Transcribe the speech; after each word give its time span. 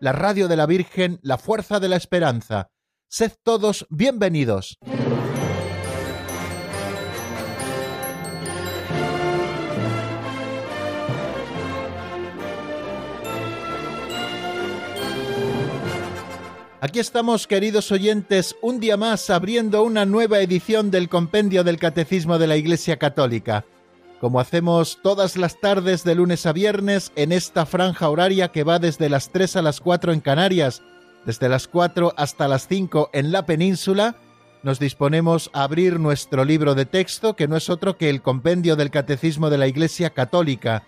la 0.00 0.12
radio 0.12 0.48
de 0.48 0.56
la 0.56 0.66
Virgen, 0.66 1.20
la 1.22 1.36
fuerza 1.36 1.78
de 1.78 1.88
la 1.88 1.96
esperanza. 1.96 2.70
Sed 3.08 3.32
todos 3.42 3.86
bienvenidos. 3.90 4.78
Aquí 16.82 16.98
estamos, 16.98 17.46
queridos 17.46 17.92
oyentes, 17.92 18.56
un 18.62 18.80
día 18.80 18.96
más 18.96 19.28
abriendo 19.28 19.82
una 19.82 20.06
nueva 20.06 20.40
edición 20.40 20.90
del 20.90 21.10
Compendio 21.10 21.62
del 21.62 21.78
Catecismo 21.78 22.38
de 22.38 22.46
la 22.46 22.56
Iglesia 22.56 22.96
Católica. 22.96 23.66
Como 24.20 24.38
hacemos 24.38 24.98
todas 25.02 25.38
las 25.38 25.58
tardes 25.60 26.04
de 26.04 26.14
lunes 26.14 26.44
a 26.44 26.52
viernes 26.52 27.10
en 27.16 27.32
esta 27.32 27.64
franja 27.64 28.10
horaria 28.10 28.48
que 28.48 28.64
va 28.64 28.78
desde 28.78 29.08
las 29.08 29.30
3 29.30 29.56
a 29.56 29.62
las 29.62 29.80
4 29.80 30.12
en 30.12 30.20
Canarias, 30.20 30.82
desde 31.24 31.48
las 31.48 31.66
4 31.66 32.12
hasta 32.18 32.46
las 32.46 32.68
5 32.68 33.10
en 33.14 33.32
la 33.32 33.46
península, 33.46 34.16
nos 34.62 34.78
disponemos 34.78 35.50
a 35.54 35.62
abrir 35.62 35.98
nuestro 35.98 36.44
libro 36.44 36.74
de 36.74 36.84
texto, 36.84 37.34
que 37.34 37.48
no 37.48 37.56
es 37.56 37.70
otro 37.70 37.96
que 37.96 38.10
el 38.10 38.20
Compendio 38.20 38.76
del 38.76 38.90
Catecismo 38.90 39.48
de 39.48 39.56
la 39.56 39.68
Iglesia 39.68 40.10
Católica, 40.10 40.84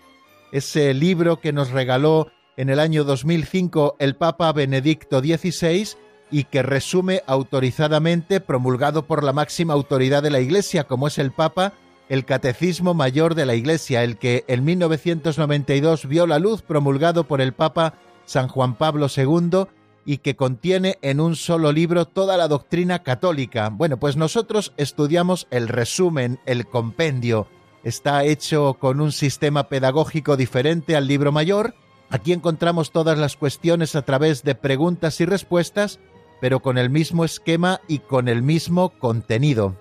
ese 0.51 0.93
libro 0.93 1.39
que 1.39 1.53
nos 1.53 1.71
regaló 1.71 2.27
en 2.55 2.69
el 2.69 2.79
año 2.79 3.03
2005 3.03 3.95
el 3.97 4.15
Papa 4.15 4.53
Benedicto 4.53 5.21
XVI 5.21 5.87
y 6.29 6.43
que 6.43 6.61
resume 6.61 7.23
autorizadamente, 7.25 8.41
promulgado 8.41 9.07
por 9.07 9.23
la 9.23 9.33
máxima 9.33 9.73
autoridad 9.73 10.21
de 10.21 10.29
la 10.29 10.39
Iglesia, 10.39 10.83
como 10.83 11.07
es 11.07 11.17
el 11.17 11.31
Papa, 11.31 11.73
el 12.09 12.25
Catecismo 12.25 12.93
Mayor 12.93 13.35
de 13.35 13.45
la 13.45 13.55
Iglesia, 13.55 14.03
el 14.03 14.17
que 14.17 14.43
en 14.47 14.63
1992 14.63 16.07
vio 16.07 16.27
la 16.27 16.39
luz 16.39 16.61
promulgado 16.61 17.25
por 17.25 17.41
el 17.41 17.53
Papa 17.53 17.95
San 18.25 18.47
Juan 18.47 18.75
Pablo 18.75 19.07
II 19.15 19.65
y 20.05 20.17
que 20.17 20.35
contiene 20.35 20.97
en 21.01 21.19
un 21.19 21.35
solo 21.35 21.71
libro 21.71 22.05
toda 22.05 22.37
la 22.37 22.47
doctrina 22.47 23.03
católica. 23.03 23.69
Bueno, 23.69 23.97
pues 23.97 24.17
nosotros 24.17 24.73
estudiamos 24.77 25.47
el 25.49 25.67
resumen, 25.67 26.39
el 26.45 26.67
compendio. 26.67 27.47
Está 27.83 28.23
hecho 28.23 28.75
con 28.79 29.01
un 29.01 29.11
sistema 29.11 29.67
pedagógico 29.69 30.37
diferente 30.37 30.95
al 30.95 31.07
libro 31.07 31.31
mayor, 31.31 31.73
Aquí 32.13 32.31
encontramos 32.31 32.91
todas 32.91 33.17
las 33.17 33.35
cuestiones 33.35 33.95
a 33.95 34.03
través 34.03 34.43
de 34.43 34.53
preguntas 34.53 35.19
y 35.19 35.25
respuestas, 35.25 35.99
pero 36.41 36.59
con 36.59 36.77
el 36.77 36.91
mismo 36.91 37.25
esquema 37.25 37.81
y 37.87 37.97
con 37.97 38.27
el 38.27 38.43
mismo 38.43 38.89
contenido. 38.99 39.75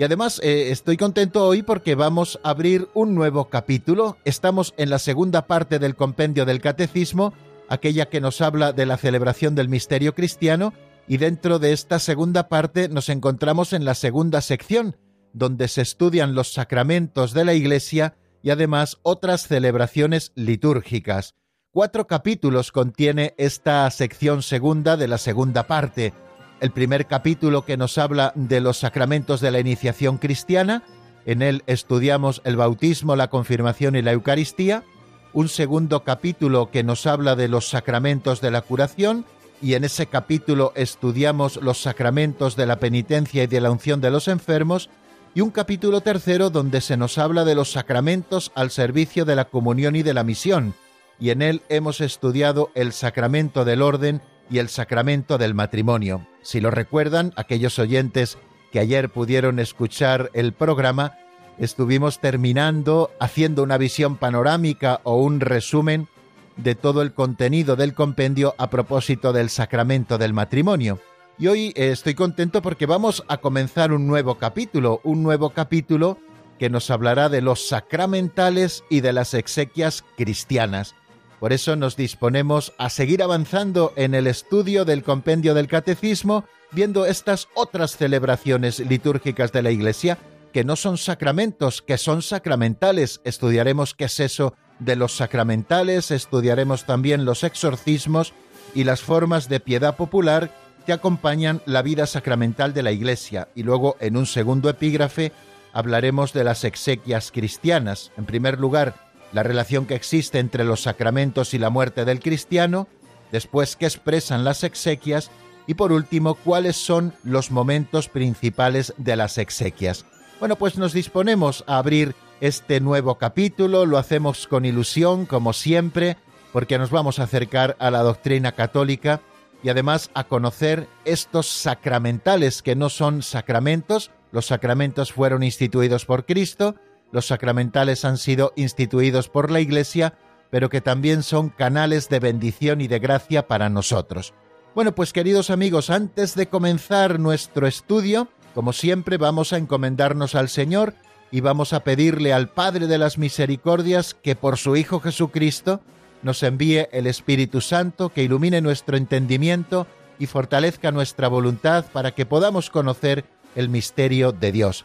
Y 0.00 0.02
además 0.02 0.40
eh, 0.42 0.70
estoy 0.70 0.96
contento 0.96 1.46
hoy 1.46 1.60
porque 1.62 1.94
vamos 1.94 2.40
a 2.42 2.48
abrir 2.48 2.88
un 2.94 3.14
nuevo 3.14 3.50
capítulo. 3.50 4.16
Estamos 4.24 4.72
en 4.78 4.88
la 4.88 4.98
segunda 4.98 5.46
parte 5.46 5.78
del 5.78 5.94
compendio 5.94 6.46
del 6.46 6.62
catecismo, 6.62 7.34
aquella 7.68 8.08
que 8.08 8.22
nos 8.22 8.40
habla 8.40 8.72
de 8.72 8.86
la 8.86 8.96
celebración 8.96 9.54
del 9.54 9.68
misterio 9.68 10.14
cristiano, 10.14 10.72
y 11.06 11.18
dentro 11.18 11.58
de 11.58 11.74
esta 11.74 11.98
segunda 11.98 12.48
parte 12.48 12.88
nos 12.88 13.10
encontramos 13.10 13.74
en 13.74 13.84
la 13.84 13.94
segunda 13.94 14.40
sección, 14.40 14.96
donde 15.34 15.68
se 15.68 15.82
estudian 15.82 16.34
los 16.34 16.50
sacramentos 16.54 17.34
de 17.34 17.44
la 17.44 17.52
Iglesia 17.52 18.16
y 18.42 18.48
además 18.48 19.00
otras 19.02 19.48
celebraciones 19.48 20.32
litúrgicas. 20.34 21.34
Cuatro 21.72 22.06
capítulos 22.06 22.72
contiene 22.72 23.34
esta 23.36 23.90
sección 23.90 24.42
segunda 24.42 24.96
de 24.96 25.08
la 25.08 25.18
segunda 25.18 25.66
parte. 25.66 26.14
El 26.60 26.72
primer 26.72 27.06
capítulo 27.06 27.64
que 27.64 27.78
nos 27.78 27.96
habla 27.96 28.32
de 28.34 28.60
los 28.60 28.78
sacramentos 28.78 29.40
de 29.40 29.50
la 29.50 29.60
iniciación 29.60 30.18
cristiana, 30.18 30.82
en 31.24 31.40
él 31.40 31.62
estudiamos 31.66 32.42
el 32.44 32.56
bautismo, 32.56 33.16
la 33.16 33.28
confirmación 33.28 33.96
y 33.96 34.02
la 34.02 34.12
Eucaristía. 34.12 34.84
Un 35.32 35.48
segundo 35.48 36.04
capítulo 36.04 36.70
que 36.70 36.82
nos 36.82 37.06
habla 37.06 37.34
de 37.34 37.48
los 37.48 37.70
sacramentos 37.70 38.42
de 38.42 38.50
la 38.50 38.60
curación, 38.60 39.24
y 39.62 39.72
en 39.72 39.84
ese 39.84 40.06
capítulo 40.06 40.72
estudiamos 40.76 41.56
los 41.56 41.80
sacramentos 41.80 42.56
de 42.56 42.66
la 42.66 42.76
penitencia 42.78 43.44
y 43.44 43.46
de 43.46 43.60
la 43.62 43.70
unción 43.70 44.02
de 44.02 44.10
los 44.10 44.28
enfermos, 44.28 44.90
y 45.34 45.40
un 45.40 45.50
capítulo 45.50 46.02
tercero 46.02 46.50
donde 46.50 46.82
se 46.82 46.98
nos 46.98 47.16
habla 47.16 47.46
de 47.46 47.54
los 47.54 47.72
sacramentos 47.72 48.52
al 48.54 48.70
servicio 48.70 49.24
de 49.24 49.36
la 49.36 49.46
comunión 49.46 49.96
y 49.96 50.02
de 50.02 50.12
la 50.12 50.24
misión, 50.24 50.74
y 51.18 51.30
en 51.30 51.40
él 51.40 51.62
hemos 51.70 52.02
estudiado 52.02 52.70
el 52.74 52.92
sacramento 52.92 53.64
del 53.64 53.80
orden 53.80 54.20
y 54.50 54.58
el 54.58 54.68
sacramento 54.68 55.38
del 55.38 55.54
matrimonio. 55.54 56.26
Si 56.42 56.60
lo 56.60 56.70
recuerdan, 56.70 57.32
aquellos 57.36 57.78
oyentes 57.78 58.36
que 58.72 58.80
ayer 58.80 59.08
pudieron 59.08 59.58
escuchar 59.58 60.30
el 60.34 60.52
programa, 60.52 61.14
estuvimos 61.58 62.20
terminando 62.20 63.10
haciendo 63.20 63.62
una 63.62 63.78
visión 63.78 64.16
panorámica 64.16 65.00
o 65.04 65.16
un 65.16 65.40
resumen 65.40 66.08
de 66.56 66.74
todo 66.74 67.02
el 67.02 67.12
contenido 67.12 67.76
del 67.76 67.94
compendio 67.94 68.54
a 68.58 68.70
propósito 68.70 69.32
del 69.32 69.50
sacramento 69.50 70.18
del 70.18 70.32
matrimonio. 70.32 71.00
Y 71.38 71.46
hoy 71.46 71.68
eh, 71.68 71.90
estoy 71.90 72.14
contento 72.14 72.60
porque 72.60 72.86
vamos 72.86 73.24
a 73.28 73.38
comenzar 73.38 73.92
un 73.92 74.06
nuevo 74.06 74.34
capítulo, 74.36 75.00
un 75.04 75.22
nuevo 75.22 75.50
capítulo 75.50 76.18
que 76.58 76.68
nos 76.68 76.90
hablará 76.90 77.30
de 77.30 77.40
los 77.40 77.66
sacramentales 77.66 78.84
y 78.90 79.00
de 79.00 79.14
las 79.14 79.32
exequias 79.32 80.04
cristianas. 80.18 80.94
Por 81.40 81.54
eso 81.54 81.74
nos 81.74 81.96
disponemos 81.96 82.74
a 82.76 82.90
seguir 82.90 83.22
avanzando 83.22 83.94
en 83.96 84.14
el 84.14 84.26
estudio 84.26 84.84
del 84.84 85.02
compendio 85.02 85.54
del 85.54 85.68
catecismo, 85.68 86.44
viendo 86.70 87.06
estas 87.06 87.48
otras 87.54 87.96
celebraciones 87.96 88.78
litúrgicas 88.78 89.50
de 89.50 89.62
la 89.62 89.70
Iglesia, 89.70 90.18
que 90.52 90.64
no 90.64 90.76
son 90.76 90.98
sacramentos, 90.98 91.80
que 91.80 91.96
son 91.96 92.20
sacramentales. 92.20 93.22
Estudiaremos 93.24 93.94
qué 93.94 94.04
es 94.04 94.20
eso 94.20 94.54
de 94.80 94.96
los 94.96 95.16
sacramentales, 95.16 96.10
estudiaremos 96.10 96.84
también 96.84 97.24
los 97.24 97.42
exorcismos 97.42 98.34
y 98.74 98.84
las 98.84 99.00
formas 99.00 99.48
de 99.48 99.60
piedad 99.60 99.96
popular 99.96 100.54
que 100.84 100.92
acompañan 100.92 101.62
la 101.64 101.80
vida 101.80 102.06
sacramental 102.06 102.74
de 102.74 102.82
la 102.82 102.92
Iglesia. 102.92 103.48
Y 103.54 103.62
luego, 103.62 103.96
en 104.00 104.18
un 104.18 104.26
segundo 104.26 104.68
epígrafe, 104.68 105.32
hablaremos 105.72 106.34
de 106.34 106.44
las 106.44 106.64
exequias 106.64 107.30
cristianas. 107.32 108.12
En 108.18 108.26
primer 108.26 108.58
lugar, 108.58 109.09
la 109.32 109.42
relación 109.42 109.86
que 109.86 109.94
existe 109.94 110.38
entre 110.38 110.64
los 110.64 110.82
sacramentos 110.82 111.54
y 111.54 111.58
la 111.58 111.70
muerte 111.70 112.04
del 112.04 112.20
cristiano, 112.20 112.88
después 113.32 113.76
qué 113.76 113.86
expresan 113.86 114.44
las 114.44 114.64
exequias 114.64 115.30
y 115.66 115.74
por 115.74 115.92
último 115.92 116.34
cuáles 116.34 116.76
son 116.76 117.14
los 117.22 117.50
momentos 117.50 118.08
principales 118.08 118.92
de 118.96 119.16
las 119.16 119.38
exequias. 119.38 120.04
Bueno, 120.40 120.56
pues 120.56 120.78
nos 120.78 120.92
disponemos 120.92 121.64
a 121.66 121.78
abrir 121.78 122.14
este 122.40 122.80
nuevo 122.80 123.16
capítulo, 123.16 123.84
lo 123.86 123.98
hacemos 123.98 124.46
con 124.46 124.64
ilusión, 124.64 125.26
como 125.26 125.52
siempre, 125.52 126.16
porque 126.52 126.78
nos 126.78 126.90
vamos 126.90 127.18
a 127.18 127.24
acercar 127.24 127.76
a 127.78 127.90
la 127.90 128.02
doctrina 128.02 128.52
católica 128.52 129.20
y 129.62 129.68
además 129.68 130.10
a 130.14 130.24
conocer 130.24 130.88
estos 131.04 131.46
sacramentales 131.46 132.62
que 132.62 132.74
no 132.74 132.88
son 132.88 133.22
sacramentos, 133.22 134.10
los 134.32 134.46
sacramentos 134.46 135.12
fueron 135.12 135.42
instituidos 135.42 136.06
por 136.06 136.24
Cristo, 136.24 136.76
los 137.12 137.26
sacramentales 137.26 138.04
han 138.04 138.18
sido 138.18 138.52
instituidos 138.56 139.28
por 139.28 139.50
la 139.50 139.60
Iglesia, 139.60 140.14
pero 140.50 140.68
que 140.68 140.80
también 140.80 141.22
son 141.22 141.48
canales 141.48 142.08
de 142.08 142.20
bendición 142.20 142.80
y 142.80 142.88
de 142.88 142.98
gracia 142.98 143.46
para 143.46 143.68
nosotros. 143.68 144.34
Bueno, 144.74 144.94
pues 144.94 145.12
queridos 145.12 145.50
amigos, 145.50 145.90
antes 145.90 146.34
de 146.34 146.48
comenzar 146.48 147.18
nuestro 147.18 147.66
estudio, 147.66 148.28
como 148.54 148.72
siempre 148.72 149.16
vamos 149.16 149.52
a 149.52 149.56
encomendarnos 149.56 150.34
al 150.34 150.48
Señor 150.48 150.94
y 151.30 151.40
vamos 151.40 151.72
a 151.72 151.84
pedirle 151.84 152.32
al 152.32 152.48
Padre 152.48 152.86
de 152.86 152.98
las 152.98 153.18
Misericordias 153.18 154.14
que 154.14 154.36
por 154.36 154.58
su 154.58 154.76
Hijo 154.76 155.00
Jesucristo 155.00 155.80
nos 156.22 156.42
envíe 156.42 156.88
el 156.92 157.06
Espíritu 157.06 157.60
Santo 157.60 158.10
que 158.10 158.22
ilumine 158.22 158.60
nuestro 158.60 158.96
entendimiento 158.96 159.86
y 160.18 160.26
fortalezca 160.26 160.92
nuestra 160.92 161.28
voluntad 161.28 161.86
para 161.92 162.12
que 162.12 162.26
podamos 162.26 162.70
conocer 162.70 163.24
el 163.56 163.68
misterio 163.68 164.32
de 164.32 164.52
Dios. 164.52 164.84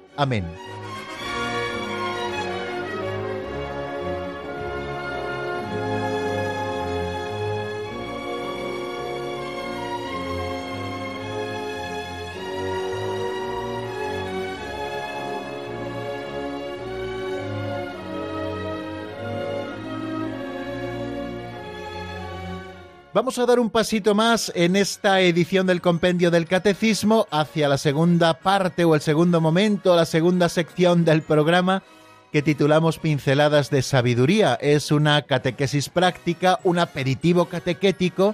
Amén. 0.17 0.45
Vamos 23.13 23.37
a 23.39 23.45
dar 23.45 23.59
un 23.59 23.69
pasito 23.69 24.15
más 24.15 24.53
en 24.55 24.77
esta 24.77 25.19
edición 25.19 25.67
del 25.67 25.81
Compendio 25.81 26.31
del 26.31 26.47
Catecismo 26.47 27.27
hacia 27.29 27.67
la 27.67 27.77
segunda 27.77 28.33
parte 28.35 28.85
o 28.85 28.95
el 28.95 29.01
segundo 29.01 29.41
momento, 29.41 29.97
la 29.97 30.05
segunda 30.05 30.47
sección 30.47 31.03
del 31.03 31.21
programa 31.21 31.83
que 32.31 32.41
titulamos 32.41 32.99
Pinceladas 32.99 33.69
de 33.69 33.81
Sabiduría. 33.81 34.57
Es 34.61 34.93
una 34.93 35.23
catequesis 35.23 35.89
práctica, 35.89 36.61
un 36.63 36.79
aperitivo 36.79 37.49
catequético 37.49 38.33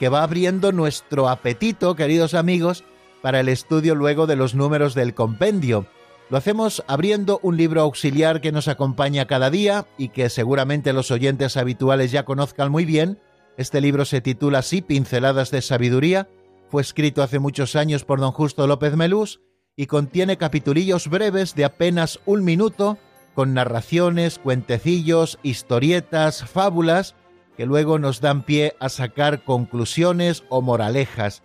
que 0.00 0.08
va 0.08 0.24
abriendo 0.24 0.72
nuestro 0.72 1.28
apetito, 1.28 1.94
queridos 1.94 2.34
amigos, 2.34 2.82
para 3.22 3.38
el 3.38 3.48
estudio 3.48 3.94
luego 3.94 4.26
de 4.26 4.34
los 4.34 4.56
números 4.56 4.96
del 4.96 5.14
compendio. 5.14 5.86
Lo 6.30 6.36
hacemos 6.36 6.82
abriendo 6.88 7.38
un 7.44 7.56
libro 7.56 7.80
auxiliar 7.80 8.40
que 8.40 8.50
nos 8.50 8.66
acompaña 8.66 9.26
cada 9.26 9.50
día 9.50 9.86
y 9.96 10.08
que 10.08 10.28
seguramente 10.30 10.92
los 10.92 11.12
oyentes 11.12 11.56
habituales 11.56 12.10
ya 12.10 12.24
conozcan 12.24 12.72
muy 12.72 12.84
bien, 12.84 13.20
este 13.56 13.80
libro 13.80 14.04
se 14.04 14.20
titula 14.20 14.58
así 14.58 14.82
Pinceladas 14.82 15.50
de 15.50 15.62
Sabiduría, 15.62 16.28
fue 16.68 16.82
escrito 16.82 17.22
hace 17.22 17.38
muchos 17.38 17.76
años 17.76 18.04
por 18.04 18.20
don 18.20 18.32
Justo 18.32 18.66
López 18.66 18.96
Melús 18.96 19.40
y 19.76 19.86
contiene 19.86 20.36
capitulillos 20.36 21.08
breves 21.08 21.54
de 21.54 21.64
apenas 21.64 22.18
un 22.26 22.44
minuto 22.44 22.98
con 23.34 23.54
narraciones, 23.54 24.38
cuentecillos, 24.38 25.38
historietas, 25.42 26.44
fábulas 26.44 27.14
que 27.56 27.66
luego 27.66 27.98
nos 27.98 28.20
dan 28.20 28.42
pie 28.42 28.74
a 28.80 28.88
sacar 28.88 29.44
conclusiones 29.44 30.44
o 30.48 30.60
moralejas. 30.60 31.42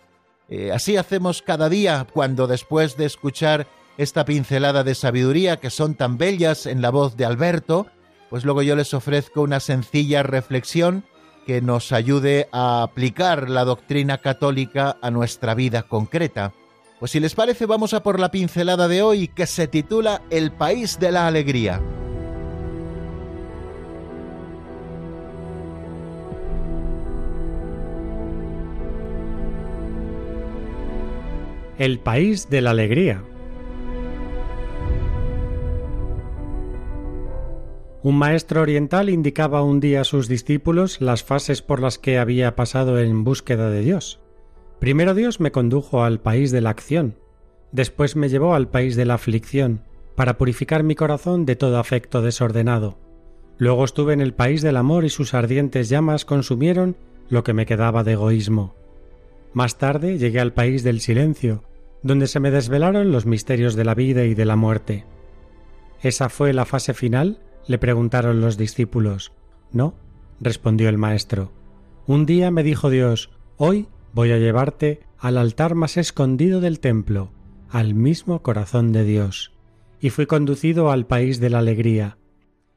Eh, 0.48 0.70
así 0.72 0.96
hacemos 0.96 1.40
cada 1.40 1.68
día 1.68 2.06
cuando 2.12 2.46
después 2.46 2.96
de 2.96 3.06
escuchar 3.06 3.66
esta 3.96 4.24
pincelada 4.24 4.84
de 4.84 4.94
sabiduría 4.94 5.58
que 5.58 5.70
son 5.70 5.94
tan 5.94 6.18
bellas 6.18 6.66
en 6.66 6.82
la 6.82 6.90
voz 6.90 7.16
de 7.16 7.24
Alberto, 7.24 7.86
pues 8.28 8.44
luego 8.44 8.62
yo 8.62 8.76
les 8.76 8.92
ofrezco 8.92 9.42
una 9.42 9.60
sencilla 9.60 10.22
reflexión 10.22 11.04
que 11.46 11.60
nos 11.60 11.92
ayude 11.92 12.48
a 12.52 12.82
aplicar 12.82 13.48
la 13.50 13.64
doctrina 13.64 14.18
católica 14.18 14.96
a 15.00 15.10
nuestra 15.10 15.54
vida 15.54 15.82
concreta. 15.82 16.52
Pues 16.98 17.10
si 17.10 17.20
les 17.20 17.34
parece 17.34 17.66
vamos 17.66 17.94
a 17.94 18.02
por 18.02 18.20
la 18.20 18.30
pincelada 18.30 18.88
de 18.88 19.02
hoy 19.02 19.28
que 19.28 19.46
se 19.46 19.66
titula 19.66 20.22
El 20.30 20.52
país 20.52 20.98
de 21.00 21.12
la 21.12 21.26
alegría. 21.26 21.80
El 31.78 31.98
país 31.98 32.48
de 32.48 32.60
la 32.60 32.70
alegría 32.70 33.24
Un 38.04 38.16
maestro 38.16 38.62
oriental 38.62 39.08
indicaba 39.10 39.62
un 39.62 39.78
día 39.78 40.00
a 40.00 40.04
sus 40.04 40.26
discípulos 40.26 41.00
las 41.00 41.22
fases 41.22 41.62
por 41.62 41.80
las 41.80 41.98
que 41.98 42.18
había 42.18 42.56
pasado 42.56 42.98
en 42.98 43.22
búsqueda 43.22 43.70
de 43.70 43.80
Dios. 43.82 44.18
Primero 44.80 45.14
Dios 45.14 45.38
me 45.38 45.52
condujo 45.52 46.02
al 46.02 46.18
país 46.18 46.50
de 46.50 46.60
la 46.60 46.70
acción, 46.70 47.14
después 47.70 48.16
me 48.16 48.28
llevó 48.28 48.54
al 48.54 48.68
país 48.68 48.96
de 48.96 49.04
la 49.04 49.14
aflicción, 49.14 49.82
para 50.16 50.36
purificar 50.36 50.82
mi 50.82 50.96
corazón 50.96 51.46
de 51.46 51.54
todo 51.54 51.78
afecto 51.78 52.22
desordenado. 52.22 52.98
Luego 53.56 53.84
estuve 53.84 54.14
en 54.14 54.20
el 54.20 54.34
país 54.34 54.62
del 54.62 54.78
amor 54.78 55.04
y 55.04 55.08
sus 55.08 55.32
ardientes 55.32 55.88
llamas 55.88 56.24
consumieron 56.24 56.96
lo 57.28 57.44
que 57.44 57.52
me 57.52 57.66
quedaba 57.66 58.02
de 58.02 58.14
egoísmo. 58.14 58.74
Más 59.52 59.78
tarde 59.78 60.18
llegué 60.18 60.40
al 60.40 60.52
país 60.52 60.82
del 60.82 61.00
silencio, 61.00 61.62
donde 62.02 62.26
se 62.26 62.40
me 62.40 62.50
desvelaron 62.50 63.12
los 63.12 63.26
misterios 63.26 63.76
de 63.76 63.84
la 63.84 63.94
vida 63.94 64.24
y 64.24 64.34
de 64.34 64.44
la 64.44 64.56
muerte. 64.56 65.04
Esa 66.02 66.28
fue 66.28 66.52
la 66.52 66.64
fase 66.64 66.94
final 66.94 67.38
le 67.66 67.78
preguntaron 67.78 68.40
los 68.40 68.56
discípulos. 68.56 69.32
No, 69.72 69.94
respondió 70.40 70.88
el 70.88 70.98
maestro. 70.98 71.52
Un 72.06 72.26
día 72.26 72.50
me 72.50 72.62
dijo 72.62 72.90
Dios, 72.90 73.30
hoy 73.56 73.88
voy 74.12 74.32
a 74.32 74.38
llevarte 74.38 75.00
al 75.18 75.38
altar 75.38 75.74
más 75.74 75.96
escondido 75.96 76.60
del 76.60 76.80
templo, 76.80 77.30
al 77.70 77.94
mismo 77.94 78.42
corazón 78.42 78.92
de 78.92 79.04
Dios. 79.04 79.52
Y 80.00 80.10
fui 80.10 80.26
conducido 80.26 80.90
al 80.90 81.06
país 81.06 81.38
de 81.38 81.50
la 81.50 81.60
alegría. 81.60 82.18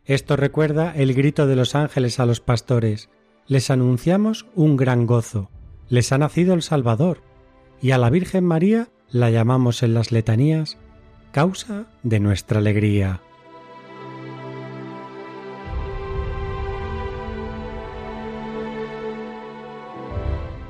Esto 0.06 0.36
recuerda 0.36 0.94
el 0.96 1.16
grito 1.16 1.48
de 1.48 1.56
los 1.56 1.74
ángeles 1.74 2.20
a 2.20 2.28
los 2.28 2.40
pastores. 2.40 3.10
Les 3.48 3.72
anunciamos 3.72 4.46
un 4.54 4.78
gran 4.78 5.08
gozo. 5.08 5.50
Les 5.90 6.12
ha 6.12 6.20
nacido 6.20 6.54
el 6.54 6.62
Salvador. 6.62 7.24
Y 7.82 7.92
a 7.92 7.98
la 7.98 8.12
Virgen 8.12 8.46
María 8.46 8.90
la 9.10 9.32
llamamos 9.32 9.82
en 9.82 9.96
las 9.96 10.12
letanías 10.12 10.78
causa 11.32 11.88
de 12.04 12.20
nuestra 12.20 12.60
alegría. 12.60 13.22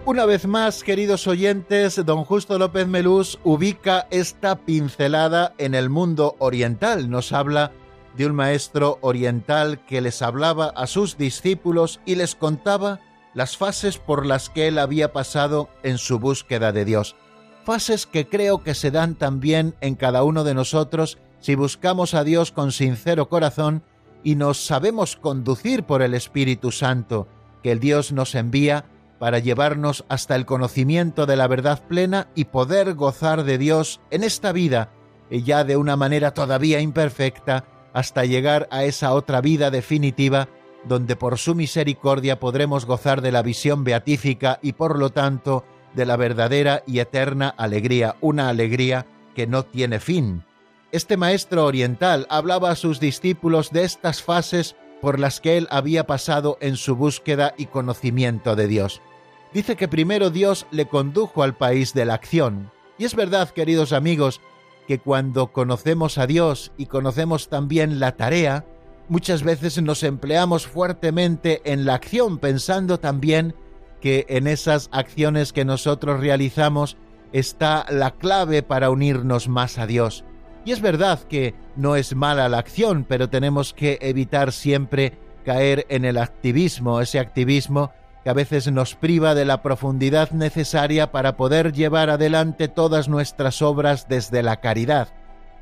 Una 0.07 0.28
vez 0.28 0.46
más, 0.46 0.84
queridos 0.84 1.25
oyentes, 1.25 2.00
don 2.06 2.25
Justo 2.25 2.60
López 2.60 2.86
Melús 2.86 3.40
ubica 3.44 4.06
esta 4.12 4.56
pincelada 4.56 5.56
en 5.57 5.74
el 5.74 5.90
mundo 5.90 6.36
oriental. 6.38 7.10
Nos 7.10 7.31
habla 7.31 7.72
de 8.16 8.28
un 8.28 8.36
maestro 8.36 9.00
oriental 9.02 9.84
que 9.88 10.02
les 10.02 10.22
hablaba 10.22 10.68
a 10.68 10.86
sus 10.86 11.18
discípulos 11.18 12.02
y 12.06 12.13
les 12.13 12.36
contaba 12.36 13.00
las 13.34 13.57
fases 13.57 13.98
por 13.98 14.28
las 14.28 14.52
que 14.52 14.68
él 14.68 14.78
había 14.78 15.12
pasado 15.12 15.69
en 15.81 15.98
su 15.98 16.19
búsqueda 16.19 16.72
de 16.72 16.86
Dios. 16.86 17.16
Fases 17.63 18.06
que 18.06 18.28
creo 18.28 18.62
que 18.62 18.75
se 18.75 18.92
dan 18.92 19.16
también 19.16 19.74
en 19.81 19.96
cada 19.96 20.22
uno 20.22 20.44
de 20.44 20.54
nosotros 20.54 21.18
si 21.40 21.56
buscamos 21.56 22.13
a 22.13 22.24
Dios 22.24 22.51
con 22.51 22.72
sincero 22.72 23.27
corazón 23.27 23.82
y 24.24 24.36
nos 24.36 24.63
sabemos 24.63 25.15
conducir 25.15 25.82
por 25.82 26.03
el 26.03 26.13
Espíritu 26.13 26.72
Santo 26.72 27.27
que 27.63 27.72
el 27.72 27.80
Dios 27.80 28.12
nos 28.12 28.36
envía 28.36 28.86
para 29.19 29.39
llevarnos 29.39 30.05
hasta 30.10 30.36
el 30.36 30.45
conocimiento 30.45 31.25
de 31.25 31.36
la 31.36 31.48
verdad 31.48 31.84
plena 31.88 32.27
y 32.36 32.45
poder 32.45 32.93
gozar 32.93 33.43
de 33.43 33.57
Dios 33.57 34.01
en 34.12 34.24
esta 34.24 34.51
vida, 34.51 34.91
y 35.29 35.43
ya 35.43 35.63
de 35.63 35.77
una 35.77 35.95
manera 35.95 36.34
todavía 36.34 36.79
imperfecta, 36.79 37.65
hasta 37.93 38.25
llegar 38.25 38.67
a 38.72 38.84
esa 38.84 39.13
otra 39.13 39.41
vida 39.41 39.72
definitiva, 39.72 40.50
donde 40.84 41.15
por 41.15 41.38
su 41.38 41.55
misericordia 41.55 42.39
podremos 42.39 42.86
gozar 42.86 43.22
de 43.22 43.31
la 43.31 43.41
visión 43.41 43.84
beatífica 43.84 44.60
y 44.62 44.74
por 44.74 45.00
lo 45.00 45.10
tanto 45.12 45.63
de 45.93 46.05
la 46.05 46.17
verdadera 46.17 46.84
y 46.86 47.00
eterna 47.00 47.50
alegría, 47.50 48.17
una 48.22 48.50
alegría 48.50 49.07
que 49.34 49.48
no 49.48 49.63
tiene 49.63 50.00
fin. 50.00 50.43
Este 50.91 51.17
maestro 51.17 51.65
oriental 51.65 52.27
hablaba 52.29 52.72
a 52.72 52.75
sus 52.75 53.00
discípulos 53.00 53.72
de 53.72 53.84
estas 53.84 54.22
fases 54.22 54.75
por 55.01 55.19
las 55.19 55.41
que 55.41 55.57
él 55.57 55.67
había 55.72 56.05
pasado 56.05 56.57
en 56.62 56.77
su 56.77 56.95
búsqueda 56.95 57.53
y 57.57 57.65
conocimiento 57.67 58.55
de 58.55 58.67
Dios. 58.67 59.01
Dice 59.56 59.78
que 59.78 59.88
primero 59.88 60.32
Dios 60.32 60.68
le 60.70 60.86
condujo 60.86 61.42
al 61.42 61.56
país 61.56 61.94
de 61.94 62.04
la 62.04 62.16
acción. 62.16 62.72
Y 62.98 63.06
es 63.06 63.16
verdad, 63.16 63.52
queridos 63.52 63.94
amigos, 63.94 64.42
que 64.86 65.00
cuando 65.00 65.54
conocemos 65.54 66.18
a 66.18 66.28
Dios 66.28 66.74
y 66.78 66.88
conocemos 66.88 67.48
también 67.48 68.02
la 68.02 68.18
tarea, 68.18 68.66
muchas 69.08 69.44
veces 69.44 69.82
nos 69.82 70.04
empleamos 70.04 70.68
fuertemente 70.68 71.62
en 71.64 71.86
la 71.86 71.94
acción, 71.94 72.38
pensando 72.38 73.00
también 73.00 73.56
que 74.02 74.26
en 74.28 74.48
esas 74.48 74.90
acciones 74.92 75.54
que 75.54 75.64
nosotros 75.64 76.20
realizamos 76.20 76.98
está 77.32 77.86
la 77.90 78.12
clave 78.12 78.62
para 78.62 78.90
unirnos 78.90 79.48
más 79.48 79.78
a 79.78 79.88
Dios. 79.88 80.26
Y 80.66 80.74
es 80.74 80.82
verdad 80.82 81.22
que 81.30 81.56
no 81.78 81.96
es 81.96 82.14
mala 82.14 82.50
la 82.50 82.58
acción, 82.58 83.06
pero 83.08 83.30
tenemos 83.30 83.74
que 83.74 84.00
evitar 84.02 84.52
siempre 84.52 85.18
caer 85.46 85.86
en 85.88 86.04
el 86.04 86.18
activismo, 86.18 87.00
ese 87.00 87.20
activismo 87.20 87.94
que 88.25 88.32
a 88.32 88.34
veces 88.34 88.72
nos 88.72 88.96
priva 88.96 89.36
de 89.36 89.46
la 89.46 89.62
profundidad 89.62 90.32
necesaria 90.32 91.12
para 91.12 91.38
poder 91.38 91.74
llevar 91.74 92.10
adelante 92.10 92.67
todas 92.67 93.08
nuestras 93.08 93.62
obras 93.62 94.08
desde 94.10 94.41
la 94.41 94.62
caridad. 94.62 95.10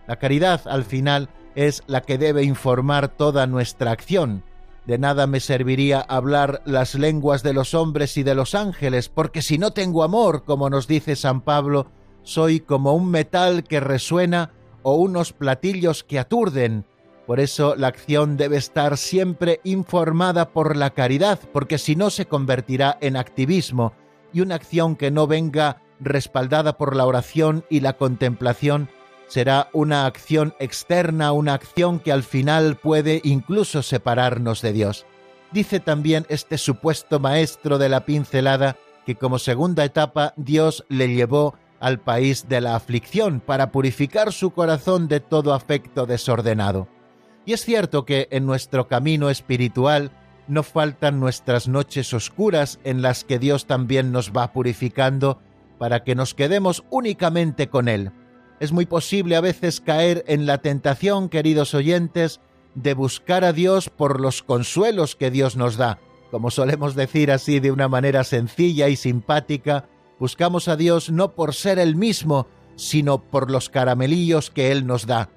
La 0.08 0.16
caridad, 0.16 0.62
al 0.64 0.86
final, 0.86 1.28
es 1.56 1.84
la 1.88 2.04
que 2.04 2.18
debe 2.18 2.44
informar 2.44 3.10
toda 3.10 3.48
nuestra 3.48 3.92
acción. 3.92 4.46
De 4.86 4.98
nada 4.98 5.28
me 5.28 5.42
serviría 5.42 6.00
hablar 6.00 6.62
las 6.64 6.96
lenguas 6.96 7.44
de 7.44 7.52
los 7.52 7.74
hombres 7.74 8.16
y 8.16 8.24
de 8.24 8.34
los 8.34 8.56
ángeles, 8.56 9.10
porque 9.10 9.42
si 9.42 9.58
no 9.58 9.72
tengo 9.72 10.02
amor, 10.02 10.46
como 10.46 10.70
nos 10.70 10.88
dice 10.88 11.18
San 11.18 11.42
Pablo, 11.42 11.88
soy 12.22 12.62
como 12.62 12.94
un 12.94 13.12
metal 13.12 13.66
que 13.66 13.82
resuena 13.82 14.52
o 14.84 14.94
unos 14.94 15.34
platillos 15.34 16.06
que 16.06 16.18
aturden. 16.18 16.86
Por 17.26 17.40
eso 17.40 17.76
la 17.76 17.88
acción 17.88 18.36
debe 18.36 18.58
estar 18.58 18.98
siempre 18.98 19.62
informada 19.64 20.50
por 20.50 20.76
la 20.76 20.90
caridad, 20.90 21.40
porque 21.54 21.78
si 21.78 21.96
no 21.96 22.10
se 22.10 22.26
convertirá 22.26 22.98
en 23.00 23.16
activismo 23.16 23.94
y 24.34 24.42
una 24.42 24.56
acción 24.56 24.96
que 24.96 25.10
no 25.10 25.26
venga 25.26 25.82
respaldada 26.00 26.78
por 26.78 26.96
la 26.96 27.06
oración 27.06 27.64
y 27.70 27.80
la 27.80 27.94
contemplación 27.94 28.90
será 29.28 29.70
una 29.72 30.06
acción 30.06 30.54
externa, 30.60 31.32
una 31.32 31.54
acción 31.54 32.00
que 32.00 32.12
al 32.12 32.24
final 32.24 32.76
puede 32.76 33.22
incluso 33.24 33.82
separarnos 33.82 34.62
de 34.62 34.74
Dios. 34.74 35.06
Dice 35.52 35.80
también 35.80 36.26
este 36.30 36.58
supuesto 36.58 37.20
maestro 37.20 37.78
de 37.78 37.88
la 37.88 38.06
pincelada 38.06 38.76
que 39.06 39.16
como 39.16 39.40
segunda 39.40 39.86
etapa 39.86 40.34
Dios 40.36 40.86
le 40.90 41.08
llevó 41.08 41.56
al 41.80 42.00
país 42.00 42.48
de 42.50 42.62
la 42.62 42.76
aflicción 42.76 43.40
para 43.40 43.72
purificar 43.72 44.34
su 44.34 44.52
corazón 44.52 45.08
de 45.08 45.20
todo 45.20 45.54
afecto 45.54 46.06
desordenado. 46.06 46.88
Y 47.46 47.54
es 47.54 47.66
cierto 47.66 48.06
que 48.06 48.28
en 48.32 48.46
nuestro 48.46 48.88
camino 48.88 49.30
espiritual 49.30 50.12
no 50.48 50.64
faltan 50.64 51.20
nuestras 51.20 51.68
noches 51.68 52.14
oscuras 52.14 52.80
en 52.84 53.02
las 53.02 53.24
que 53.24 53.40
Dios 53.40 53.66
también 53.66 54.12
nos 54.12 54.32
va 54.32 54.54
purificando 54.54 55.40
para 55.78 56.04
que 56.04 56.16
nos 56.16 56.34
quedemos 56.34 56.84
únicamente 56.90 57.68
con 57.68 57.88
Él. 57.88 58.12
Es 58.60 58.72
muy 58.72 58.86
posible 58.86 59.36
a 59.36 59.42
veces 59.42 59.82
caer 59.82 60.24
en 60.28 60.46
la 60.46 60.60
tentación, 60.60 61.28
queridos 61.28 61.74
oyentes, 61.74 62.40
de 62.76 62.94
buscar 62.94 63.44
a 63.44 63.52
Dios 63.52 63.90
por 63.90 64.22
los 64.22 64.42
consuelos 64.42 65.16
que 65.16 65.32
Dios 65.32 65.58
nos 65.58 65.76
da. 65.76 66.00
Como 66.32 66.50
solemos 66.50 66.96
decir 66.96 67.32
así 67.32 67.60
de 67.60 67.72
una 67.72 67.88
manera 67.88 68.24
sencilla 68.24 68.88
y 68.88 68.96
simpática, 68.96 69.90
buscamos 70.18 70.68
a 70.68 70.78
Dios 70.78 71.12
no 71.12 71.34
por 71.34 71.54
ser 71.54 71.78
Él 71.78 71.96
mismo, 71.96 72.48
sino 72.76 73.22
por 73.22 73.52
los 73.52 73.70
caramelillos 73.70 74.50
que 74.50 74.72
Él 74.72 74.88
nos 74.88 75.06
da 75.06 75.30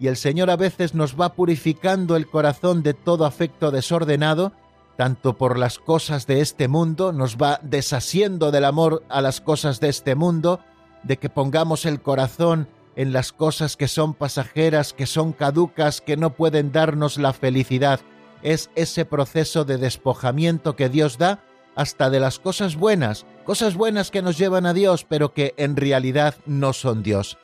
y 0.00 0.06
el 0.06 0.16
Señor 0.16 0.50
a 0.50 0.56
veces 0.56 0.94
nos 0.94 1.20
va 1.20 1.34
purificando 1.34 2.16
el 2.16 2.28
corazón 2.28 2.82
de 2.82 2.94
todo 2.94 3.24
afecto 3.24 3.70
desordenado, 3.70 4.52
tanto 4.96 5.36
por 5.36 5.58
las 5.58 5.78
cosas 5.78 6.26
de 6.26 6.40
este 6.40 6.68
mundo, 6.68 7.12
nos 7.12 7.36
va 7.36 7.60
desasiendo 7.62 8.50
del 8.50 8.64
amor 8.64 9.02
a 9.08 9.20
las 9.20 9.40
cosas 9.40 9.80
de 9.80 9.88
este 9.88 10.14
mundo, 10.14 10.60
de 11.02 11.18
que 11.18 11.28
pongamos 11.28 11.86
el 11.86 12.00
corazón 12.00 12.68
en 12.96 13.12
las 13.12 13.32
cosas 13.32 13.76
que 13.76 13.86
son 13.86 14.14
pasajeras, 14.14 14.92
que 14.92 15.06
son 15.06 15.32
caducas, 15.32 16.00
que 16.00 16.16
no 16.16 16.30
pueden 16.30 16.72
darnos 16.72 17.16
la 17.16 17.32
felicidad. 17.32 18.00
Es 18.42 18.70
ese 18.74 19.04
proceso 19.04 19.64
de 19.64 19.78
despojamiento 19.78 20.74
que 20.74 20.88
Dios 20.88 21.16
da 21.16 21.44
hasta 21.76 22.10
de 22.10 22.18
las 22.18 22.40
cosas 22.40 22.74
buenas, 22.74 23.24
cosas 23.44 23.76
buenas 23.76 24.10
que 24.10 24.20
nos 24.20 24.36
llevan 24.36 24.66
a 24.66 24.74
Dios, 24.74 25.06
pero 25.08 25.32
que 25.32 25.54
en 25.58 25.76
realidad 25.76 26.34
no 26.44 26.72
son 26.72 27.04
Dios. 27.04 27.38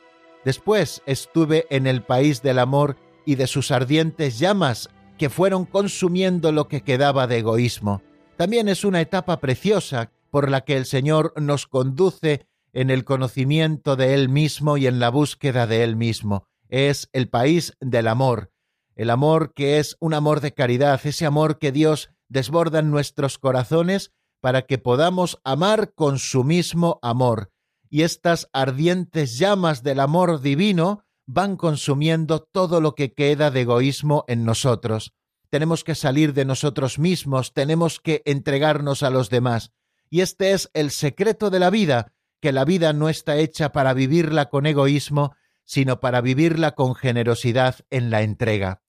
Después 0.45 1.01
estuve 1.07 1.65
en 1.71 1.87
el 1.87 2.03
país 2.03 2.43
del 2.43 2.59
amor 2.59 2.97
y 3.25 3.35
de 3.35 3.47
sus 3.47 3.71
ardientes 3.71 4.37
llamas 4.37 4.89
que 5.17 5.29
fueron 5.29 5.65
consumiendo 5.65 6.51
lo 6.51 6.67
que 6.67 6.81
quedaba 6.81 7.25
de 7.25 7.39
egoísmo. 7.39 8.03
También 8.37 8.69
es 8.69 8.85
una 8.85 9.01
etapa 9.01 9.39
preciosa 9.39 10.11
por 10.29 10.51
la 10.51 10.61
que 10.61 10.77
el 10.77 10.85
Señor 10.85 11.33
nos 11.35 11.65
conduce 11.65 12.45
en 12.73 12.91
el 12.91 13.05
conocimiento 13.05 13.95
de 13.95 14.13
Él 14.13 14.29
mismo 14.29 14.77
y 14.77 14.85
en 14.85 14.99
la 14.99 15.09
búsqueda 15.09 15.65
de 15.65 15.83
Él 15.83 15.95
mismo. 15.95 16.45
Es 16.69 17.09
el 17.11 17.27
país 17.27 17.73
del 17.79 18.07
amor, 18.07 18.51
el 18.95 19.09
amor 19.09 19.53
que 19.53 19.79
es 19.79 19.97
un 19.99 20.13
amor 20.13 20.41
de 20.41 20.53
caridad, 20.53 20.99
ese 21.03 21.25
amor 21.25 21.57
que 21.57 21.71
Dios 21.71 22.11
desborda 22.29 22.79
en 22.79 22.91
nuestros 22.91 23.39
corazones 23.39 24.11
para 24.41 24.63
que 24.63 24.77
podamos 24.77 25.39
amar 25.43 25.93
con 25.93 26.19
su 26.19 26.43
mismo 26.43 26.99
amor, 27.01 27.51
y 27.95 28.03
estas 28.03 28.49
ardientes 28.51 29.37
llamas 29.37 29.81
del 29.81 30.01
amor 30.01 30.41
divino 30.41 31.05
van 31.25 31.55
consumiendo 31.55 32.41
todo 32.41 32.81
lo 32.81 32.93
que 32.93 33.13
queda 33.13 33.51
de 33.51 33.61
egoísmo 33.61 34.25
en 34.27 34.43
nosotros. 34.43 35.13
Tenemos 35.49 35.85
que 35.85 35.95
salir 35.95 36.33
de 36.33 36.43
nosotros 36.43 36.99
mismos, 36.99 37.53
tenemos 37.53 38.01
que 38.01 38.21
entregarnos 38.25 39.01
a 39.01 39.09
los 39.11 39.29
demás. 39.29 39.71
Y 40.09 40.19
este 40.19 40.51
es 40.51 40.69
el 40.73 40.91
secreto 40.91 41.49
de 41.49 41.59
la 41.59 41.69
vida, 41.69 42.11
que 42.41 42.51
la 42.51 42.65
vida 42.65 42.91
no 42.91 43.07
está 43.07 43.37
hecha 43.37 43.71
para 43.71 43.93
vivirla 43.93 44.49
con 44.49 44.65
egoísmo, 44.65 45.33
sino 45.63 46.01
para 46.01 46.19
vivirla 46.19 46.75
con 46.75 46.95
generosidad 46.95 47.77
en 47.91 48.09
la 48.09 48.23
entrega. 48.23 48.81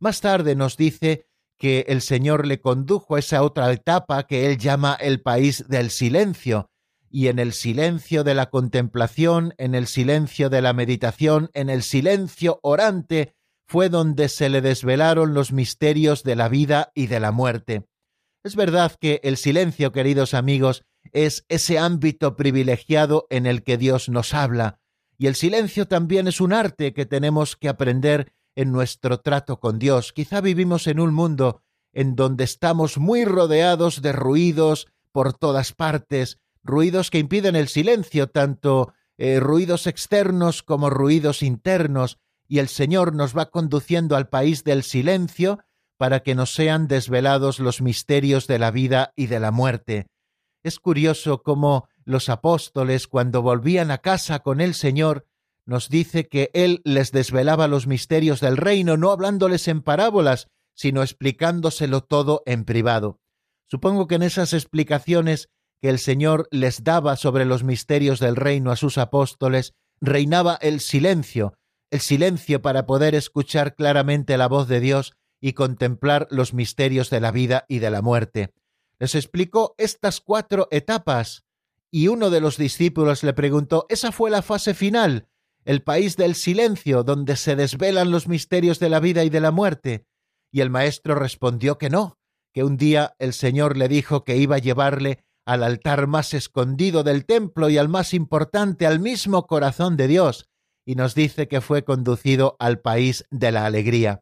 Más 0.00 0.20
tarde 0.20 0.56
nos 0.56 0.76
dice 0.76 1.28
que 1.58 1.84
el 1.86 2.02
Señor 2.02 2.44
le 2.44 2.60
condujo 2.60 3.14
a 3.14 3.20
esa 3.20 3.44
otra 3.44 3.70
etapa 3.70 4.26
que 4.26 4.46
él 4.46 4.58
llama 4.58 4.98
el 5.00 5.22
país 5.22 5.68
del 5.68 5.90
silencio, 5.90 6.72
y 7.10 7.28
en 7.28 7.38
el 7.38 7.52
silencio 7.52 8.24
de 8.24 8.34
la 8.34 8.50
contemplación, 8.50 9.54
en 9.58 9.74
el 9.74 9.86
silencio 9.86 10.50
de 10.50 10.62
la 10.62 10.72
meditación, 10.72 11.50
en 11.54 11.70
el 11.70 11.82
silencio 11.82 12.60
orante, 12.62 13.34
fue 13.66 13.88
donde 13.88 14.28
se 14.28 14.48
le 14.48 14.60
desvelaron 14.60 15.34
los 15.34 15.52
misterios 15.52 16.22
de 16.22 16.36
la 16.36 16.48
vida 16.48 16.90
y 16.94 17.06
de 17.06 17.20
la 17.20 17.32
muerte. 17.32 17.86
Es 18.44 18.56
verdad 18.56 18.92
que 18.98 19.20
el 19.24 19.36
silencio, 19.36 19.92
queridos 19.92 20.32
amigos, 20.32 20.84
es 21.12 21.44
ese 21.48 21.78
ámbito 21.78 22.36
privilegiado 22.36 23.26
en 23.30 23.46
el 23.46 23.62
que 23.62 23.76
Dios 23.76 24.08
nos 24.08 24.34
habla, 24.34 24.80
y 25.18 25.26
el 25.26 25.34
silencio 25.34 25.88
también 25.88 26.28
es 26.28 26.40
un 26.40 26.52
arte 26.52 26.94
que 26.94 27.04
tenemos 27.04 27.56
que 27.56 27.68
aprender 27.68 28.32
en 28.54 28.72
nuestro 28.72 29.20
trato 29.20 29.58
con 29.58 29.78
Dios. 29.78 30.12
Quizá 30.12 30.40
vivimos 30.40 30.86
en 30.86 31.00
un 31.00 31.12
mundo 31.12 31.62
en 31.92 32.14
donde 32.14 32.44
estamos 32.44 32.98
muy 32.98 33.24
rodeados 33.24 34.00
de 34.02 34.12
ruidos 34.12 34.86
por 35.12 35.32
todas 35.32 35.72
partes, 35.72 36.38
ruidos 36.62 37.10
que 37.10 37.18
impiden 37.18 37.56
el 37.56 37.68
silencio, 37.68 38.28
tanto 38.28 38.92
eh, 39.16 39.40
ruidos 39.40 39.86
externos 39.86 40.62
como 40.62 40.90
ruidos 40.90 41.42
internos, 41.42 42.18
y 42.46 42.58
el 42.58 42.68
Señor 42.68 43.14
nos 43.14 43.36
va 43.36 43.50
conduciendo 43.50 44.16
al 44.16 44.28
país 44.28 44.64
del 44.64 44.82
silencio 44.82 45.60
para 45.96 46.20
que 46.20 46.34
nos 46.34 46.54
sean 46.54 46.88
desvelados 46.88 47.58
los 47.58 47.82
misterios 47.82 48.46
de 48.46 48.58
la 48.58 48.70
vida 48.70 49.12
y 49.16 49.26
de 49.26 49.40
la 49.40 49.50
muerte. 49.50 50.06
Es 50.62 50.78
curioso 50.78 51.42
cómo 51.42 51.88
los 52.04 52.28
apóstoles, 52.28 53.06
cuando 53.06 53.42
volvían 53.42 53.90
a 53.90 53.98
casa 53.98 54.38
con 54.38 54.60
el 54.60 54.74
Señor, 54.74 55.26
nos 55.66 55.90
dice 55.90 56.28
que 56.28 56.50
Él 56.54 56.80
les 56.84 57.12
desvelaba 57.12 57.68
los 57.68 57.86
misterios 57.86 58.40
del 58.40 58.56
reino, 58.56 58.96
no 58.96 59.10
hablándoles 59.10 59.68
en 59.68 59.82
parábolas, 59.82 60.48
sino 60.72 61.02
explicándoselo 61.02 62.02
todo 62.02 62.42
en 62.46 62.64
privado. 62.64 63.20
Supongo 63.66 64.06
que 64.06 64.14
en 64.14 64.22
esas 64.22 64.54
explicaciones 64.54 65.50
que 65.80 65.88
el 65.88 65.98
Señor 65.98 66.48
les 66.50 66.84
daba 66.84 67.16
sobre 67.16 67.44
los 67.44 67.64
misterios 67.64 68.20
del 68.20 68.36
reino 68.36 68.70
a 68.70 68.76
sus 68.76 68.98
apóstoles, 68.98 69.74
reinaba 70.00 70.58
el 70.60 70.80
silencio, 70.80 71.54
el 71.90 72.00
silencio 72.00 72.62
para 72.62 72.86
poder 72.86 73.14
escuchar 73.14 73.74
claramente 73.74 74.36
la 74.36 74.48
voz 74.48 74.68
de 74.68 74.80
Dios 74.80 75.14
y 75.40 75.52
contemplar 75.52 76.26
los 76.30 76.52
misterios 76.52 77.10
de 77.10 77.20
la 77.20 77.30
vida 77.30 77.64
y 77.68 77.78
de 77.78 77.90
la 77.90 78.02
muerte. 78.02 78.52
Les 78.98 79.14
explicó 79.14 79.74
estas 79.78 80.20
cuatro 80.20 80.68
etapas, 80.70 81.44
y 81.90 82.08
uno 82.08 82.30
de 82.30 82.40
los 82.40 82.56
discípulos 82.56 83.22
le 83.22 83.32
preguntó 83.32 83.86
¿Esa 83.88 84.12
fue 84.12 84.30
la 84.30 84.42
fase 84.42 84.74
final? 84.74 85.28
¿El 85.64 85.82
país 85.82 86.16
del 86.16 86.34
silencio, 86.34 87.02
donde 87.02 87.36
se 87.36 87.56
desvelan 87.56 88.10
los 88.10 88.26
misterios 88.26 88.78
de 88.78 88.88
la 88.88 89.00
vida 89.00 89.24
y 89.24 89.30
de 89.30 89.40
la 89.40 89.50
muerte? 89.50 90.06
Y 90.50 90.60
el 90.60 90.70
maestro 90.70 91.14
respondió 91.14 91.78
que 91.78 91.90
no, 91.90 92.18
que 92.52 92.64
un 92.64 92.76
día 92.76 93.14
el 93.18 93.32
Señor 93.32 93.76
le 93.76 93.88
dijo 93.88 94.24
que 94.24 94.36
iba 94.36 94.56
a 94.56 94.60
llevarle 94.60 95.24
al 95.48 95.62
altar 95.62 96.08
más 96.08 96.34
escondido 96.34 97.02
del 97.04 97.24
templo 97.24 97.70
y 97.70 97.78
al 97.78 97.88
más 97.88 98.12
importante, 98.12 98.86
al 98.86 99.00
mismo 99.00 99.46
corazón 99.46 99.96
de 99.96 100.06
Dios, 100.06 100.46
y 100.84 100.94
nos 100.94 101.14
dice 101.14 101.48
que 101.48 101.62
fue 101.62 101.84
conducido 101.84 102.54
al 102.58 102.80
país 102.80 103.24
de 103.30 103.50
la 103.50 103.64
alegría. 103.64 104.20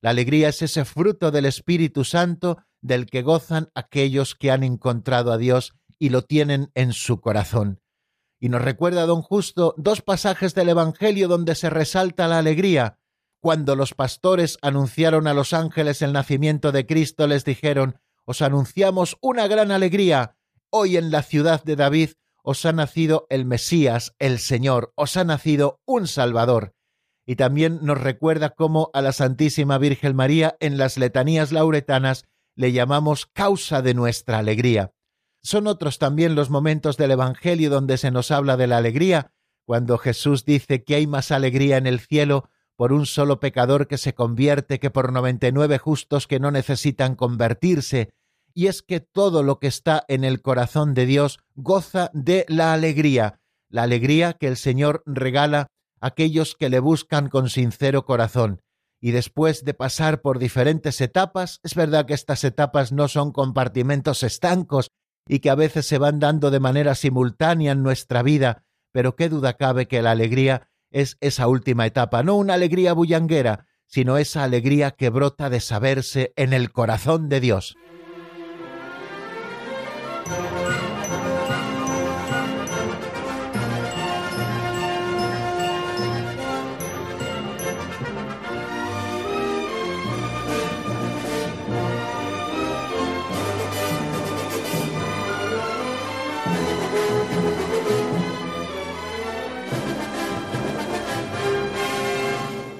La 0.00 0.10
alegría 0.10 0.48
es 0.48 0.62
ese 0.62 0.84
fruto 0.84 1.30
del 1.30 1.46
Espíritu 1.46 2.02
Santo 2.02 2.58
del 2.80 3.06
que 3.06 3.22
gozan 3.22 3.70
aquellos 3.76 4.34
que 4.34 4.50
han 4.50 4.64
encontrado 4.64 5.30
a 5.30 5.38
Dios 5.38 5.74
y 6.00 6.08
lo 6.08 6.22
tienen 6.22 6.72
en 6.74 6.92
su 6.92 7.20
corazón. 7.20 7.80
Y 8.40 8.48
nos 8.48 8.60
recuerda 8.60 9.06
don 9.06 9.22
Justo 9.22 9.76
dos 9.78 10.02
pasajes 10.02 10.56
del 10.56 10.70
Evangelio 10.70 11.28
donde 11.28 11.54
se 11.54 11.70
resalta 11.70 12.26
la 12.26 12.38
alegría. 12.38 12.98
Cuando 13.38 13.76
los 13.76 13.94
pastores 13.94 14.58
anunciaron 14.60 15.28
a 15.28 15.34
los 15.34 15.52
ángeles 15.52 16.02
el 16.02 16.12
nacimiento 16.12 16.72
de 16.72 16.84
Cristo, 16.84 17.28
les 17.28 17.44
dijeron, 17.44 18.00
Os 18.24 18.42
anunciamos 18.42 19.16
una 19.20 19.46
gran 19.46 19.70
alegría, 19.70 20.33
Hoy 20.76 20.96
en 20.96 21.12
la 21.12 21.22
ciudad 21.22 21.62
de 21.62 21.76
David 21.76 22.10
os 22.42 22.66
ha 22.66 22.72
nacido 22.72 23.28
el 23.30 23.44
Mesías, 23.44 24.16
el 24.18 24.40
Señor, 24.40 24.92
os 24.96 25.16
ha 25.16 25.22
nacido 25.22 25.80
un 25.86 26.08
Salvador. 26.08 26.74
Y 27.24 27.36
también 27.36 27.78
nos 27.82 28.00
recuerda 28.00 28.56
cómo 28.56 28.90
a 28.92 29.00
la 29.00 29.12
Santísima 29.12 29.78
Virgen 29.78 30.16
María 30.16 30.56
en 30.58 30.76
las 30.76 30.98
letanías 30.98 31.52
lauretanas 31.52 32.24
le 32.56 32.72
llamamos 32.72 33.26
causa 33.26 33.82
de 33.82 33.94
nuestra 33.94 34.38
alegría. 34.38 34.90
Son 35.44 35.68
otros 35.68 36.00
también 36.00 36.34
los 36.34 36.50
momentos 36.50 36.96
del 36.96 37.12
Evangelio 37.12 37.70
donde 37.70 37.96
se 37.96 38.10
nos 38.10 38.32
habla 38.32 38.56
de 38.56 38.66
la 38.66 38.78
alegría, 38.78 39.30
cuando 39.64 39.96
Jesús 39.96 40.44
dice 40.44 40.82
que 40.82 40.96
hay 40.96 41.06
más 41.06 41.30
alegría 41.30 41.76
en 41.76 41.86
el 41.86 42.00
cielo 42.00 42.48
por 42.74 42.92
un 42.92 43.06
solo 43.06 43.38
pecador 43.38 43.86
que 43.86 43.96
se 43.96 44.12
convierte 44.12 44.80
que 44.80 44.90
por 44.90 45.12
noventa 45.12 45.46
y 45.46 45.52
nueve 45.52 45.78
justos 45.78 46.26
que 46.26 46.40
no 46.40 46.50
necesitan 46.50 47.14
convertirse, 47.14 48.10
y 48.54 48.68
es 48.68 48.82
que 48.82 49.00
todo 49.00 49.42
lo 49.42 49.58
que 49.58 49.66
está 49.66 50.04
en 50.08 50.24
el 50.24 50.40
corazón 50.40 50.94
de 50.94 51.06
Dios 51.06 51.40
goza 51.54 52.10
de 52.14 52.46
la 52.48 52.72
alegría, 52.72 53.40
la 53.68 53.82
alegría 53.82 54.34
que 54.34 54.46
el 54.46 54.56
Señor 54.56 55.02
regala 55.04 55.66
a 56.00 56.06
aquellos 56.08 56.54
que 56.54 56.70
le 56.70 56.78
buscan 56.78 57.28
con 57.28 57.50
sincero 57.50 58.04
corazón. 58.04 58.60
Y 59.00 59.10
después 59.10 59.64
de 59.64 59.74
pasar 59.74 60.22
por 60.22 60.38
diferentes 60.38 61.00
etapas, 61.00 61.60
es 61.62 61.74
verdad 61.74 62.06
que 62.06 62.14
estas 62.14 62.44
etapas 62.44 62.92
no 62.92 63.08
son 63.08 63.32
compartimentos 63.32 64.22
estancos, 64.22 64.88
y 65.26 65.38
que 65.40 65.50
a 65.50 65.54
veces 65.54 65.86
se 65.86 65.98
van 65.98 66.18
dando 66.18 66.50
de 66.50 66.60
manera 66.60 66.94
simultánea 66.94 67.72
en 67.72 67.82
nuestra 67.82 68.22
vida, 68.22 68.64
pero 68.92 69.16
qué 69.16 69.28
duda 69.28 69.54
cabe 69.54 69.88
que 69.88 70.02
la 70.02 70.12
alegría 70.12 70.68
es 70.90 71.16
esa 71.20 71.48
última 71.48 71.86
etapa, 71.86 72.22
no 72.22 72.36
una 72.36 72.54
alegría 72.54 72.92
bullanguera, 72.92 73.66
sino 73.86 74.18
esa 74.18 74.44
alegría 74.44 74.92
que 74.92 75.10
brota 75.10 75.50
de 75.50 75.60
saberse 75.60 76.32
en 76.36 76.52
el 76.52 76.72
corazón 76.72 77.28
de 77.28 77.40
Dios. 77.40 77.76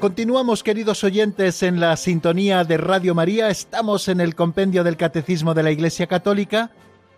Continuamos, 0.04 0.62
queridos 0.62 1.02
oyentes, 1.02 1.62
en 1.62 1.80
la 1.80 1.96
sintonía 1.96 2.62
de 2.64 2.76
Radio 2.76 3.14
María. 3.14 3.48
Estamos 3.48 4.08
en 4.08 4.20
el 4.20 4.34
compendio 4.34 4.84
del 4.84 4.98
Catecismo 4.98 5.54
de 5.54 5.62
la 5.62 5.70
Iglesia 5.70 6.08
Católica 6.08 6.72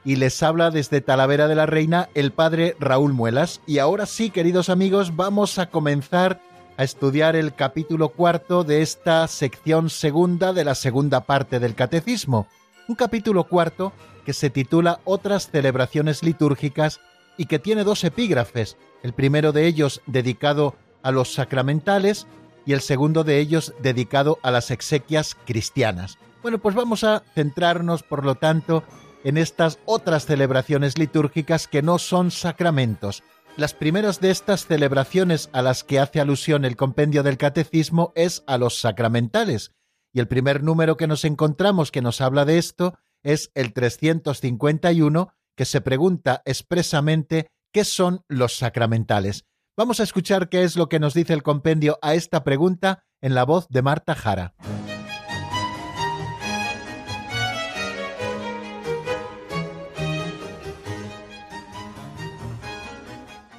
y 0.04 0.14
les 0.14 0.40
habla 0.40 0.70
desde 0.70 1.00
Talavera 1.00 1.48
de 1.48 1.56
la 1.56 1.66
Reina 1.66 2.08
el 2.14 2.30
padre 2.30 2.76
Raúl 2.78 3.12
Muelas. 3.12 3.60
Y 3.66 3.78
ahora 3.78 4.06
sí, 4.06 4.30
queridos 4.30 4.68
amigos, 4.68 5.16
vamos 5.16 5.58
a 5.58 5.66
comenzar 5.66 6.40
a 6.76 6.84
estudiar 6.84 7.34
el 7.34 7.56
capítulo 7.56 8.10
cuarto 8.10 8.62
de 8.62 8.82
esta 8.82 9.26
sección 9.26 9.90
segunda 9.90 10.52
de 10.52 10.64
la 10.64 10.76
segunda 10.76 11.22
parte 11.22 11.58
del 11.58 11.74
Catecismo. 11.74 12.46
Un 12.86 12.94
capítulo 12.94 13.48
cuarto 13.48 13.94
que 14.24 14.32
se 14.32 14.48
titula 14.48 15.00
Otras 15.02 15.50
celebraciones 15.50 16.22
litúrgicas 16.22 17.00
y 17.36 17.46
que 17.46 17.58
tiene 17.58 17.82
dos 17.82 18.04
epígrafes. 18.04 18.76
El 19.02 19.12
primero 19.12 19.50
de 19.50 19.66
ellos 19.66 20.02
dedicado 20.06 20.76
a 21.02 21.10
los 21.10 21.34
sacramentales 21.34 22.28
y 22.66 22.72
el 22.72 22.82
segundo 22.82 23.24
de 23.24 23.38
ellos 23.38 23.72
dedicado 23.80 24.38
a 24.42 24.50
las 24.50 24.70
exequias 24.70 25.36
cristianas. 25.46 26.18
Bueno, 26.42 26.58
pues 26.58 26.74
vamos 26.74 27.04
a 27.04 27.22
centrarnos, 27.34 28.02
por 28.02 28.24
lo 28.24 28.34
tanto, 28.34 28.82
en 29.24 29.38
estas 29.38 29.78
otras 29.86 30.26
celebraciones 30.26 30.98
litúrgicas 30.98 31.68
que 31.68 31.82
no 31.82 31.98
son 31.98 32.30
sacramentos. 32.30 33.22
Las 33.56 33.72
primeras 33.72 34.20
de 34.20 34.30
estas 34.30 34.66
celebraciones 34.66 35.48
a 35.52 35.62
las 35.62 35.82
que 35.82 35.98
hace 35.98 36.20
alusión 36.20 36.64
el 36.64 36.76
compendio 36.76 37.22
del 37.22 37.38
catecismo 37.38 38.12
es 38.14 38.44
a 38.46 38.58
los 38.58 38.78
sacramentales, 38.78 39.72
y 40.12 40.20
el 40.20 40.28
primer 40.28 40.62
número 40.62 40.96
que 40.96 41.06
nos 41.06 41.24
encontramos 41.24 41.90
que 41.90 42.02
nos 42.02 42.20
habla 42.20 42.44
de 42.44 42.58
esto 42.58 42.98
es 43.22 43.50
el 43.54 43.72
351, 43.72 45.32
que 45.56 45.64
se 45.64 45.80
pregunta 45.80 46.42
expresamente 46.44 47.48
qué 47.72 47.84
son 47.84 48.24
los 48.28 48.56
sacramentales. 48.56 49.46
Vamos 49.78 50.00
a 50.00 50.04
escuchar 50.04 50.48
qué 50.48 50.62
es 50.62 50.74
lo 50.76 50.88
que 50.88 50.98
nos 50.98 51.12
dice 51.12 51.34
el 51.34 51.42
compendio 51.42 51.98
a 52.00 52.14
esta 52.14 52.44
pregunta 52.44 53.04
en 53.20 53.34
la 53.34 53.44
voz 53.44 53.68
de 53.68 53.82
Marta 53.82 54.14
Jara. 54.14 54.54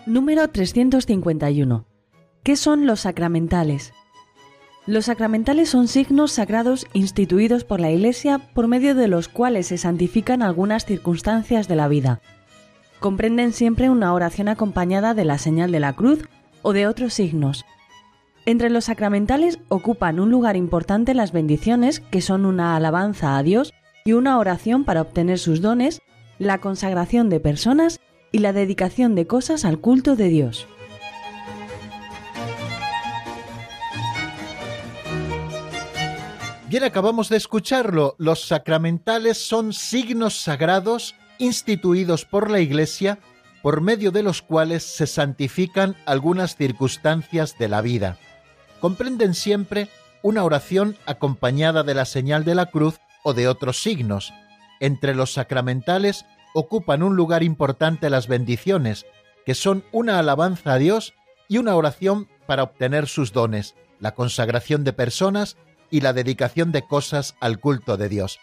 Número 0.08 0.48
351. 0.48 1.86
¿Qué 2.42 2.56
son 2.56 2.88
los 2.88 3.02
sacramentales? 3.02 3.94
Los 4.88 5.06
sacramentales 5.06 5.70
son 5.70 5.88
signos 5.88 6.32
sagrados 6.32 6.88
instituidos 6.94 7.64
por 7.64 7.80
la 7.80 7.92
Iglesia 7.92 8.40
por 8.56 8.68
medio 8.68 8.96
de 8.96 9.08
los 9.08 9.28
cuales 9.28 9.68
se 9.68 9.78
santifican 9.78 10.42
algunas 10.42 10.84
circunstancias 10.84 11.68
de 11.68 11.76
la 11.76 11.88
vida 11.88 12.22
comprenden 13.00 13.54
siempre 13.54 13.90
una 13.90 14.14
oración 14.14 14.48
acompañada 14.48 15.14
de 15.14 15.26
la 15.26 15.38
señal 15.38 15.72
de 15.72 15.80
la 15.80 15.94
cruz 15.94 16.28
o 16.62 16.74
de 16.74 16.88
otros 16.88 17.14
signos. 17.14 17.66
Entre 18.46 18.70
los 18.70 18.86
sacramentales 18.86 19.60
ocupan 19.68 20.20
un 20.20 20.32
lugar 20.32 20.56
importante 20.56 21.14
las 21.14 21.32
bendiciones, 21.32 22.00
que 22.00 22.22
son 22.22 22.46
una 22.46 22.76
alabanza 22.76 23.38
a 23.38 23.44
Dios 23.44 23.74
y 24.06 24.14
una 24.14 24.40
oración 24.40 24.86
para 24.86 25.02
obtener 25.02 25.38
sus 25.38 25.62
dones, 25.62 26.02
la 26.40 26.60
consagración 26.60 27.30
de 27.30 27.40
personas 27.40 28.00
y 28.32 28.40
la 28.40 28.54
dedicación 28.54 29.16
de 29.16 29.28
cosas 29.28 29.66
al 29.66 29.80
culto 29.80 30.16
de 30.16 30.30
Dios. 30.30 30.68
Bien, 36.70 36.84
acabamos 36.84 37.30
de 37.30 37.38
escucharlo. 37.38 38.16
Los 38.18 38.46
sacramentales 38.46 39.38
son 39.38 39.72
signos 39.72 40.36
sagrados 40.42 41.16
instituidos 41.40 42.26
por 42.26 42.50
la 42.50 42.60
Iglesia 42.60 43.20
por 43.62 43.82
medio 43.82 44.12
de 44.12 44.24
los 44.24 44.42
cuales 44.42 44.84
se 44.84 45.08
santifican 45.08 45.96
algunas 46.06 46.56
circunstancias 46.56 47.58
de 47.58 47.68
la 47.68 47.82
vida. 47.82 48.18
Comprenden 48.80 49.34
siempre 49.34 49.90
una 50.22 50.44
oración 50.44 50.96
acompañada 51.06 51.84
de 51.84 51.94
la 51.94 52.06
señal 52.06 52.44
de 52.44 52.56
la 52.56 52.68
cruz 52.68 53.00
o 53.24 53.34
de 53.34 53.48
otros 53.48 53.82
signos. 53.82 54.34
Entre 54.80 55.16
los 55.16 55.34
sacramentales 55.34 56.26
ocupan 56.54 57.04
un 57.04 57.16
lugar 57.16 57.44
importante 57.44 58.10
las 58.10 58.28
bendiciones, 58.28 59.06
que 59.46 59.56
son 59.56 59.84
una 59.92 60.20
alabanza 60.20 60.74
a 60.74 60.78
Dios 60.78 61.14
y 61.48 61.58
una 61.58 61.76
oración 61.76 62.28
para 62.46 62.64
obtener 62.64 63.08
sus 63.08 63.34
dones, 63.34 63.76
la 64.00 64.14
consagración 64.14 64.84
de 64.84 64.94
personas 64.94 65.58
y 65.90 66.02
la 66.02 66.14
dedicación 66.14 66.72
de 66.72 66.84
cosas 66.84 67.36
al 67.40 67.60
culto 67.60 67.98
de 67.98 68.10
Dios. 68.10 68.40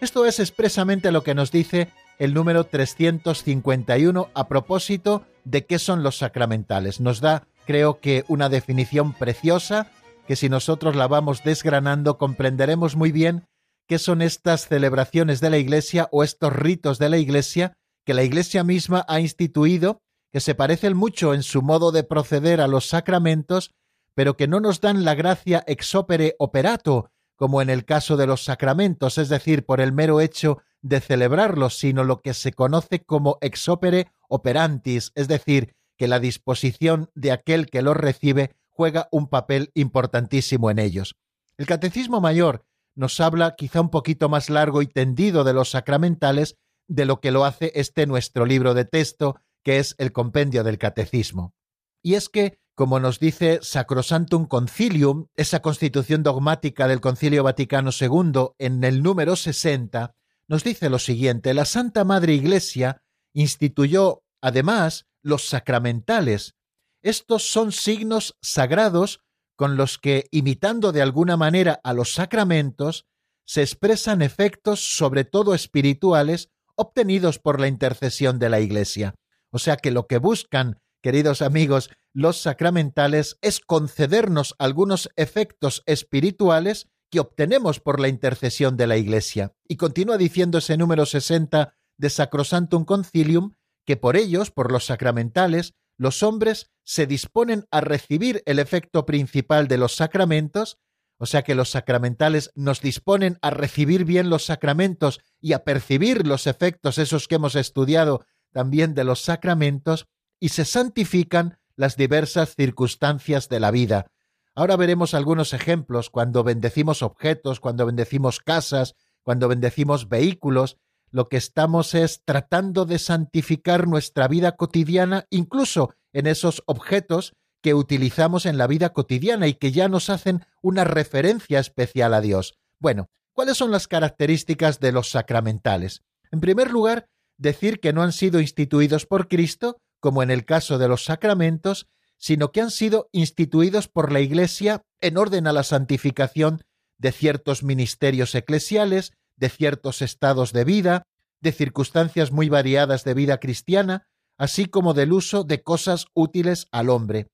Esto 0.00 0.26
es 0.26 0.40
expresamente 0.40 1.12
lo 1.12 1.22
que 1.22 1.34
nos 1.34 1.50
dice 1.50 1.88
el 2.18 2.34
número 2.34 2.64
351 2.64 4.30
a 4.34 4.48
propósito 4.48 5.24
de 5.44 5.66
qué 5.66 5.78
son 5.78 6.02
los 6.02 6.18
sacramentales. 6.18 7.00
Nos 7.00 7.20
da, 7.20 7.46
creo 7.66 8.00
que, 8.00 8.24
una 8.28 8.48
definición 8.48 9.12
preciosa 9.12 9.90
que 10.26 10.36
si 10.36 10.48
nosotros 10.48 10.96
la 10.96 11.08
vamos 11.08 11.42
desgranando 11.42 12.18
comprenderemos 12.18 12.96
muy 12.96 13.12
bien 13.12 13.44
qué 13.88 13.98
son 13.98 14.22
estas 14.22 14.68
celebraciones 14.68 15.40
de 15.40 15.50
la 15.50 15.58
Iglesia 15.58 16.08
o 16.12 16.22
estos 16.22 16.52
ritos 16.52 16.98
de 16.98 17.08
la 17.08 17.18
Iglesia 17.18 17.74
que 18.04 18.14
la 18.14 18.22
Iglesia 18.22 18.64
misma 18.64 19.04
ha 19.08 19.20
instituido, 19.20 20.00
que 20.32 20.40
se 20.40 20.54
parecen 20.54 20.96
mucho 20.96 21.34
en 21.34 21.42
su 21.42 21.62
modo 21.62 21.92
de 21.92 22.04
proceder 22.04 22.60
a 22.60 22.66
los 22.66 22.88
sacramentos, 22.88 23.72
pero 24.14 24.36
que 24.36 24.48
no 24.48 24.60
nos 24.60 24.80
dan 24.80 25.04
la 25.04 25.14
gracia 25.14 25.62
ex 25.66 25.94
opere 25.94 26.34
operato, 26.38 27.10
como 27.36 27.62
en 27.62 27.70
el 27.70 27.84
caso 27.84 28.16
de 28.16 28.26
los 28.26 28.44
sacramentos, 28.44 29.18
es 29.18 29.28
decir, 29.28 29.64
por 29.64 29.80
el 29.80 29.92
mero 29.92 30.20
hecho 30.20 30.58
de 30.82 31.00
celebrarlos, 31.00 31.78
sino 31.78 32.04
lo 32.04 32.20
que 32.20 32.34
se 32.34 32.52
conoce 32.52 33.04
como 33.04 33.38
ex 33.40 33.68
opere 33.68 34.12
operantis, 34.28 35.12
es 35.14 35.28
decir, 35.28 35.74
que 35.96 36.08
la 36.08 36.18
disposición 36.18 37.10
de 37.14 37.32
aquel 37.32 37.66
que 37.66 37.82
los 37.82 37.96
recibe 37.96 38.56
juega 38.68 39.08
un 39.12 39.28
papel 39.28 39.70
importantísimo 39.74 40.70
en 40.70 40.78
ellos. 40.78 41.14
El 41.56 41.66
Catecismo 41.66 42.20
Mayor 42.20 42.64
nos 42.94 43.20
habla 43.20 43.54
quizá 43.56 43.80
un 43.80 43.90
poquito 43.90 44.28
más 44.28 44.50
largo 44.50 44.82
y 44.82 44.86
tendido 44.86 45.44
de 45.44 45.52
los 45.52 45.70
sacramentales 45.70 46.56
de 46.88 47.04
lo 47.04 47.20
que 47.20 47.30
lo 47.30 47.44
hace 47.44 47.72
este 47.74 48.06
nuestro 48.06 48.44
libro 48.46 48.74
de 48.74 48.84
texto, 48.84 49.36
que 49.62 49.78
es 49.78 49.94
el 49.98 50.12
compendio 50.12 50.64
del 50.64 50.78
Catecismo. 50.78 51.54
Y 52.02 52.14
es 52.14 52.28
que, 52.28 52.58
como 52.74 52.98
nos 52.98 53.20
dice 53.20 53.60
Sacrosantum 53.62 54.46
Concilium, 54.46 55.26
esa 55.36 55.62
constitución 55.62 56.22
dogmática 56.22 56.88
del 56.88 57.00
Concilio 57.00 57.44
Vaticano 57.44 57.90
II, 57.98 58.54
en 58.58 58.82
el 58.82 59.02
número 59.02 59.36
60, 59.36 60.14
nos 60.48 60.64
dice 60.64 60.90
lo 60.90 60.98
siguiente, 60.98 61.54
la 61.54 61.64
Santa 61.64 62.04
Madre 62.04 62.34
Iglesia 62.34 63.02
instituyó 63.32 64.24
además 64.40 65.06
los 65.22 65.46
sacramentales. 65.46 66.54
Estos 67.02 67.50
son 67.50 67.72
signos 67.72 68.36
sagrados 68.42 69.20
con 69.56 69.76
los 69.76 69.98
que, 69.98 70.26
imitando 70.30 70.92
de 70.92 71.02
alguna 71.02 71.36
manera 71.36 71.80
a 71.84 71.92
los 71.92 72.14
sacramentos, 72.14 73.06
se 73.44 73.62
expresan 73.62 74.22
efectos 74.22 74.96
sobre 74.96 75.24
todo 75.24 75.54
espirituales 75.54 76.50
obtenidos 76.74 77.38
por 77.38 77.60
la 77.60 77.68
intercesión 77.68 78.38
de 78.38 78.48
la 78.48 78.60
Iglesia. 78.60 79.14
O 79.50 79.58
sea 79.58 79.76
que 79.76 79.90
lo 79.90 80.06
que 80.06 80.18
buscan, 80.18 80.80
queridos 81.02 81.42
amigos, 81.42 81.90
los 82.12 82.40
sacramentales 82.40 83.38
es 83.40 83.60
concedernos 83.60 84.54
algunos 84.58 85.10
efectos 85.16 85.82
espirituales 85.86 86.88
que 87.12 87.20
obtenemos 87.20 87.78
por 87.78 88.00
la 88.00 88.08
intercesión 88.08 88.78
de 88.78 88.86
la 88.86 88.96
Iglesia. 88.96 89.52
Y 89.68 89.76
continúa 89.76 90.16
diciendo 90.16 90.58
ese 90.58 90.78
número 90.78 91.04
60 91.04 91.74
de 91.98 92.10
Sacrosantum 92.10 92.86
Concilium 92.86 93.52
que 93.84 93.98
por 93.98 94.16
ellos, 94.16 94.50
por 94.50 94.72
los 94.72 94.86
sacramentales, 94.86 95.74
los 95.98 96.22
hombres 96.22 96.70
se 96.84 97.06
disponen 97.06 97.66
a 97.70 97.82
recibir 97.82 98.42
el 98.46 98.58
efecto 98.58 99.04
principal 99.04 99.68
de 99.68 99.76
los 99.76 99.94
sacramentos, 99.94 100.78
o 101.18 101.26
sea 101.26 101.42
que 101.42 101.54
los 101.54 101.68
sacramentales 101.68 102.50
nos 102.54 102.80
disponen 102.80 103.36
a 103.42 103.50
recibir 103.50 104.06
bien 104.06 104.30
los 104.30 104.46
sacramentos 104.46 105.20
y 105.38 105.52
a 105.52 105.64
percibir 105.64 106.26
los 106.26 106.46
efectos 106.46 106.96
esos 106.96 107.28
que 107.28 107.34
hemos 107.34 107.56
estudiado 107.56 108.24
también 108.52 108.94
de 108.94 109.04
los 109.04 109.20
sacramentos, 109.20 110.06
y 110.40 110.48
se 110.48 110.64
santifican 110.64 111.58
las 111.76 111.96
diversas 111.96 112.54
circunstancias 112.56 113.50
de 113.50 113.60
la 113.60 113.70
vida, 113.70 114.06
Ahora 114.54 114.76
veremos 114.76 115.14
algunos 115.14 115.54
ejemplos 115.54 116.10
cuando 116.10 116.44
bendecimos 116.44 117.02
objetos, 117.02 117.58
cuando 117.58 117.86
bendecimos 117.86 118.40
casas, 118.40 118.94
cuando 119.22 119.48
bendecimos 119.48 120.08
vehículos. 120.08 120.78
lo 121.14 121.28
que 121.28 121.36
estamos 121.36 121.94
es 121.94 122.22
tratando 122.24 122.86
de 122.86 122.98
santificar 122.98 123.86
nuestra 123.86 124.28
vida 124.28 124.52
cotidiana, 124.56 125.26
incluso 125.28 125.94
en 126.14 126.26
esos 126.26 126.62
objetos 126.64 127.34
que 127.60 127.74
utilizamos 127.74 128.46
en 128.46 128.56
la 128.56 128.66
vida 128.66 128.94
cotidiana 128.94 129.46
y 129.46 129.52
que 129.54 129.72
ya 129.72 129.88
nos 129.88 130.08
hacen 130.08 130.46
una 130.62 130.84
referencia 130.84 131.60
especial 131.60 132.14
a 132.14 132.22
Dios. 132.22 132.58
Bueno, 132.78 133.10
¿cuáles 133.34 133.58
son 133.58 133.70
las 133.70 133.88
características 133.88 134.80
de 134.80 134.92
los 134.92 135.10
sacramentales? 135.10 136.02
En 136.30 136.40
primer 136.40 136.70
lugar, 136.70 137.08
decir 137.36 137.78
que 137.78 137.92
no 137.92 138.02
han 138.02 138.12
sido 138.12 138.40
instituidos 138.40 139.04
por 139.04 139.28
Cristo, 139.28 139.76
como 140.00 140.22
en 140.22 140.30
el 140.30 140.46
caso 140.46 140.78
de 140.78 140.88
los 140.88 141.04
sacramentos, 141.04 141.88
sino 142.22 142.52
que 142.52 142.60
han 142.60 142.70
sido 142.70 143.08
instituidos 143.10 143.88
por 143.88 144.12
la 144.12 144.20
Iglesia 144.20 144.82
en 145.00 145.16
orden 145.16 145.48
a 145.48 145.52
la 145.52 145.64
santificación 145.64 146.62
de 146.96 147.10
ciertos 147.10 147.64
ministerios 147.64 148.36
eclesiales, 148.36 149.12
de 149.36 149.48
ciertos 149.48 150.02
estados 150.02 150.52
de 150.52 150.64
vida, 150.64 151.02
de 151.40 151.50
circunstancias 151.50 152.30
muy 152.30 152.48
variadas 152.48 153.02
de 153.02 153.14
vida 153.14 153.38
cristiana, 153.38 154.06
así 154.38 154.66
como 154.66 154.94
del 154.94 155.12
uso 155.12 155.42
de 155.42 155.64
cosas 155.64 156.06
útiles 156.14 156.68
al 156.70 156.90
hombre. 156.90 157.26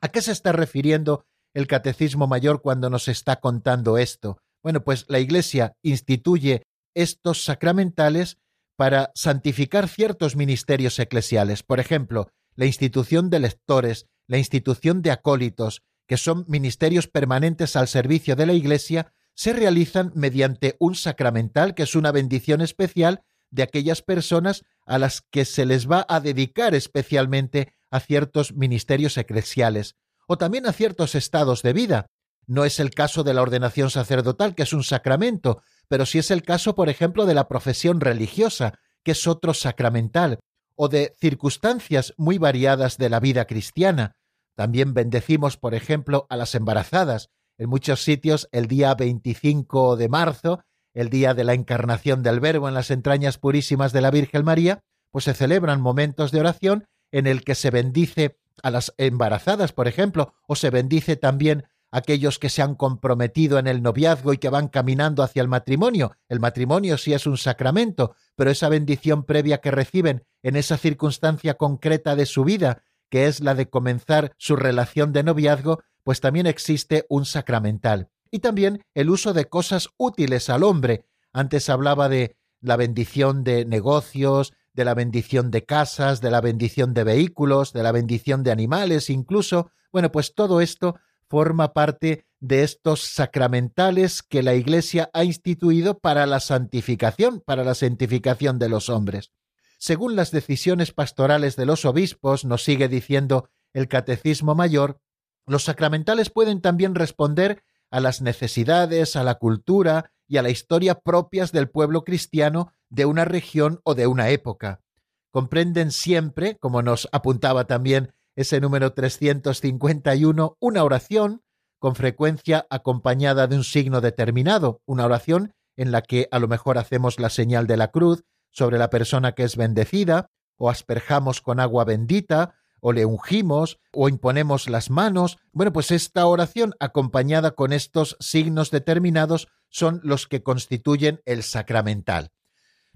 ¿A 0.00 0.08
qué 0.08 0.22
se 0.22 0.32
está 0.32 0.52
refiriendo 0.52 1.26
el 1.54 1.66
Catecismo 1.66 2.26
Mayor 2.26 2.62
cuando 2.62 2.88
nos 2.88 3.08
está 3.08 3.36
contando 3.36 3.98
esto? 3.98 4.38
Bueno, 4.62 4.82
pues 4.82 5.04
la 5.08 5.18
Iglesia 5.18 5.74
instituye 5.82 6.62
estos 6.94 7.44
sacramentales 7.44 8.38
para 8.78 9.12
santificar 9.14 9.88
ciertos 9.88 10.36
ministerios 10.36 10.98
eclesiales. 10.98 11.62
Por 11.62 11.80
ejemplo, 11.80 12.30
la 12.54 12.66
institución 12.66 13.30
de 13.30 13.40
lectores, 13.40 14.06
la 14.26 14.38
institución 14.38 15.02
de 15.02 15.10
acólitos, 15.10 15.82
que 16.06 16.16
son 16.16 16.44
ministerios 16.48 17.06
permanentes 17.06 17.76
al 17.76 17.88
servicio 17.88 18.36
de 18.36 18.46
la 18.46 18.52
Iglesia, 18.52 19.12
se 19.34 19.52
realizan 19.52 20.12
mediante 20.14 20.76
un 20.78 20.94
sacramental 20.94 21.74
que 21.74 21.84
es 21.84 21.94
una 21.94 22.12
bendición 22.12 22.60
especial 22.60 23.22
de 23.50 23.62
aquellas 23.62 24.02
personas 24.02 24.64
a 24.86 24.98
las 24.98 25.22
que 25.22 25.44
se 25.44 25.64
les 25.66 25.90
va 25.90 26.04
a 26.08 26.20
dedicar 26.20 26.74
especialmente 26.74 27.74
a 27.90 28.00
ciertos 28.00 28.54
ministerios 28.54 29.16
eclesiales 29.16 29.96
o 30.26 30.38
también 30.38 30.66
a 30.66 30.72
ciertos 30.72 31.14
estados 31.14 31.62
de 31.62 31.72
vida. 31.72 32.06
No 32.46 32.64
es 32.64 32.80
el 32.80 32.90
caso 32.90 33.22
de 33.22 33.34
la 33.34 33.42
ordenación 33.42 33.90
sacerdotal, 33.90 34.54
que 34.54 34.64
es 34.64 34.72
un 34.72 34.82
sacramento, 34.82 35.62
pero 35.88 36.06
sí 36.06 36.18
es 36.18 36.30
el 36.30 36.42
caso, 36.42 36.74
por 36.74 36.88
ejemplo, 36.88 37.26
de 37.26 37.34
la 37.34 37.48
profesión 37.48 38.00
religiosa, 38.00 38.78
que 39.04 39.12
es 39.12 39.26
otro 39.26 39.54
sacramental, 39.54 40.40
o 40.82 40.88
de 40.88 41.14
circunstancias 41.16 42.12
muy 42.16 42.38
variadas 42.38 42.98
de 42.98 43.08
la 43.08 43.20
vida 43.20 43.44
cristiana. 43.44 44.16
También 44.56 44.94
bendecimos, 44.94 45.56
por 45.56 45.74
ejemplo, 45.74 46.26
a 46.28 46.36
las 46.36 46.56
embarazadas. 46.56 47.30
En 47.56 47.68
muchos 47.68 48.02
sitios, 48.02 48.48
el 48.50 48.66
día 48.66 48.92
25 48.96 49.96
de 49.96 50.08
marzo, 50.08 50.64
el 50.92 51.08
día 51.08 51.34
de 51.34 51.44
la 51.44 51.54
encarnación 51.54 52.24
del 52.24 52.40
Verbo 52.40 52.66
en 52.66 52.74
las 52.74 52.90
entrañas 52.90 53.38
purísimas 53.38 53.92
de 53.92 54.00
la 54.00 54.10
Virgen 54.10 54.44
María, 54.44 54.80
pues 55.12 55.26
se 55.26 55.34
celebran 55.34 55.80
momentos 55.80 56.32
de 56.32 56.40
oración 56.40 56.88
en 57.12 57.28
el 57.28 57.44
que 57.44 57.54
se 57.54 57.70
bendice 57.70 58.40
a 58.60 58.72
las 58.72 58.92
embarazadas, 58.98 59.72
por 59.72 59.86
ejemplo, 59.86 60.34
o 60.48 60.56
se 60.56 60.70
bendice 60.70 61.14
también 61.14 61.68
aquellos 61.92 62.38
que 62.38 62.48
se 62.48 62.62
han 62.62 62.74
comprometido 62.74 63.58
en 63.58 63.68
el 63.68 63.82
noviazgo 63.82 64.32
y 64.32 64.38
que 64.38 64.48
van 64.48 64.68
caminando 64.68 65.22
hacia 65.22 65.42
el 65.42 65.48
matrimonio. 65.48 66.16
El 66.28 66.40
matrimonio 66.40 66.96
sí 66.98 67.12
es 67.12 67.26
un 67.26 67.36
sacramento, 67.36 68.16
pero 68.34 68.50
esa 68.50 68.70
bendición 68.70 69.24
previa 69.24 69.58
que 69.58 69.70
reciben 69.70 70.24
en 70.42 70.56
esa 70.56 70.78
circunstancia 70.78 71.54
concreta 71.54 72.16
de 72.16 72.26
su 72.26 72.44
vida, 72.44 72.82
que 73.10 73.26
es 73.26 73.40
la 73.40 73.54
de 73.54 73.68
comenzar 73.68 74.32
su 74.38 74.56
relación 74.56 75.12
de 75.12 75.22
noviazgo, 75.22 75.82
pues 76.02 76.20
también 76.20 76.46
existe 76.46 77.04
un 77.08 77.26
sacramental. 77.26 78.08
Y 78.30 78.38
también 78.38 78.82
el 78.94 79.10
uso 79.10 79.34
de 79.34 79.44
cosas 79.44 79.90
útiles 79.98 80.48
al 80.48 80.62
hombre. 80.62 81.04
Antes 81.34 81.68
hablaba 81.68 82.08
de 82.08 82.36
la 82.62 82.76
bendición 82.76 83.44
de 83.44 83.66
negocios, 83.66 84.54
de 84.72 84.86
la 84.86 84.94
bendición 84.94 85.50
de 85.50 85.66
casas, 85.66 86.22
de 86.22 86.30
la 86.30 86.40
bendición 86.40 86.94
de 86.94 87.04
vehículos, 87.04 87.74
de 87.74 87.82
la 87.82 87.92
bendición 87.92 88.42
de 88.42 88.50
animales 88.50 89.10
incluso. 89.10 89.70
Bueno, 89.92 90.10
pues 90.10 90.34
todo 90.34 90.62
esto 90.62 90.96
forma 91.32 91.72
parte 91.72 92.26
de 92.40 92.62
estos 92.62 93.04
sacramentales 93.04 94.22
que 94.22 94.42
la 94.42 94.52
Iglesia 94.52 95.08
ha 95.14 95.24
instituido 95.24 95.98
para 95.98 96.26
la 96.26 96.40
santificación, 96.40 97.40
para 97.40 97.64
la 97.64 97.74
santificación 97.74 98.58
de 98.58 98.68
los 98.68 98.90
hombres. 98.90 99.32
Según 99.78 100.14
las 100.14 100.30
decisiones 100.30 100.92
pastorales 100.92 101.56
de 101.56 101.64
los 101.64 101.86
obispos, 101.86 102.44
nos 102.44 102.62
sigue 102.64 102.86
diciendo 102.86 103.48
el 103.72 103.88
Catecismo 103.88 104.54
Mayor, 104.54 105.00
los 105.46 105.64
sacramentales 105.64 106.28
pueden 106.28 106.60
también 106.60 106.94
responder 106.94 107.64
a 107.90 108.00
las 108.00 108.20
necesidades, 108.20 109.16
a 109.16 109.24
la 109.24 109.36
cultura 109.36 110.12
y 110.28 110.36
a 110.36 110.42
la 110.42 110.50
historia 110.50 111.00
propias 111.00 111.50
del 111.50 111.70
pueblo 111.70 112.04
cristiano 112.04 112.74
de 112.90 113.06
una 113.06 113.24
región 113.24 113.80
o 113.84 113.94
de 113.94 114.06
una 114.06 114.28
época. 114.28 114.82
Comprenden 115.30 115.92
siempre, 115.92 116.58
como 116.58 116.82
nos 116.82 117.08
apuntaba 117.10 117.66
también 117.66 118.12
ese 118.36 118.60
número 118.60 118.92
351, 118.92 120.56
una 120.60 120.84
oración, 120.84 121.42
con 121.78 121.94
frecuencia 121.94 122.66
acompañada 122.70 123.46
de 123.46 123.56
un 123.56 123.64
signo 123.64 124.00
determinado, 124.00 124.80
una 124.86 125.04
oración 125.04 125.54
en 125.76 125.90
la 125.90 126.02
que 126.02 126.28
a 126.30 126.38
lo 126.38 126.48
mejor 126.48 126.78
hacemos 126.78 127.18
la 127.18 127.30
señal 127.30 127.66
de 127.66 127.76
la 127.76 127.90
cruz 127.90 128.24
sobre 128.50 128.78
la 128.78 128.90
persona 128.90 129.32
que 129.32 129.44
es 129.44 129.56
bendecida, 129.56 130.30
o 130.56 130.70
asperjamos 130.70 131.40
con 131.40 131.58
agua 131.58 131.84
bendita, 131.84 132.54
o 132.82 132.92
le 132.92 133.06
ungimos 133.06 133.78
o 133.92 134.08
imponemos 134.08 134.68
las 134.68 134.90
manos. 134.90 135.38
Bueno, 135.52 135.72
pues 135.72 135.90
esta 135.90 136.26
oración 136.26 136.74
acompañada 136.80 137.52
con 137.52 137.72
estos 137.72 138.16
signos 138.20 138.70
determinados 138.70 139.48
son 139.70 140.00
los 140.02 140.26
que 140.26 140.42
constituyen 140.42 141.22
el 141.24 141.44
sacramental. 141.44 142.32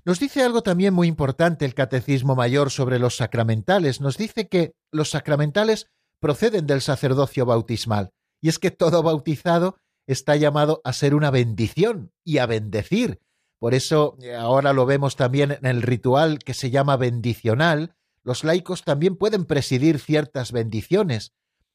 Nos 0.05 0.21
dice 0.21 0.43
algo 0.43 0.63
también 0.63 0.93
muy 0.93 1.09
importante 1.09 1.65
el 1.65 1.75
Catecismo 1.75 2.37
Mayor 2.37 2.71
sobre 2.71 2.99
los 2.99 3.17
sacramentales. 3.17 4.01
Nos 4.01 4.17
dice 4.17 4.49
que 4.49 4.75
los 4.97 5.11
sacramentales 5.11 5.89
proceden 6.21 6.67
del 6.67 6.81
sacerdocio 6.81 7.47
bautismal. 7.47 8.11
Y 8.41 8.49
es 8.49 8.59
que 8.59 8.71
todo 8.71 9.03
bautizado 9.03 9.77
está 10.07 10.37
llamado 10.37 10.81
a 10.85 10.93
ser 10.93 11.15
una 11.15 11.31
bendición 11.31 12.13
y 12.25 12.39
a 12.39 12.47
bendecir. 12.47 13.21
Por 13.59 13.75
eso 13.75 14.17
eh, 14.23 14.35
ahora 14.35 14.73
lo 14.73 14.87
vemos 14.87 15.17
también 15.17 15.53
en 15.53 15.67
el 15.67 15.83
ritual 15.83 16.39
que 16.39 16.55
se 16.55 16.71
llama 16.71 16.97
bendicional, 16.97 17.95
los 18.23 18.43
laicos 18.43 18.83
también 18.83 19.15
pueden 19.15 19.45
presidir 19.45 20.01
ciertas 20.01 20.51
bendiciones, 20.51 21.33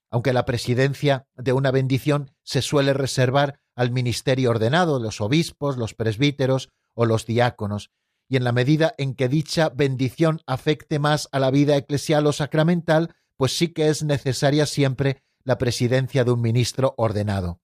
aunque 0.10 0.34
la 0.34 0.44
presidencia 0.44 1.26
de 1.36 1.54
una 1.54 1.72
bendición 1.72 2.32
se 2.44 2.62
suele 2.62 2.94
reservar 2.94 3.62
al 3.74 3.92
ministerio 3.92 4.50
ordenado, 4.50 5.00
los 5.00 5.22
obispos, 5.22 5.78
los 5.78 5.94
presbíteros 5.94 6.70
o 6.94 7.06
los 7.06 7.26
diáconos, 7.26 7.90
y 8.32 8.38
en 8.38 8.46
la 8.46 8.54
medida 8.54 8.96
en 8.98 9.14
que 9.14 9.28
dicha 9.28 9.68
bendición 9.68 10.40
afecte 10.48 11.00
más 11.00 11.28
a 11.34 11.40
la 11.40 11.52
vida 11.52 11.76
eclesial 11.76 12.26
o 12.28 12.32
sacramental, 12.32 13.14
pues 13.36 13.58
sí 13.58 13.74
que 13.74 13.90
es 13.90 14.04
necesaria 14.04 14.66
siempre 14.66 15.22
la 15.44 15.58
presidencia 15.58 16.24
de 16.24 16.32
un 16.32 16.40
ministro 16.40 16.94
ordenado. 16.96 17.60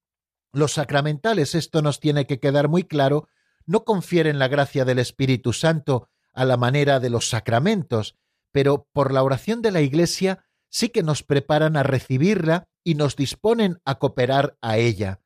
Los 0.51 0.73
sacramentales, 0.73 1.55
esto 1.55 1.81
nos 1.81 2.01
tiene 2.01 2.27
que 2.27 2.41
quedar 2.41 2.67
muy 2.67 2.83
claro, 2.83 3.29
no 3.65 3.85
confieren 3.85 4.39
la 4.39 4.49
gracia 4.49 4.83
del 4.83 4.99
Espíritu 4.99 5.53
Santo 5.53 6.09
a 6.33 6.43
la 6.43 6.57
manera 6.57 6.99
de 6.99 7.11
los 7.11 7.29
sacramentos, 7.29 8.17
pero 8.51 8.89
por 8.91 9.13
la 9.13 9.23
oración 9.23 9.61
de 9.61 9.71
la 9.71 9.79
Iglesia 9.79 10.43
sí 10.67 10.89
que 10.89 11.01
nos 11.01 11.23
preparan 11.23 11.77
a 11.77 11.83
recibirla 11.83 12.67
y 12.83 12.95
nos 12.95 13.15
disponen 13.15 13.79
a 13.85 13.99
cooperar 13.99 14.57
a 14.61 14.75
ella. 14.75 15.21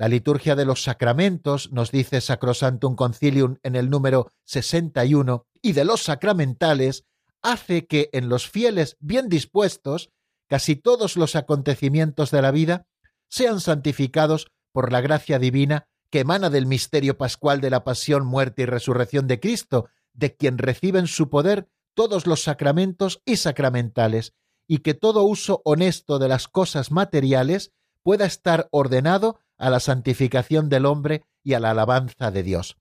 La 0.00 0.08
liturgia 0.08 0.56
de 0.56 0.64
los 0.64 0.82
sacramentos, 0.82 1.72
nos 1.72 1.90
dice 1.90 2.22
Sacrosantum 2.22 2.96
Concilium 2.96 3.58
en 3.62 3.76
el 3.76 3.90
número 3.90 4.32
61, 4.46 5.46
y 5.60 5.72
de 5.72 5.84
los 5.84 6.04
sacramentales, 6.04 7.04
hace 7.42 7.86
que 7.86 8.08
en 8.14 8.30
los 8.30 8.48
fieles 8.48 8.96
bien 8.98 9.28
dispuestos 9.28 10.10
casi 10.48 10.74
todos 10.74 11.18
los 11.18 11.36
acontecimientos 11.36 12.30
de 12.30 12.40
la 12.40 12.50
vida 12.50 12.86
sean 13.28 13.60
santificados 13.60 14.50
por 14.72 14.90
la 14.90 15.02
gracia 15.02 15.38
divina 15.38 15.86
que 16.10 16.20
emana 16.20 16.48
del 16.48 16.64
misterio 16.64 17.18
pascual 17.18 17.60
de 17.60 17.68
la 17.68 17.84
pasión, 17.84 18.24
muerte 18.24 18.62
y 18.62 18.64
resurrección 18.64 19.26
de 19.26 19.38
Cristo, 19.38 19.90
de 20.14 20.34
quien 20.34 20.56
reciben 20.56 21.08
su 21.08 21.28
poder 21.28 21.68
todos 21.92 22.26
los 22.26 22.42
sacramentos 22.42 23.20
y 23.26 23.36
sacramentales, 23.36 24.32
y 24.66 24.78
que 24.78 24.94
todo 24.94 25.24
uso 25.24 25.60
honesto 25.66 26.18
de 26.18 26.28
las 26.28 26.48
cosas 26.48 26.90
materiales 26.90 27.74
pueda 28.02 28.24
estar 28.24 28.66
ordenado 28.70 29.40
a 29.60 29.70
la 29.70 29.78
santificación 29.78 30.68
del 30.68 30.86
hombre 30.86 31.22
y 31.44 31.54
a 31.54 31.60
la 31.60 31.70
alabanza 31.70 32.32
de 32.32 32.42
Dios. 32.42 32.76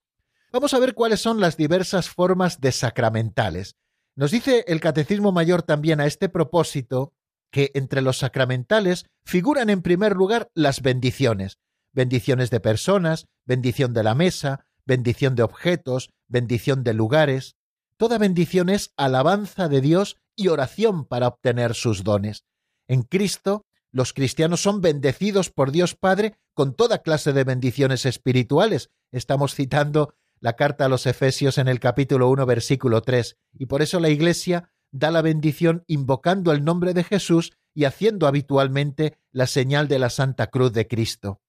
Vamos 0.52 0.74
a 0.74 0.80
ver 0.80 0.96
cuáles 0.96 1.20
son 1.20 1.40
las 1.40 1.58
diversas 1.58 2.10
formas 2.10 2.60
de 2.60 2.72
sacramentales. 2.72 3.76
Nos 4.16 4.32
dice 4.32 4.66
el 4.68 4.80
Catecismo 4.80 5.32
Mayor 5.32 5.62
también 5.62 6.02
a 6.02 6.08
este 6.08 6.28
propósito 6.28 7.14
que 7.52 7.70
entre 7.76 8.02
los 8.02 8.18
sacramentales 8.18 9.06
figuran 9.24 9.70
en 9.70 9.84
primer 9.84 10.14
lugar 10.16 10.50
las 10.56 10.82
bendiciones, 10.82 11.60
bendiciones 11.92 12.50
de 12.50 12.60
personas, 12.60 13.28
bendición 13.46 13.94
de 13.94 14.04
la 14.04 14.16
mesa, 14.16 14.66
bendición 14.86 15.36
de 15.36 15.44
objetos, 15.44 16.10
bendición 16.28 16.84
de 16.84 16.94
lugares, 16.94 17.56
Toda 18.00 18.18
bendición 18.18 18.70
es 18.70 18.94
alabanza 18.96 19.68
de 19.68 19.82
Dios 19.82 20.16
y 20.34 20.48
oración 20.48 21.04
para 21.04 21.28
obtener 21.28 21.76
sus 21.76 22.06
dones. 22.06 22.46
En 22.88 23.02
Cristo, 23.02 23.66
los 23.92 24.14
cristianos 24.14 24.62
son 24.62 24.80
bendecidos 24.80 25.50
por 25.50 25.74
Dios 25.74 25.96
Padre 25.96 26.38
con 26.60 26.74
toda 26.74 26.98
clase 27.04 27.32
de 27.32 27.46
bendiciones 27.46 28.06
espirituales. 28.06 28.90
Estamos 29.14 29.56
citando 29.56 30.14
la 30.42 30.58
carta 30.58 30.84
a 30.84 30.90
los 30.90 31.06
Efesios 31.06 31.58
en 31.58 31.70
el 31.70 31.80
capítulo 31.80 32.28
1, 32.28 32.46
versículo 32.46 33.02
3, 33.02 33.38
y 33.54 33.68
por 33.68 33.82
eso 33.82 34.02
la 34.02 34.10
Iglesia 34.10 34.70
da 34.92 35.10
la 35.10 35.22
bendición 35.22 35.86
invocando 35.88 36.52
el 36.52 36.66
nombre 36.66 36.94
de 36.94 37.06
Jesús 37.06 37.54
y 37.74 37.86
haciendo 37.86 38.28
habitualmente 38.28 39.18
la 39.32 39.48
señal 39.48 39.88
de 39.88 40.00
la 40.00 40.10
Santa 40.10 40.48
Cruz 40.48 40.74
de 40.74 40.86
Cristo. 40.86 41.40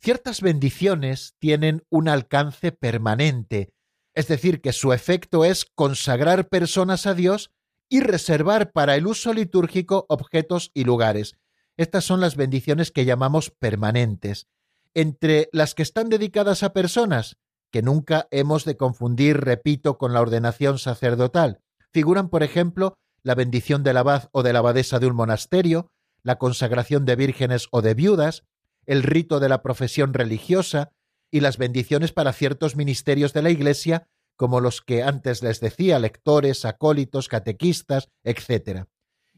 Ciertas 0.00 0.40
bendiciones 0.40 1.34
tienen 1.40 1.82
un 1.90 2.08
alcance 2.08 2.70
permanente, 2.70 3.74
es 4.14 4.28
decir, 4.28 4.60
que 4.60 4.72
su 4.72 4.92
efecto 4.92 5.44
es 5.44 5.64
consagrar 5.74 6.48
personas 6.48 7.08
a 7.08 7.14
Dios 7.14 7.50
y 7.88 7.98
reservar 7.98 8.70
para 8.70 8.94
el 8.94 9.08
uso 9.08 9.34
litúrgico 9.34 10.06
objetos 10.08 10.70
y 10.72 10.84
lugares. 10.84 11.34
Estas 11.76 12.04
son 12.04 12.20
las 12.20 12.36
bendiciones 12.36 12.90
que 12.90 13.04
llamamos 13.04 13.50
permanentes. 13.50 14.48
Entre 14.94 15.48
las 15.52 15.74
que 15.74 15.82
están 15.82 16.08
dedicadas 16.08 16.62
a 16.62 16.72
personas, 16.72 17.38
que 17.70 17.82
nunca 17.82 18.28
hemos 18.30 18.64
de 18.64 18.76
confundir, 18.76 19.38
repito, 19.38 19.96
con 19.96 20.12
la 20.12 20.20
ordenación 20.20 20.78
sacerdotal, 20.78 21.60
figuran, 21.90 22.28
por 22.28 22.42
ejemplo, 22.42 22.94
la 23.22 23.34
bendición 23.34 23.82
del 23.82 23.96
abad 23.96 24.28
o 24.32 24.42
de 24.42 24.52
la 24.52 24.58
abadesa 24.58 24.98
de 24.98 25.06
un 25.06 25.16
monasterio, 25.16 25.90
la 26.22 26.36
consagración 26.36 27.04
de 27.04 27.16
vírgenes 27.16 27.68
o 27.70 27.80
de 27.80 27.94
viudas, 27.94 28.44
el 28.86 29.02
rito 29.02 29.40
de 29.40 29.48
la 29.48 29.62
profesión 29.62 30.12
religiosa 30.12 30.92
y 31.30 31.40
las 31.40 31.56
bendiciones 31.56 32.12
para 32.12 32.32
ciertos 32.32 32.76
ministerios 32.76 33.32
de 33.32 33.42
la 33.42 33.50
Iglesia, 33.50 34.08
como 34.36 34.60
los 34.60 34.82
que 34.82 35.02
antes 35.02 35.42
les 35.42 35.60
decía, 35.60 35.98
lectores, 35.98 36.64
acólitos, 36.64 37.28
catequistas, 37.28 38.08
etc. 38.24 38.86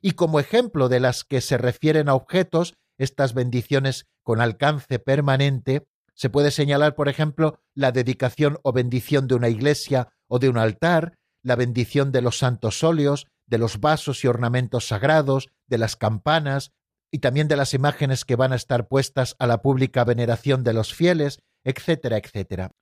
Y 0.07 0.12
como 0.12 0.38
ejemplo 0.38 0.90
de 0.90 1.01
las 1.01 1.25
que 1.25 1.40
se 1.40 1.57
refieren 1.57 2.11
a 2.11 2.14
objetos, 2.14 2.75
estas 2.99 3.33
bendiciones 3.33 4.05
con 4.23 4.43
alcance 4.43 4.99
permanente, 4.99 5.87
se 6.12 6.29
puede 6.29 6.51
señalar, 6.51 6.95
por 6.95 7.09
ejemplo, 7.09 7.59
la 7.75 7.90
dedicación 7.90 8.59
o 8.64 8.75
bendición 8.75 9.29
de 9.29 9.35
una 9.35 9.49
iglesia 9.49 10.11
o 10.29 10.38
de 10.38 10.51
un 10.51 10.59
altar, 10.59 11.17
la 11.43 11.57
bendición 11.57 12.12
de 12.12 12.21
los 12.21 12.37
santos 12.37 12.85
óleos, 12.85 13.29
de 13.47 13.57
los 13.57 13.81
vasos 13.81 14.23
y 14.25 14.27
ornamentos 14.27 14.88
sagrados, 14.88 15.49
de 15.69 15.79
las 15.79 15.97
campanas, 15.97 16.73
y 17.11 17.21
también 17.21 17.49
de 17.49 17.57
las 17.57 17.73
imágenes 17.73 18.27
que 18.27 18.37
van 18.37 18.53
a 18.53 18.57
estar 18.57 18.88
puestas 18.88 19.37
a 19.38 19.47
la 19.47 19.62
pública 19.62 20.05
veneración 20.05 20.64
de 20.64 20.75
los 20.75 20.93
fieles, 20.93 21.38
etcétera, 21.64 22.19
etcétera. 22.19 22.73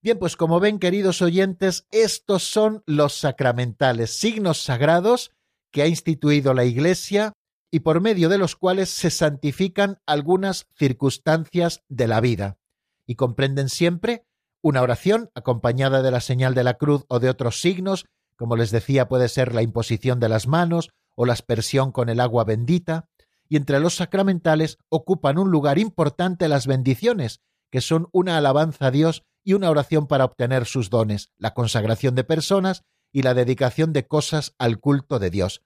Bien, 0.00 0.18
pues 0.18 0.34
como 0.34 0.60
ven, 0.60 0.78
queridos 0.78 1.20
oyentes, 1.20 1.86
estos 1.90 2.42
son 2.42 2.82
los 2.86 3.12
sacramentales, 3.12 4.16
signos 4.16 4.62
sagrados 4.62 5.30
que 5.70 5.82
ha 5.82 5.86
instituido 5.86 6.54
la 6.54 6.64
Iglesia 6.64 7.32
y 7.70 7.80
por 7.80 8.00
medio 8.00 8.28
de 8.28 8.38
los 8.38 8.56
cuales 8.56 8.90
se 8.90 9.10
santifican 9.10 9.98
algunas 10.06 10.66
circunstancias 10.76 11.82
de 11.88 12.08
la 12.08 12.20
vida, 12.20 12.58
y 13.06 13.14
comprenden 13.14 13.68
siempre 13.68 14.24
una 14.62 14.82
oración 14.82 15.30
acompañada 15.34 16.02
de 16.02 16.10
la 16.10 16.20
señal 16.20 16.54
de 16.54 16.64
la 16.64 16.74
cruz 16.74 17.04
o 17.08 17.20
de 17.20 17.30
otros 17.30 17.60
signos, 17.60 18.06
como 18.36 18.56
les 18.56 18.70
decía 18.70 19.08
puede 19.08 19.28
ser 19.28 19.54
la 19.54 19.62
imposición 19.62 20.20
de 20.20 20.28
las 20.28 20.46
manos 20.46 20.90
o 21.14 21.26
la 21.26 21.32
aspersión 21.32 21.92
con 21.92 22.08
el 22.08 22.20
agua 22.20 22.44
bendita, 22.44 23.08
y 23.48 23.56
entre 23.56 23.80
los 23.80 23.96
sacramentales 23.96 24.78
ocupan 24.88 25.38
un 25.38 25.50
lugar 25.50 25.78
importante 25.78 26.48
las 26.48 26.66
bendiciones, 26.66 27.40
que 27.70 27.80
son 27.80 28.08
una 28.12 28.36
alabanza 28.36 28.86
a 28.86 28.90
Dios 28.90 29.24
y 29.44 29.54
una 29.54 29.70
oración 29.70 30.06
para 30.06 30.24
obtener 30.24 30.66
sus 30.66 30.90
dones, 30.90 31.30
la 31.36 31.54
consagración 31.54 32.14
de 32.14 32.24
personas 32.24 32.84
y 33.12 33.22
la 33.22 33.34
dedicación 33.34 33.92
de 33.92 34.06
cosas 34.06 34.54
al 34.58 34.78
culto 34.78 35.18
de 35.18 35.30
Dios. 35.30 35.62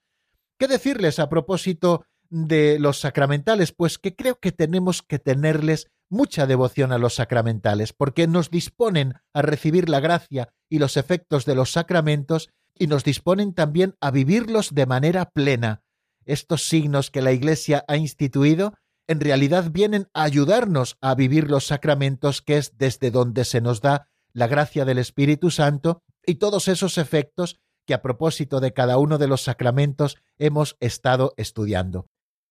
¿Qué 0.59 0.69
decirles 0.69 1.19
a 1.19 1.29
propósito 1.29 2.05
de 2.31 2.79
los 2.79 3.01
sacramentales? 3.01 3.73
Pues 3.73 3.99
que 3.99 4.15
creo 4.15 4.39
que 4.39 4.53
tenemos 4.53 5.03
que 5.03 5.19
tenerles 5.19 5.89
mucha 6.09 6.47
devoción 6.47 6.93
a 6.93 6.99
los 6.99 7.15
sacramentales, 7.15 7.93
porque 7.93 8.27
nos 8.27 8.51
disponen 8.51 9.15
a 9.33 9.43
recibir 9.43 9.89
la 9.89 10.01
gracia 10.01 10.49
y 10.69 10.79
los 10.79 10.97
efectos 10.97 11.45
de 11.45 11.55
los 11.55 11.73
sacramentos 11.73 12.51
y 12.77 12.87
nos 12.87 13.05
disponen 13.05 13.55
también 13.55 13.95
a 14.01 14.11
vivirlos 14.11 14.75
de 14.75 14.87
manera 14.87 15.31
plena, 15.31 15.83
estos 16.25 16.65
signos 16.65 17.11
que 17.11 17.23
la 17.23 17.33
Iglesia 17.33 17.85
ha 17.89 17.97
instituido 17.97 18.75
en 19.07 19.21
realidad 19.21 19.71
vienen 19.71 20.09
a 20.15 20.23
ayudarnos 20.23 20.97
a 21.01 21.15
vivir 21.15 21.51
los 21.51 21.67
sacramentos, 21.67 22.41
que 22.41 22.57
es 22.57 22.77
desde 22.79 23.11
donde 23.11 23.45
se 23.45 23.61
nos 23.61 23.81
da 23.81 24.09
la 24.33 24.47
gracia 24.47 24.85
del 24.85 24.99
Espíritu 24.99 25.51
Santo 25.51 26.03
y 26.27 26.37
todos 26.37 26.69
esos 26.69 26.99
efectos 26.99 27.61
que 27.87 27.95
a 27.95 28.03
propósito 28.03 28.61
de 28.61 28.73
cada 28.73 28.99
uno 28.99 29.19
de 29.19 29.29
los 29.29 29.43
sacramentos 29.43 30.17
hemos 30.39 30.77
estado 30.81 31.35
estudiando. 31.37 32.07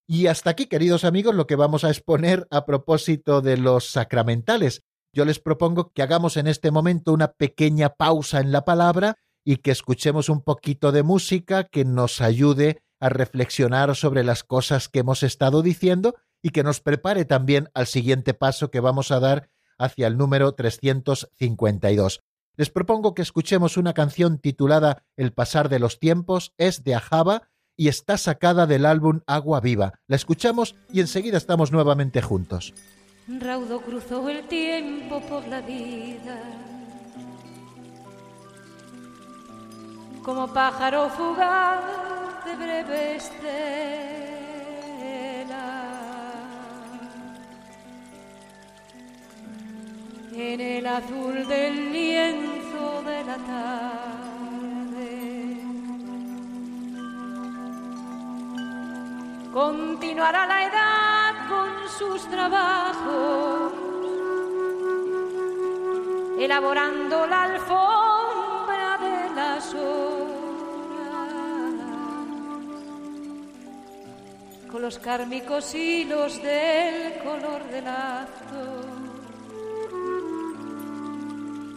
Y 0.08 0.28
hasta 0.28 0.50
aquí, 0.50 0.68
queridos 0.68 1.06
amigos, 1.06 1.34
lo 1.34 1.48
que 1.48 1.56
vamos 1.56 1.84
a 1.84 1.90
exponer 1.90 2.48
a 2.52 2.66
propósito 2.66 3.42
de 3.42 3.58
los 3.58 3.90
sacramentales. 3.90 4.84
Yo 5.14 5.26
les 5.26 5.40
propongo 5.40 5.92
que 5.94 6.02
hagamos 6.02 6.38
en 6.38 6.48
este 6.48 6.72
momento 6.72 7.14
una 7.14 7.34
pequeña 7.34 7.90
pausa 7.90 8.40
en 8.40 8.52
la 8.52 8.66
palabra 8.66 9.18
y 9.46 9.58
que 9.58 9.72
escuchemos 9.72 10.30
un 10.30 10.42
poquito 10.42 10.92
de 10.92 11.04
música 11.04 11.66
que 11.66 11.86
nos 11.86 12.22
ayude 12.22 12.82
a 13.00 13.10
reflexionar 13.10 13.96
sobre 13.96 14.24
las 14.24 14.44
cosas 14.44 14.90
que 14.90 15.00
hemos 15.00 15.24
estado 15.24 15.62
diciendo 15.62 16.16
y 16.42 16.50
que 16.50 16.64
nos 16.64 16.82
prepare 16.82 17.26
también 17.26 17.70
al 17.74 17.88
siguiente 17.88 18.34
paso 18.34 18.72
que 18.72 18.80
vamos 18.80 19.12
a 19.12 19.20
dar 19.20 19.50
hacia 19.78 20.08
el 20.08 20.18
número 20.18 20.54
352. 20.54 22.22
Les 22.56 22.70
propongo 22.70 23.14
que 23.14 23.22
escuchemos 23.22 23.78
una 23.78 23.94
canción 23.94 24.38
titulada 24.38 25.04
El 25.16 25.34
pasar 25.34 25.70
de 25.70 25.80
los 25.80 26.00
tiempos, 26.00 26.54
es 26.58 26.84
de 26.84 26.96
Ajaba 26.96 27.50
y 27.76 27.88
está 27.88 28.18
sacada 28.18 28.68
del 28.68 28.86
álbum 28.86 29.22
Agua 29.26 29.60
Viva. 29.60 29.94
La 30.08 30.16
escuchamos 30.16 30.76
y 30.92 31.00
enseguida 31.00 31.38
estamos 31.38 31.72
nuevamente 31.72 32.22
juntos. 32.22 32.74
Raudo 33.28 33.82
cruzó 33.82 34.30
el 34.30 34.48
tiempo 34.48 35.22
por 35.22 35.48
la 35.48 35.62
vida 35.62 36.64
como 40.24 40.48
pájaro 40.54 41.10
fugaz 41.10 41.84
de 42.46 42.56
breve. 42.56 43.20
En 50.36 50.60
el 50.60 50.88
azul 50.88 51.48
del 51.48 51.94
lienzo 51.94 53.04
de 53.06 53.24
la 53.24 53.38
tarde. 53.38 54.24
Continuará 59.54 60.48
la 60.48 60.64
edad 60.66 61.34
con 61.48 61.70
sus 62.00 62.28
trabajos, 62.30 63.74
elaborando 66.40 67.28
la 67.28 67.44
alfombra 67.44 68.98
de 69.00 69.36
las 69.36 69.76
con 74.72 74.82
los 74.82 74.98
cármicos 74.98 75.76
hilos 75.76 76.42
del 76.42 77.20
color 77.20 77.64
del 77.66 77.88
acto. 77.88 79.13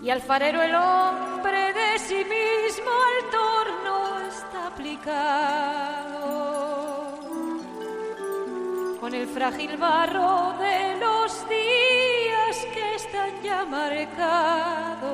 Y 0.06 0.10
alfarero 0.10 0.62
el 0.62 0.72
hombre 0.72 1.72
de 1.72 1.98
sí 1.98 2.14
mismo 2.14 2.90
al 3.08 3.28
torno 3.28 4.20
está 4.28 4.68
aplicado, 4.68 6.28
con 9.00 9.12
el 9.12 9.26
frágil 9.26 9.76
barro 9.76 10.54
de 10.60 10.96
los 11.00 11.48
días 11.48 12.66
que 12.72 12.94
están 12.94 13.42
ya 13.42 13.64
marcados. 13.64 15.10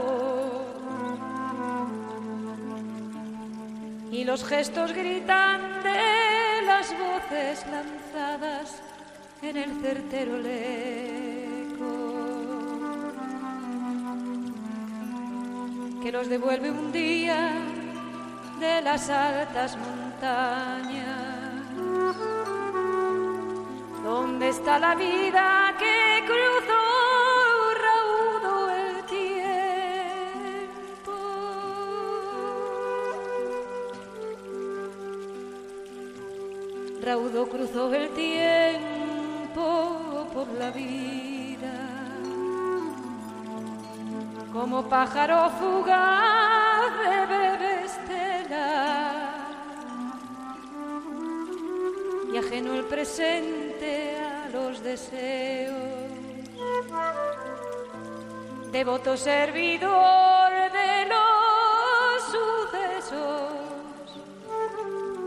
Y 4.11 4.25
los 4.25 4.45
gestos 4.45 4.93
gritan 4.93 5.83
de 5.83 6.67
las 6.67 6.95
voces 6.99 7.67
lanzadas 7.67 8.83
en 9.41 9.57
el 9.57 9.81
certero 9.81 10.37
leco 10.37 11.22
nos 16.13 16.29
devuelve 16.29 16.71
un 16.71 16.93
día 16.93 17.53
de 18.61 18.83
las 18.83 19.09
altas 19.09 19.77
montañas. 19.79 21.09
¿Dónde 24.05 24.51
está 24.51 24.79
la 24.79 24.95
vida 24.95 25.75
que 25.79 26.23
cruzó 26.27 26.83
raudo 37.03 37.47
cruzó 37.49 37.93
el 37.95 38.09
tiempo 38.11 39.65
por 40.33 40.47
la 40.59 40.71
vida, 40.71 41.32
como 44.53 44.83
pájaro 44.89 45.51
fugaz 45.59 46.93
de 47.03 47.27
breve 47.27 47.85
estela. 47.85 48.69
Y 52.33 52.37
ajeno 52.37 52.75
el 52.75 52.85
presente 52.85 54.17
a 54.17 54.49
los 54.51 54.83
deseos. 54.83 55.75
Devoto 58.71 59.17
servidor 59.17 60.51
de 60.73 61.07
los 61.13 62.23
sucesos. 62.37 63.53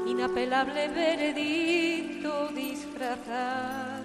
Inapelable 0.07 0.87
veredicto 0.89 2.47
disfrazado. 2.49 4.04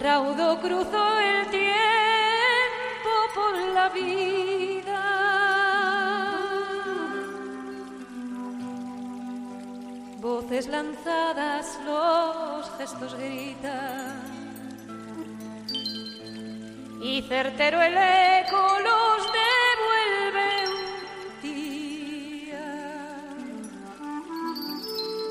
Raudo 0.00 0.60
cruzó 0.60 1.18
el 1.18 1.50
tiempo 1.50 1.68
por 3.34 3.58
la 3.74 3.88
vida. 3.88 5.04
Voces 10.20 10.68
lanzadas, 10.68 11.80
los 11.84 12.70
gestos 12.78 13.14
gritan. 13.16 14.22
Y 17.02 17.22
certero 17.22 17.82
el 17.82 17.96
eco 17.96 18.66
los 18.88 19.20
devuelve 19.40 20.48
un 20.68 21.42
día 21.42 22.66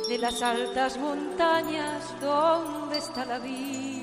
de 0.10 0.18
las 0.18 0.42
altas 0.42 0.98
montañas 0.98 2.20
donde 2.20 2.98
está 2.98 3.24
la 3.26 3.40
vida 3.40 3.97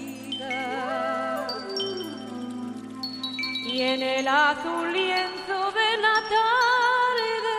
y 3.74 3.82
en 3.82 4.02
el 4.02 4.28
azul 4.28 4.92
lienzo 4.92 5.72
de 5.72 5.96
la 6.04 6.14
tarde 6.34 7.56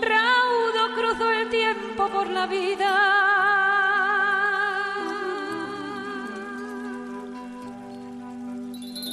raudo 0.00 0.94
cruzó 0.96 1.30
el 1.30 1.48
tiempo 1.50 2.08
por 2.08 2.26
la 2.30 2.46
vida 2.48 2.92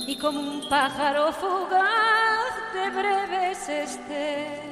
y 0.07 0.15
como 0.15 0.39
un 0.39 0.67
pájaro 0.67 1.31
fugaz 1.33 2.53
de 2.73 2.89
breves 2.89 3.69
estelas. 3.69 4.70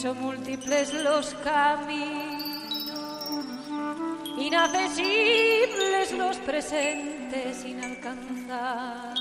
Son 0.00 0.20
múltiples 0.20 0.92
los 0.92 1.34
caminos, 1.36 2.44
inaccesibles 4.38 6.12
los 6.12 6.36
presentes 6.38 7.64
inalcanzables, 7.64 9.20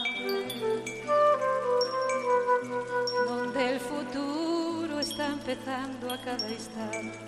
donde 3.26 3.72
el 3.72 3.80
futuro 3.80 5.00
está 5.00 5.28
empezando 5.28 6.14
a 6.14 6.22
cada 6.22 6.52
instante 6.52 7.20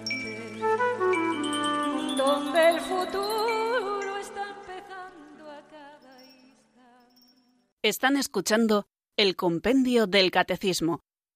donde 2.18 2.70
el 2.70 2.82
futuro 2.82 4.18
está 4.18 4.50
empezando 4.50 5.50
a 5.52 5.62
cada 5.70 6.26
instante. 6.26 7.78
Están 7.84 8.18
escuchando 8.18 8.88
el 9.16 9.36
Compendio 9.36 10.08
del 10.08 10.32
Catecismo 10.32 11.07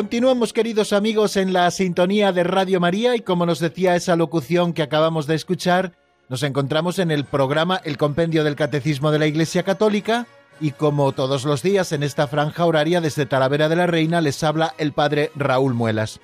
Continuamos, 0.00 0.54
queridos 0.54 0.94
amigos, 0.94 1.36
en 1.36 1.52
la 1.52 1.70
sintonía 1.70 2.32
de 2.32 2.42
Radio 2.42 2.80
María 2.80 3.16
y 3.16 3.20
como 3.20 3.44
nos 3.44 3.58
decía 3.58 3.96
esa 3.96 4.16
locución 4.16 4.72
que 4.72 4.80
acabamos 4.80 5.26
de 5.26 5.34
escuchar, 5.34 5.92
nos 6.30 6.42
encontramos 6.42 6.98
en 6.98 7.10
el 7.10 7.26
programa 7.26 7.82
El 7.84 7.98
Compendio 7.98 8.42
del 8.42 8.56
Catecismo 8.56 9.10
de 9.10 9.18
la 9.18 9.26
Iglesia 9.26 9.62
Católica 9.62 10.26
y 10.58 10.70
como 10.70 11.12
todos 11.12 11.44
los 11.44 11.62
días 11.62 11.92
en 11.92 12.02
esta 12.02 12.26
franja 12.28 12.64
horaria 12.64 13.02
desde 13.02 13.26
Talavera 13.26 13.68
de 13.68 13.76
la 13.76 13.86
Reina 13.86 14.22
les 14.22 14.42
habla 14.42 14.74
el 14.78 14.94
Padre 14.94 15.32
Raúl 15.36 15.74
Muelas. 15.74 16.18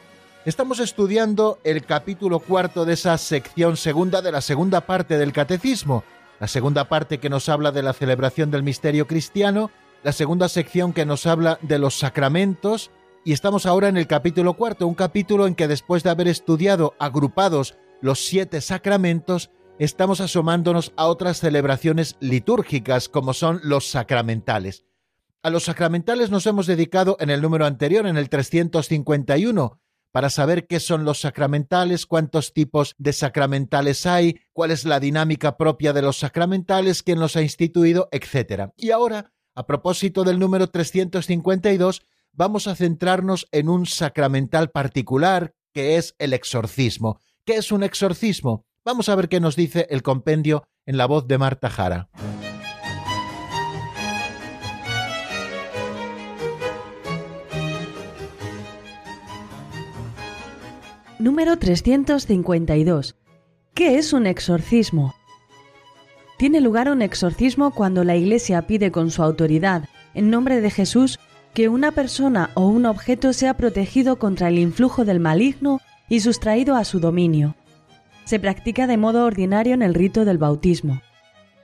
Estamos 0.47 0.79
estudiando 0.79 1.59
el 1.63 1.85
capítulo 1.85 2.39
cuarto 2.39 2.87
de 2.87 2.95
esa 2.95 3.19
sección 3.19 3.77
segunda 3.77 4.23
de 4.23 4.33
la 4.33 4.41
segunda 4.41 4.81
parte 4.81 5.19
del 5.19 5.35
Catecismo, 5.35 6.03
la 6.41 6.49
segunda 6.49 6.89
parte 6.89 7.19
que 7.19 7.29
nos 7.29 7.51
habla 7.51 7.73
de 7.73 7.83
la 7.83 7.93
celebración 7.93 8.51
del 8.51 8.63
misterio 8.63 9.07
cristiano, 9.07 9.71
la 10.03 10.13
segunda 10.13 10.49
sección 10.49 10.95
que 10.95 11.05
nos 11.05 11.27
habla 11.27 11.59
de 11.61 11.79
los 11.79 11.99
sacramentos, 11.99 12.91
y 13.27 13.33
estamos 13.33 13.67
ahora 13.67 13.89
en 13.89 13.97
el 13.97 14.07
capítulo 14.07 14.55
cuarto, 14.55 14.87
un 14.87 14.95
capítulo 14.95 15.49
en 15.49 15.57
que 15.57 15.67
después 15.67 16.05
de 16.05 16.11
haber 16.11 16.29
estudiado 16.29 16.95
agrupados 17.01 17.77
los 18.01 18.25
siete 18.25 18.61
sacramentos, 18.61 19.51
estamos 19.81 20.21
asomándonos 20.21 20.93
a 20.97 21.07
otras 21.07 21.41
celebraciones 21.41 22.15
litúrgicas 22.21 23.09
como 23.09 23.35
son 23.35 23.59
los 23.65 23.91
sacramentales. 23.91 24.85
A 25.43 25.51
los 25.51 25.65
sacramentales 25.65 26.31
nos 26.31 26.47
hemos 26.47 26.69
dedicado 26.69 27.17
en 27.19 27.31
el 27.31 27.43
número 27.43 27.67
anterior, 27.67 28.07
en 28.07 28.17
el 28.17 28.29
351, 28.29 29.81
para 30.13 30.31
saber 30.31 30.69
qué 30.69 30.79
son 30.79 31.05
los 31.05 31.19
sacramentales, 31.19 32.07
cuántos 32.07 32.53
tipos 32.53 32.95
de 32.97 33.13
sacramentales 33.13 34.07
hay, 34.07 34.39
cuál 34.53 34.71
es 34.71 34.85
la 34.85 35.01
dinámica 35.01 35.57
propia 35.57 35.93
de 35.93 36.03
los 36.03 36.17
sacramentales, 36.17 37.03
quién 37.03 37.19
los 37.19 37.35
ha 37.35 37.43
instituido, 37.43 38.09
etc. 38.13 38.71
Y 38.77 38.93
ahora, 38.93 39.33
a 39.57 39.67
propósito 39.67 40.23
del 40.23 40.39
número 40.39 40.69
352, 40.69 42.03
vamos 42.37 42.69
a 42.69 42.77
centrarnos 42.77 43.49
en 43.51 43.69
un 43.69 43.87
sacramental 43.87 44.71
particular 44.71 45.55
que 45.73 45.97
es 45.97 46.15
el 46.19 46.33
exorcismo. 46.33 47.19
¿Qué 47.45 47.57
es 47.57 47.73
un 47.73 47.83
exorcismo? 47.83 48.65
Vamos 48.85 49.09
a 49.09 49.15
ver 49.15 49.29
qué 49.29 49.41
nos 49.41 49.57
dice 49.57 49.87
el 49.91 50.03
compendio 50.03 50.65
en 50.85 50.97
la 50.97 51.07
voz 51.07 51.27
de 51.27 51.39
Marta 51.39 51.71
Jara. 51.71 52.09
Número 61.19 61.59
352. 61.59 63.17
¿Qué 63.75 63.99
es 63.99 64.13
un 64.13 64.27
exorcismo? 64.27 65.15
Tiene 66.39 66.61
lugar 66.61 66.91
un 66.91 67.01
exorcismo 67.01 67.73
cuando 67.73 68.05
la 68.05 68.15
Iglesia 68.15 68.67
pide 68.67 68.93
con 68.93 69.11
su 69.11 69.23
autoridad, 69.23 69.89
en 70.15 70.31
nombre 70.31 70.61
de 70.61 70.71
Jesús, 70.71 71.19
que 71.57 71.71
una 71.71 71.91
persona 71.91 72.51
o 72.53 72.67
un 72.67 72.85
objeto 72.85 73.33
sea 73.33 73.55
protegido 73.55 74.19
contra 74.19 74.49
el 74.49 74.59
influjo 74.59 75.07
del 75.07 75.21
maligno 75.21 75.81
y 76.07 76.21
sustraído 76.21 76.77
a 76.77 76.85
su 76.85 77.01
dominio. 77.01 77.55
Se 78.27 78.39
practica 78.39 78.87
de 78.87 78.99
modo 78.99 79.25
ordinario 79.25 79.73
en 79.73 79.81
el 79.81 79.95
rito 79.95 80.27
del 80.27 80.37
bautismo. 80.37 81.01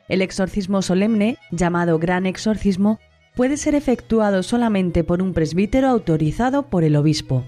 El 0.09 0.23
exorcismo 0.23 0.81
solemne, 0.81 1.37
llamado 1.51 1.99
gran 1.99 2.25
exorcismo, 2.25 3.01
puede 3.35 3.59
ser 3.59 3.75
efectuado 3.75 4.43
solamente 4.43 5.05
por 5.05 5.21
un 5.21 5.35
presbítero 5.35 5.89
autorizado 5.89 6.63
por 6.63 6.85
el 6.85 6.97
obispo. 6.97 7.45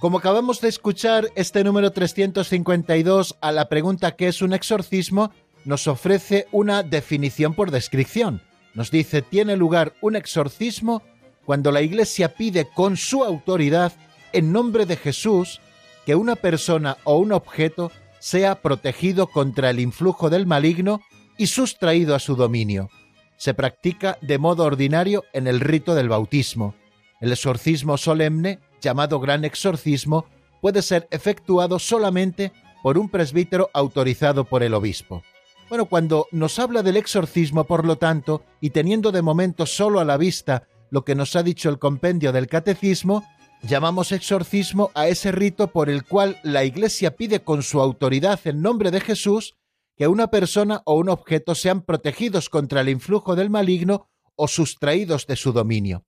Como 0.00 0.16
acabamos 0.16 0.62
de 0.62 0.68
escuchar, 0.68 1.26
este 1.34 1.62
número 1.64 1.92
352 1.92 3.36
a 3.42 3.52
la 3.52 3.68
pregunta 3.68 4.16
¿qué 4.16 4.28
es 4.28 4.40
un 4.40 4.54
exorcismo? 4.54 5.32
Nos 5.64 5.86
ofrece 5.86 6.46
una 6.52 6.82
definición 6.82 7.54
por 7.54 7.70
descripción. 7.70 8.42
Nos 8.74 8.90
dice, 8.90 9.22
tiene 9.22 9.56
lugar 9.56 9.94
un 10.00 10.16
exorcismo 10.16 11.02
cuando 11.44 11.72
la 11.72 11.82
Iglesia 11.82 12.34
pide 12.34 12.68
con 12.68 12.96
su 12.96 13.24
autoridad, 13.24 13.92
en 14.32 14.52
nombre 14.52 14.86
de 14.86 14.96
Jesús, 14.96 15.60
que 16.06 16.14
una 16.14 16.36
persona 16.36 16.96
o 17.04 17.18
un 17.18 17.32
objeto 17.32 17.90
sea 18.20 18.62
protegido 18.62 19.26
contra 19.26 19.70
el 19.70 19.80
influjo 19.80 20.30
del 20.30 20.46
maligno 20.46 21.00
y 21.36 21.46
sustraído 21.46 22.14
a 22.14 22.20
su 22.20 22.36
dominio. 22.36 22.90
Se 23.36 23.54
practica 23.54 24.18
de 24.20 24.38
modo 24.38 24.64
ordinario 24.64 25.24
en 25.32 25.46
el 25.46 25.60
rito 25.60 25.94
del 25.94 26.08
bautismo. 26.08 26.74
El 27.20 27.32
exorcismo 27.32 27.96
solemne, 27.96 28.60
llamado 28.80 29.18
gran 29.18 29.44
exorcismo, 29.44 30.26
puede 30.60 30.82
ser 30.82 31.08
efectuado 31.10 31.78
solamente 31.78 32.52
por 32.82 32.98
un 32.98 33.08
presbítero 33.08 33.70
autorizado 33.72 34.44
por 34.44 34.62
el 34.62 34.74
obispo. 34.74 35.22
Bueno, 35.70 35.86
cuando 35.86 36.26
nos 36.32 36.58
habla 36.58 36.82
del 36.82 36.96
exorcismo, 36.96 37.62
por 37.62 37.86
lo 37.86 37.96
tanto, 37.96 38.42
y 38.60 38.70
teniendo 38.70 39.12
de 39.12 39.22
momento 39.22 39.66
solo 39.66 40.00
a 40.00 40.04
la 40.04 40.16
vista 40.16 40.66
lo 40.90 41.04
que 41.04 41.14
nos 41.14 41.36
ha 41.36 41.44
dicho 41.44 41.68
el 41.70 41.78
compendio 41.78 42.32
del 42.32 42.48
catecismo, 42.48 43.24
llamamos 43.62 44.10
exorcismo 44.10 44.90
a 44.96 45.06
ese 45.06 45.30
rito 45.30 45.68
por 45.68 45.88
el 45.88 46.04
cual 46.04 46.40
la 46.42 46.64
Iglesia 46.64 47.14
pide 47.14 47.44
con 47.44 47.62
su 47.62 47.80
autoridad 47.80 48.40
en 48.46 48.62
nombre 48.62 48.90
de 48.90 49.00
Jesús 49.00 49.54
que 49.96 50.08
una 50.08 50.26
persona 50.26 50.82
o 50.86 50.96
un 50.96 51.08
objeto 51.08 51.54
sean 51.54 51.82
protegidos 51.82 52.48
contra 52.48 52.80
el 52.80 52.88
influjo 52.88 53.36
del 53.36 53.48
maligno 53.48 54.08
o 54.34 54.48
sustraídos 54.48 55.28
de 55.28 55.36
su 55.36 55.52
dominio. 55.52 56.04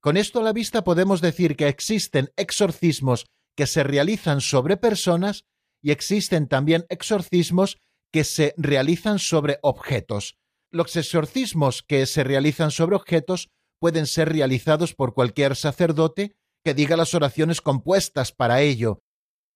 Con 0.00 0.16
esto 0.16 0.40
a 0.40 0.42
la 0.42 0.54
vista 0.54 0.84
podemos 0.84 1.20
decir 1.20 1.54
que 1.54 1.68
existen 1.68 2.30
exorcismos 2.36 3.26
que 3.54 3.66
se 3.66 3.82
realizan 3.82 4.40
sobre 4.40 4.78
personas 4.78 5.44
y 5.82 5.90
existen 5.90 6.48
también 6.48 6.86
exorcismos 6.88 7.76
que 8.12 8.24
se 8.24 8.54
realizan 8.56 9.18
sobre 9.18 9.58
objetos. 9.62 10.36
Los 10.70 10.96
exorcismos 10.96 11.82
que 11.82 12.06
se 12.06 12.24
realizan 12.24 12.70
sobre 12.70 12.96
objetos 12.96 13.50
pueden 13.80 14.06
ser 14.06 14.28
realizados 14.28 14.94
por 14.94 15.14
cualquier 15.14 15.56
sacerdote 15.56 16.36
que 16.64 16.74
diga 16.74 16.96
las 16.96 17.14
oraciones 17.14 17.60
compuestas 17.60 18.32
para 18.32 18.60
ello. 18.60 19.02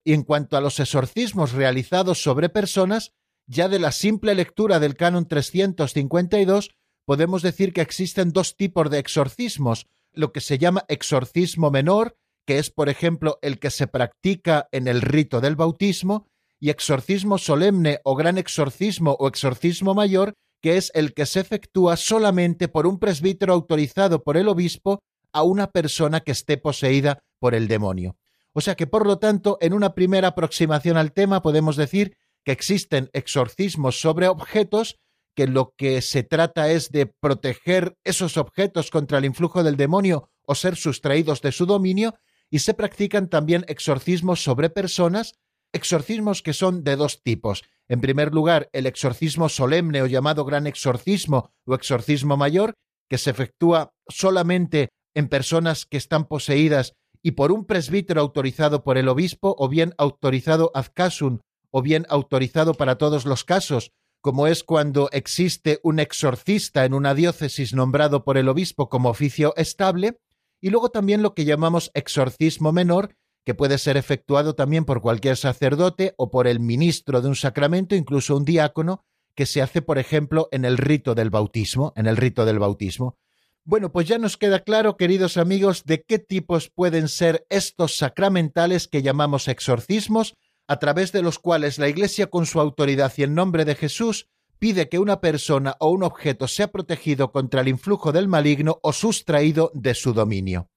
Y 0.03 0.13
en 0.13 0.23
cuanto 0.23 0.57
a 0.57 0.61
los 0.61 0.79
exorcismos 0.79 1.53
realizados 1.53 2.21
sobre 2.21 2.49
personas, 2.49 3.13
ya 3.47 3.69
de 3.69 3.79
la 3.79 3.91
simple 3.91 4.35
lectura 4.35 4.79
del 4.79 4.95
canon 4.95 5.27
352 5.27 6.71
podemos 7.05 7.41
decir 7.41 7.71
que 7.71 7.81
existen 7.81 8.31
dos 8.31 8.57
tipos 8.57 8.89
de 8.89 8.99
exorcismos, 8.99 9.87
lo 10.11 10.33
que 10.33 10.41
se 10.41 10.57
llama 10.57 10.83
exorcismo 10.89 11.71
menor, 11.71 12.17
que 12.45 12.59
es 12.59 12.69
por 12.69 12.89
ejemplo 12.89 13.39
el 13.41 13.59
que 13.59 13.71
se 13.71 13.87
practica 13.87 14.67
en 14.73 14.87
el 14.87 15.01
rito 15.01 15.39
del 15.39 15.55
bautismo, 15.55 16.27
y 16.59 16.69
exorcismo 16.69 17.37
solemne 17.37 17.99
o 18.03 18.15
gran 18.15 18.37
exorcismo 18.37 19.15
o 19.19 19.27
exorcismo 19.27 19.93
mayor, 19.93 20.33
que 20.61 20.77
es 20.77 20.91
el 20.95 21.13
que 21.13 21.25
se 21.25 21.39
efectúa 21.39 21.97
solamente 21.97 22.67
por 22.67 22.87
un 22.87 22.99
presbítero 22.99 23.53
autorizado 23.53 24.23
por 24.23 24.37
el 24.37 24.47
obispo 24.47 24.99
a 25.31 25.43
una 25.43 25.71
persona 25.71 26.21
que 26.21 26.31
esté 26.31 26.57
poseída 26.57 27.19
por 27.39 27.53
el 27.53 27.67
demonio. 27.67 28.17
O 28.53 28.61
sea 28.61 28.75
que, 28.75 28.87
por 28.87 29.05
lo 29.05 29.19
tanto, 29.19 29.57
en 29.61 29.73
una 29.73 29.93
primera 29.93 30.29
aproximación 30.29 30.97
al 30.97 31.13
tema 31.13 31.41
podemos 31.41 31.75
decir 31.75 32.17
que 32.43 32.51
existen 32.51 33.09
exorcismos 33.13 34.01
sobre 34.01 34.27
objetos 34.27 34.97
que 35.35 35.45
lo 35.45 35.75
que 35.77 36.01
se 36.01 36.23
trata 36.23 36.71
es 36.71 36.89
de 36.89 37.05
proteger 37.05 37.95
esos 38.03 38.37
objetos 38.37 38.89
contra 38.89 39.19
el 39.19 39.25
influjo 39.25 39.63
del 39.63 39.77
demonio 39.77 40.31
o 40.41 40.55
ser 40.55 40.75
sustraídos 40.75 41.41
de 41.43 41.51
su 41.51 41.67
dominio, 41.67 42.15
y 42.49 42.59
se 42.59 42.73
practican 42.73 43.29
también 43.29 43.65
exorcismos 43.67 44.41
sobre 44.41 44.69
personas, 44.69 45.35
exorcismos 45.73 46.41
que 46.41 46.53
son 46.53 46.83
de 46.83 46.95
dos 46.95 47.21
tipos. 47.23 47.63
En 47.87 48.01
primer 48.01 48.33
lugar, 48.33 48.69
el 48.73 48.85
exorcismo 48.85 49.49
solemne 49.49 50.01
o 50.01 50.07
llamado 50.07 50.45
gran 50.45 50.67
exorcismo 50.67 51.51
o 51.65 51.75
exorcismo 51.75 52.37
mayor, 52.37 52.73
que 53.09 53.17
se 53.17 53.29
efectúa 53.29 53.93
solamente 54.07 54.89
en 55.15 55.29
personas 55.29 55.85
que 55.85 55.97
están 55.97 56.25
poseídas 56.25 56.93
y 57.23 57.31
por 57.31 57.51
un 57.51 57.65
presbítero 57.65 58.21
autorizado 58.21 58.83
por 58.83 58.97
el 58.97 59.07
obispo, 59.07 59.55
o 59.57 59.67
bien 59.67 59.93
autorizado 59.97 60.71
ad 60.73 60.87
casum, 60.93 61.39
o 61.71 61.81
bien 61.81 62.05
autorizado 62.09 62.73
para 62.73 62.97
todos 62.97 63.25
los 63.25 63.43
casos, 63.43 63.91
como 64.21 64.47
es 64.47 64.63
cuando 64.63 65.09
existe 65.11 65.79
un 65.83 65.99
exorcista 65.99 66.85
en 66.85 66.93
una 66.93 67.13
diócesis 67.13 67.73
nombrado 67.73 68.23
por 68.23 68.37
el 68.37 68.49
obispo 68.49 68.89
como 68.89 69.09
oficio 69.09 69.53
estable, 69.57 70.19
y 70.61 70.69
luego 70.69 70.89
también 70.89 71.21
lo 71.21 71.33
que 71.33 71.45
llamamos 71.45 71.91
exorcismo 71.93 72.71
menor, 72.71 73.15
que 73.47 73.55
puede 73.55 73.77
ser 73.77 73.95
efectuado 73.95 74.55
también 74.55 74.83
por 74.83 74.99
cualquier 74.99 75.37
sacerdote 75.37 76.13
o 76.17 76.29
por 76.29 76.47
el 76.47 76.59
ministro 76.59 77.21
de 77.21 77.29
un 77.29 77.35
sacramento, 77.37 77.95
incluso 77.95 78.35
un 78.35 78.43
diácono, 78.43 79.05
que 79.35 79.45
se 79.45 79.61
hace, 79.61 79.81
por 79.81 79.99
ejemplo, 79.99 80.49
en 80.51 80.65
el 80.65 80.77
rito 80.77 81.15
del 81.15 81.29
bautismo, 81.29 81.93
en 81.95 82.07
el 82.07 82.17
rito 82.17 82.43
del 82.43 82.59
bautismo. 82.59 83.15
Bueno, 83.63 83.93
pues 83.93 84.05
ya 84.05 84.17
nos 84.17 84.35
queda 84.35 84.65
claro, 84.65 84.97
queridos 84.97 85.37
amigos, 85.37 85.85
de 85.85 86.03
qué 86.03 86.19
tipos 86.19 86.69
pueden 86.69 87.07
ser 87.07 87.45
estos 87.49 87.95
sacramentales 87.95 88.89
que 88.89 89.01
llamamos 89.01 89.47
exorcismos, 89.47 90.33
a 90.67 90.79
través 90.79 91.13
de 91.13 91.21
los 91.21 91.39
cuales 91.39 91.79
la 91.79 91.87
Iglesia 91.87 92.27
con 92.27 92.47
su 92.47 92.59
autoridad 92.59 93.13
y 93.15 93.23
en 93.23 93.33
nombre 93.33 93.63
de 93.63 93.75
Jesús 93.75 94.27
pide 94.59 94.89
que 94.89 94.99
una 94.99 95.21
persona 95.21 95.77
o 95.79 95.89
un 95.89 96.03
objeto 96.03 96.49
sea 96.49 96.67
protegido 96.67 97.31
contra 97.31 97.61
el 97.61 97.69
influjo 97.69 98.11
del 98.11 98.27
maligno 98.27 98.77
o 98.83 98.91
sustraído 98.91 99.71
de 99.73 99.93
su 99.93 100.11
dominio. 100.11 100.69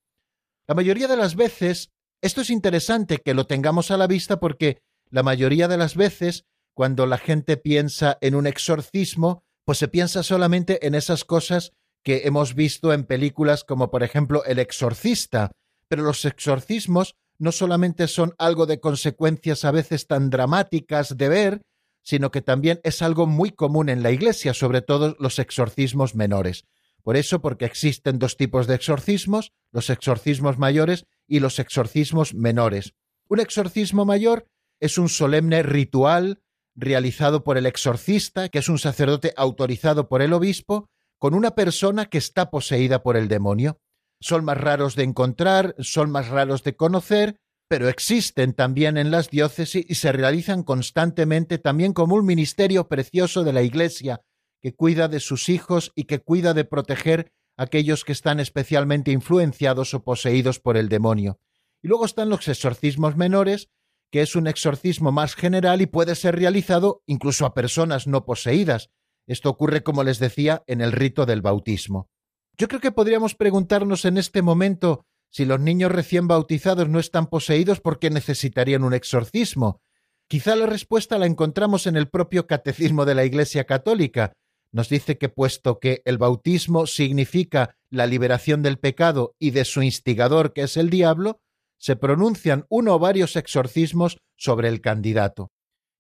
La 0.68 0.76
mayoría 0.76 1.08
de 1.08 1.16
las 1.16 1.34
veces, 1.34 1.90
esto 2.22 2.40
es 2.42 2.50
interesante 2.50 3.18
que 3.18 3.34
lo 3.34 3.46
tengamos 3.46 3.90
a 3.90 3.96
la 3.96 4.06
vista 4.06 4.40
porque 4.40 4.82
la 5.10 5.22
mayoría 5.22 5.68
de 5.68 5.76
las 5.76 5.96
veces, 5.96 6.44
cuando 6.74 7.06
la 7.06 7.18
gente 7.18 7.56
piensa 7.56 8.18
en 8.20 8.34
un 8.34 8.46
exorcismo, 8.46 9.44
pues 9.64 9.78
se 9.78 9.88
piensa 9.88 10.22
solamente 10.22 10.86
en 10.86 10.94
esas 10.94 11.24
cosas 11.24 11.72
que 12.02 12.22
hemos 12.24 12.54
visto 12.54 12.92
en 12.92 13.04
películas 13.04 13.64
como 13.64 13.90
por 13.90 14.02
ejemplo 14.02 14.44
El 14.44 14.58
exorcista, 14.58 15.50
pero 15.88 16.02
los 16.02 16.24
exorcismos 16.24 17.16
no 17.38 17.52
solamente 17.52 18.06
son 18.06 18.34
algo 18.38 18.66
de 18.66 18.80
consecuencias 18.80 19.64
a 19.64 19.70
veces 19.70 20.06
tan 20.06 20.30
dramáticas 20.30 21.16
de 21.16 21.28
ver, 21.28 21.62
sino 22.02 22.30
que 22.30 22.42
también 22.42 22.80
es 22.84 23.02
algo 23.02 23.26
muy 23.26 23.50
común 23.50 23.88
en 23.88 24.02
la 24.02 24.10
Iglesia, 24.10 24.54
sobre 24.54 24.82
todo 24.82 25.16
los 25.18 25.38
exorcismos 25.38 26.14
menores. 26.14 26.64
Por 27.02 27.16
eso, 27.16 27.40
porque 27.40 27.64
existen 27.64 28.18
dos 28.18 28.36
tipos 28.36 28.66
de 28.66 28.74
exorcismos, 28.74 29.52
los 29.72 29.88
exorcismos 29.88 30.58
mayores 30.58 31.06
y 31.30 31.40
los 31.40 31.58
exorcismos 31.58 32.34
menores. 32.34 32.92
Un 33.28 33.40
exorcismo 33.40 34.04
mayor 34.04 34.46
es 34.80 34.98
un 34.98 35.08
solemne 35.08 35.62
ritual 35.62 36.42
realizado 36.74 37.44
por 37.44 37.56
el 37.56 37.64
exorcista, 37.64 38.50
que 38.50 38.58
es 38.58 38.68
un 38.68 38.78
sacerdote 38.78 39.32
autorizado 39.36 40.08
por 40.08 40.20
el 40.20 40.34
obispo, 40.34 40.90
con 41.18 41.34
una 41.34 41.54
persona 41.54 42.06
que 42.06 42.18
está 42.18 42.50
poseída 42.50 43.02
por 43.02 43.16
el 43.16 43.28
demonio 43.28 43.78
son 44.20 44.44
más 44.44 44.58
raros 44.58 44.96
de 44.96 45.04
encontrar, 45.04 45.74
son 45.78 46.10
más 46.10 46.28
raros 46.28 46.62
de 46.62 46.76
conocer, 46.76 47.40
pero 47.68 47.88
existen 47.88 48.52
también 48.52 48.96
en 48.96 49.10
las 49.10 49.30
diócesis 49.30 49.84
y 49.88 49.94
se 49.94 50.12
realizan 50.12 50.62
constantemente 50.62 51.58
también 51.58 51.92
como 51.92 52.16
un 52.16 52.26
ministerio 52.26 52.88
precioso 52.88 53.44
de 53.44 53.52
la 53.52 53.62
Iglesia, 53.62 54.20
que 54.60 54.74
cuida 54.74 55.08
de 55.08 55.20
sus 55.20 55.48
hijos 55.48 55.92
y 55.94 56.04
que 56.04 56.18
cuida 56.18 56.52
de 56.52 56.64
proteger 56.64 57.32
aquellos 57.61 58.04
que 58.04 58.12
están 58.12 58.40
especialmente 58.40 59.12
influenciados 59.12 59.92
o 59.92 60.02
poseídos 60.02 60.61
por 60.61 60.78
el 60.78 60.88
demonio. 60.88 61.38
Y 61.82 61.88
luego 61.88 62.06
están 62.06 62.30
los 62.30 62.48
exorcismos 62.48 63.16
menores, 63.16 63.68
que 64.11 64.22
es 64.22 64.34
un 64.34 64.46
exorcismo 64.46 65.12
más 65.12 65.34
general 65.34 65.82
y 65.82 65.86
puede 65.86 66.14
ser 66.14 66.36
realizado 66.36 67.02
incluso 67.06 67.44
a 67.44 67.52
personas 67.52 68.06
no 68.06 68.24
poseídas. 68.24 68.88
Esto 69.26 69.50
ocurre, 69.50 69.82
como 69.82 70.04
les 70.04 70.18
decía, 70.18 70.64
en 70.66 70.80
el 70.80 70.90
rito 70.90 71.26
del 71.26 71.42
bautismo. 71.42 72.08
Yo 72.56 72.66
creo 72.66 72.80
que 72.80 72.92
podríamos 72.92 73.34
preguntarnos 73.34 74.06
en 74.06 74.16
este 74.16 74.40
momento 74.40 75.04
si 75.28 75.44
los 75.44 75.61
niños 75.61 75.92
recién 75.92 76.28
bautizados 76.28 76.88
no 76.88 76.98
están 76.98 77.26
poseídos, 77.26 77.80
¿por 77.80 77.98
qué 77.98 78.08
necesitarían 78.08 78.84
un 78.84 78.94
exorcismo? 78.94 79.82
Quizá 80.28 80.56
la 80.56 80.64
respuesta 80.64 81.18
la 81.18 81.26
encontramos 81.26 81.86
en 81.86 81.96
el 81.96 82.08
propio 82.08 82.46
catecismo 82.46 83.04
de 83.04 83.14
la 83.14 83.24
Iglesia 83.26 83.64
Católica. 83.64 84.32
Nos 84.72 84.88
dice 84.88 85.18
que 85.18 85.28
puesto 85.28 85.80
que 85.80 86.02
el 86.04 86.18
bautismo 86.18 86.86
significa 86.86 87.76
la 87.90 88.06
liberación 88.06 88.62
del 88.62 88.78
pecado 88.78 89.34
y 89.38 89.50
de 89.50 89.64
su 89.64 89.82
instigador, 89.82 90.52
que 90.52 90.62
es 90.62 90.76
el 90.76 90.90
diablo, 90.90 91.40
se 91.78 91.96
pronuncian 91.96 92.66
uno 92.68 92.94
o 92.94 92.98
varios 92.98 93.36
exorcismos 93.36 94.18
sobre 94.36 94.68
el 94.68 94.80
candidato. 94.80 95.50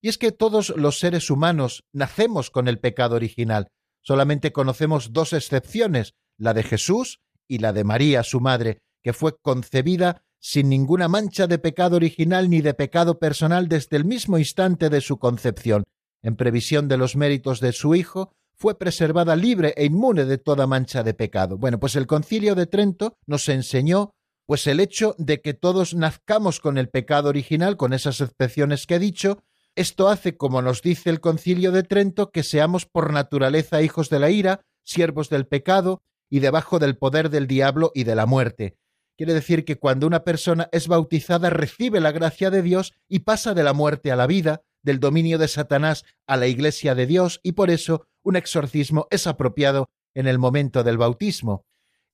Y 0.02 0.08
es 0.08 0.18
que 0.18 0.30
todos 0.32 0.70
los 0.76 0.98
seres 0.98 1.30
humanos 1.30 1.84
nacemos 1.92 2.50
con 2.50 2.68
el 2.68 2.78
pecado 2.78 3.16
original. 3.16 3.68
Solamente 4.02 4.52
conocemos 4.52 5.12
dos 5.12 5.32
excepciones, 5.32 6.14
la 6.38 6.54
de 6.54 6.62
Jesús 6.62 7.20
y 7.48 7.58
la 7.58 7.72
de 7.72 7.84
María, 7.84 8.22
su 8.22 8.40
madre, 8.40 8.78
que 9.02 9.12
fue 9.12 9.36
concebida 9.40 10.22
sin 10.38 10.68
ninguna 10.68 11.08
mancha 11.08 11.46
de 11.46 11.58
pecado 11.58 11.96
original 11.96 12.48
ni 12.48 12.62
de 12.62 12.72
pecado 12.72 13.18
personal 13.18 13.68
desde 13.68 13.96
el 13.96 14.04
mismo 14.04 14.38
instante 14.38 14.88
de 14.88 15.00
su 15.00 15.18
concepción. 15.18 15.84
En 16.22 16.36
previsión 16.36 16.88
de 16.88 16.96
los 16.96 17.16
méritos 17.16 17.60
de 17.60 17.72
su 17.72 17.94
Hijo, 17.94 18.32
fue 18.60 18.78
preservada 18.78 19.36
libre 19.36 19.72
e 19.74 19.86
inmune 19.86 20.26
de 20.26 20.36
toda 20.36 20.66
mancha 20.66 21.02
de 21.02 21.14
pecado. 21.14 21.56
Bueno, 21.56 21.80
pues 21.80 21.96
el 21.96 22.06
concilio 22.06 22.54
de 22.54 22.66
Trento 22.66 23.16
nos 23.26 23.48
enseñó 23.48 24.12
pues 24.44 24.66
el 24.66 24.80
hecho 24.80 25.14
de 25.16 25.40
que 25.40 25.54
todos 25.54 25.94
nazcamos 25.94 26.60
con 26.60 26.76
el 26.76 26.90
pecado 26.90 27.30
original, 27.30 27.78
con 27.78 27.94
esas 27.94 28.20
excepciones 28.20 28.86
que 28.86 28.96
he 28.96 28.98
dicho, 28.98 29.42
esto 29.76 30.08
hace, 30.08 30.36
como 30.36 30.60
nos 30.60 30.82
dice 30.82 31.08
el 31.08 31.20
concilio 31.20 31.72
de 31.72 31.84
Trento, 31.84 32.30
que 32.32 32.42
seamos 32.42 32.84
por 32.84 33.14
naturaleza 33.14 33.80
hijos 33.80 34.10
de 34.10 34.18
la 34.18 34.28
ira, 34.28 34.60
siervos 34.82 35.30
del 35.30 35.46
pecado, 35.46 36.02
y 36.28 36.40
debajo 36.40 36.78
del 36.78 36.98
poder 36.98 37.30
del 37.30 37.46
diablo 37.46 37.92
y 37.94 38.04
de 38.04 38.14
la 38.14 38.26
muerte. 38.26 38.76
Quiere 39.16 39.32
decir 39.32 39.64
que 39.64 39.78
cuando 39.78 40.06
una 40.06 40.24
persona 40.24 40.68
es 40.72 40.86
bautizada 40.86 41.48
recibe 41.48 42.00
la 42.00 42.12
gracia 42.12 42.50
de 42.50 42.62
Dios 42.62 42.92
y 43.08 43.20
pasa 43.20 43.54
de 43.54 43.62
la 43.62 43.72
muerte 43.72 44.10
a 44.10 44.16
la 44.16 44.26
vida, 44.26 44.62
del 44.82 45.00
dominio 45.00 45.38
de 45.38 45.48
Satanás 45.48 46.04
a 46.26 46.36
la 46.36 46.46
iglesia 46.46 46.94
de 46.94 47.06
Dios, 47.06 47.40
y 47.42 47.52
por 47.52 47.70
eso 47.70 48.06
un 48.22 48.36
exorcismo 48.36 49.06
es 49.10 49.26
apropiado 49.26 49.88
en 50.14 50.26
el 50.26 50.38
momento 50.38 50.82
del 50.82 50.98
bautismo. 50.98 51.64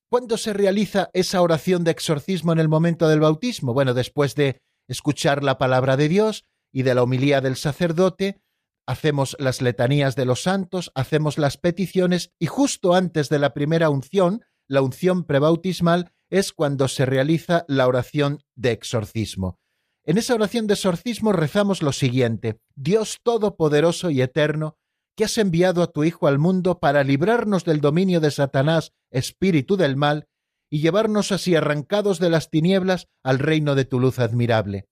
¿Cuándo 0.09 0.37
se 0.37 0.53
realiza 0.53 1.11
esa 1.15 1.43
oración 1.43 1.83
de 1.83 1.91
exorcismo 1.91 2.53
en 2.53 2.61
el 2.61 2.69
momento 2.69 3.09
del 3.09 3.21
bautismo? 3.21 3.75
Bueno, 3.75 3.93
después 3.93 4.35
de 4.35 4.61
escuchar 4.89 5.43
la 5.43 5.59
palabra 5.59 5.97
de 5.97 6.09
Dios 6.09 6.45
y 6.73 6.83
de 6.83 6.95
la 6.95 7.03
homilía 7.03 7.41
del 7.41 7.57
sacerdote, 7.57 8.41
hacemos 8.87 9.37
las 9.41 9.61
letanías 9.61 10.15
de 10.15 10.25
los 10.25 10.43
santos, 10.43 10.93
hacemos 10.95 11.39
las 11.39 11.57
peticiones 11.57 12.33
y 12.39 12.47
justo 12.47 12.95
antes 12.95 13.29
de 13.29 13.41
la 13.41 13.53
primera 13.53 13.91
unción, 13.91 14.45
la 14.69 14.83
unción 14.83 15.25
prebautismal, 15.25 16.13
es 16.31 16.53
cuando 16.53 16.89
se 16.89 17.07
realiza 17.07 17.65
la 17.69 17.87
oración 17.87 18.43
de 18.55 18.73
exorcismo. 18.73 19.59
En 20.05 20.19
esa 20.19 20.35
oración 20.35 20.69
de 20.69 20.75
exorcismo 20.75 21.33
rezamos 21.33 21.83
lo 21.83 21.93
siguiente, 21.93 22.61
Dios 22.77 23.19
Todopoderoso 23.25 24.11
y 24.11 24.23
Eterno, 24.23 24.77
que 25.17 25.25
has 25.25 25.39
enviado 25.39 25.83
a 25.83 25.89
tu 25.89 26.05
Hijo 26.05 26.27
al 26.27 26.39
mundo 26.39 26.79
para 26.79 27.03
librarnos 27.03 27.65
del 27.65 27.81
dominio 27.81 28.21
de 28.21 28.31
Satanás, 28.31 28.93
espíritu 29.11 29.77
del 29.77 29.97
mal, 29.97 30.29
y 30.69 30.81
llevarnos 30.81 31.33
así 31.33 31.55
arrancados 31.55 32.19
de 32.19 32.31
las 32.31 32.51
tinieblas 32.51 33.09
al 33.23 33.39
reino 33.39 33.75
de 33.75 33.85
tu 33.85 33.99
luz 33.99 34.19
admirable. 34.19 34.89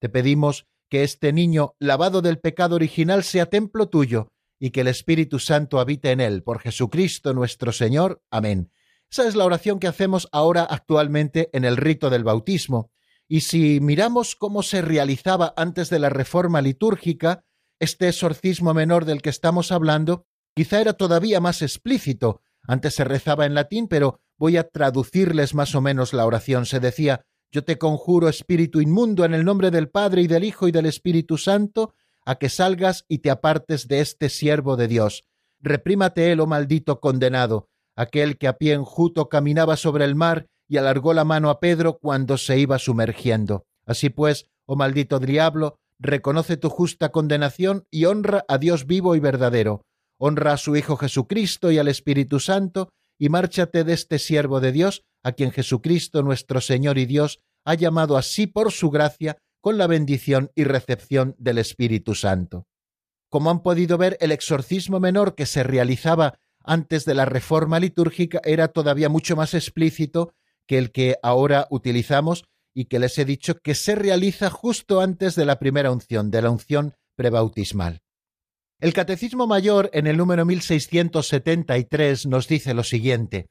Te 0.00 0.08
pedimos 0.08 0.66
que 0.88 1.02
este 1.02 1.32
niño, 1.32 1.74
lavado 1.78 2.22
del 2.22 2.38
pecado 2.38 2.76
original, 2.76 3.24
sea 3.24 3.46
templo 3.46 3.88
tuyo, 3.88 4.28
y 4.60 4.70
que 4.70 4.82
el 4.82 4.88
Espíritu 4.88 5.38
Santo 5.38 5.80
habite 5.80 6.12
en 6.12 6.20
él, 6.20 6.42
por 6.42 6.60
Jesucristo 6.60 7.34
nuestro 7.34 7.72
Señor. 7.72 8.22
Amén. 8.30 8.70
Esa 9.10 9.26
es 9.26 9.34
la 9.34 9.44
oración 9.44 9.80
que 9.80 9.88
hacemos 9.88 10.28
ahora 10.30 10.62
actualmente 10.64 11.50
en 11.52 11.64
el 11.64 11.76
rito 11.76 12.10
del 12.10 12.24
bautismo. 12.24 12.90
Y 13.26 13.40
si 13.40 13.80
miramos 13.80 14.36
cómo 14.36 14.62
se 14.62 14.82
realizaba 14.82 15.52
antes 15.56 15.90
de 15.90 15.98
la 15.98 16.10
reforma 16.10 16.60
litúrgica, 16.60 17.44
este 17.84 18.08
exorcismo 18.08 18.74
menor 18.74 19.04
del 19.04 19.22
que 19.22 19.30
estamos 19.30 19.70
hablando, 19.70 20.26
quizá 20.54 20.80
era 20.80 20.94
todavía 20.94 21.40
más 21.40 21.62
explícito. 21.62 22.40
Antes 22.66 22.94
se 22.94 23.04
rezaba 23.04 23.46
en 23.46 23.54
latín, 23.54 23.88
pero 23.88 24.20
voy 24.36 24.56
a 24.56 24.68
traducirles 24.68 25.54
más 25.54 25.74
o 25.74 25.80
menos 25.80 26.12
la 26.12 26.26
oración. 26.26 26.66
Se 26.66 26.80
decía, 26.80 27.24
yo 27.52 27.62
te 27.64 27.78
conjuro, 27.78 28.28
espíritu 28.28 28.80
inmundo, 28.80 29.24
en 29.24 29.34
el 29.34 29.44
nombre 29.44 29.70
del 29.70 29.88
Padre 29.88 30.22
y 30.22 30.26
del 30.26 30.42
Hijo 30.42 30.66
y 30.66 30.72
del 30.72 30.86
Espíritu 30.86 31.38
Santo, 31.38 31.94
a 32.26 32.36
que 32.36 32.48
salgas 32.48 33.04
y 33.08 33.18
te 33.18 33.30
apartes 33.30 33.86
de 33.86 34.00
este 34.00 34.28
siervo 34.28 34.76
de 34.76 34.88
Dios. 34.88 35.24
Reprímate 35.60 36.32
él, 36.32 36.40
oh 36.40 36.46
maldito 36.46 37.00
condenado, 37.00 37.68
aquel 37.96 38.38
que 38.38 38.48
a 38.48 38.56
pie 38.56 38.72
enjuto 38.72 39.28
caminaba 39.28 39.76
sobre 39.76 40.04
el 40.04 40.14
mar 40.14 40.46
y 40.66 40.78
alargó 40.78 41.14
la 41.14 41.24
mano 41.24 41.50
a 41.50 41.60
Pedro 41.60 41.98
cuando 41.98 42.38
se 42.38 42.58
iba 42.58 42.78
sumergiendo. 42.78 43.66
Así 43.86 44.10
pues, 44.10 44.50
oh 44.66 44.76
maldito 44.76 45.20
diablo, 45.20 45.78
reconoce 46.04 46.56
tu 46.56 46.68
justa 46.70 47.10
condenación 47.10 47.86
y 47.90 48.04
honra 48.04 48.44
a 48.46 48.58
Dios 48.58 48.86
vivo 48.86 49.16
y 49.16 49.20
verdadero. 49.20 49.84
Honra 50.18 50.52
a 50.52 50.56
su 50.56 50.76
Hijo 50.76 50.96
Jesucristo 50.96 51.70
y 51.70 51.78
al 51.78 51.88
Espíritu 51.88 52.38
Santo, 52.38 52.90
y 53.18 53.28
márchate 53.28 53.84
de 53.84 53.94
este 53.94 54.18
siervo 54.18 54.60
de 54.60 54.70
Dios, 54.70 55.02
a 55.22 55.32
quien 55.32 55.50
Jesucristo 55.50 56.22
nuestro 56.22 56.60
Señor 56.60 56.98
y 56.98 57.06
Dios 57.06 57.40
ha 57.64 57.74
llamado 57.74 58.16
así 58.16 58.46
por 58.46 58.70
su 58.70 58.90
gracia, 58.90 59.38
con 59.60 59.78
la 59.78 59.86
bendición 59.86 60.50
y 60.54 60.64
recepción 60.64 61.34
del 61.38 61.56
Espíritu 61.56 62.14
Santo. 62.14 62.66
Como 63.30 63.50
han 63.50 63.62
podido 63.62 63.96
ver, 63.96 64.18
el 64.20 64.30
exorcismo 64.30 65.00
menor 65.00 65.34
que 65.34 65.46
se 65.46 65.62
realizaba 65.62 66.38
antes 66.62 67.06
de 67.06 67.14
la 67.14 67.24
reforma 67.24 67.80
litúrgica 67.80 68.40
era 68.44 68.68
todavía 68.68 69.08
mucho 69.08 69.36
más 69.36 69.54
explícito 69.54 70.34
que 70.66 70.76
el 70.76 70.92
que 70.92 71.16
ahora 71.22 71.66
utilizamos 71.70 72.44
y 72.74 72.86
que 72.86 72.98
les 72.98 73.16
he 73.18 73.24
dicho 73.24 73.54
que 73.60 73.74
se 73.74 73.94
realiza 73.94 74.50
justo 74.50 75.00
antes 75.00 75.36
de 75.36 75.44
la 75.44 75.58
primera 75.58 75.92
unción, 75.92 76.30
de 76.30 76.42
la 76.42 76.50
unción 76.50 76.94
prebautismal. 77.16 78.02
El 78.80 78.92
Catecismo 78.92 79.46
Mayor 79.46 79.88
en 79.92 80.06
el 80.06 80.16
número 80.16 80.44
1673 80.44 82.26
nos 82.26 82.48
dice 82.48 82.74
lo 82.74 82.82
siguiente. 82.82 83.46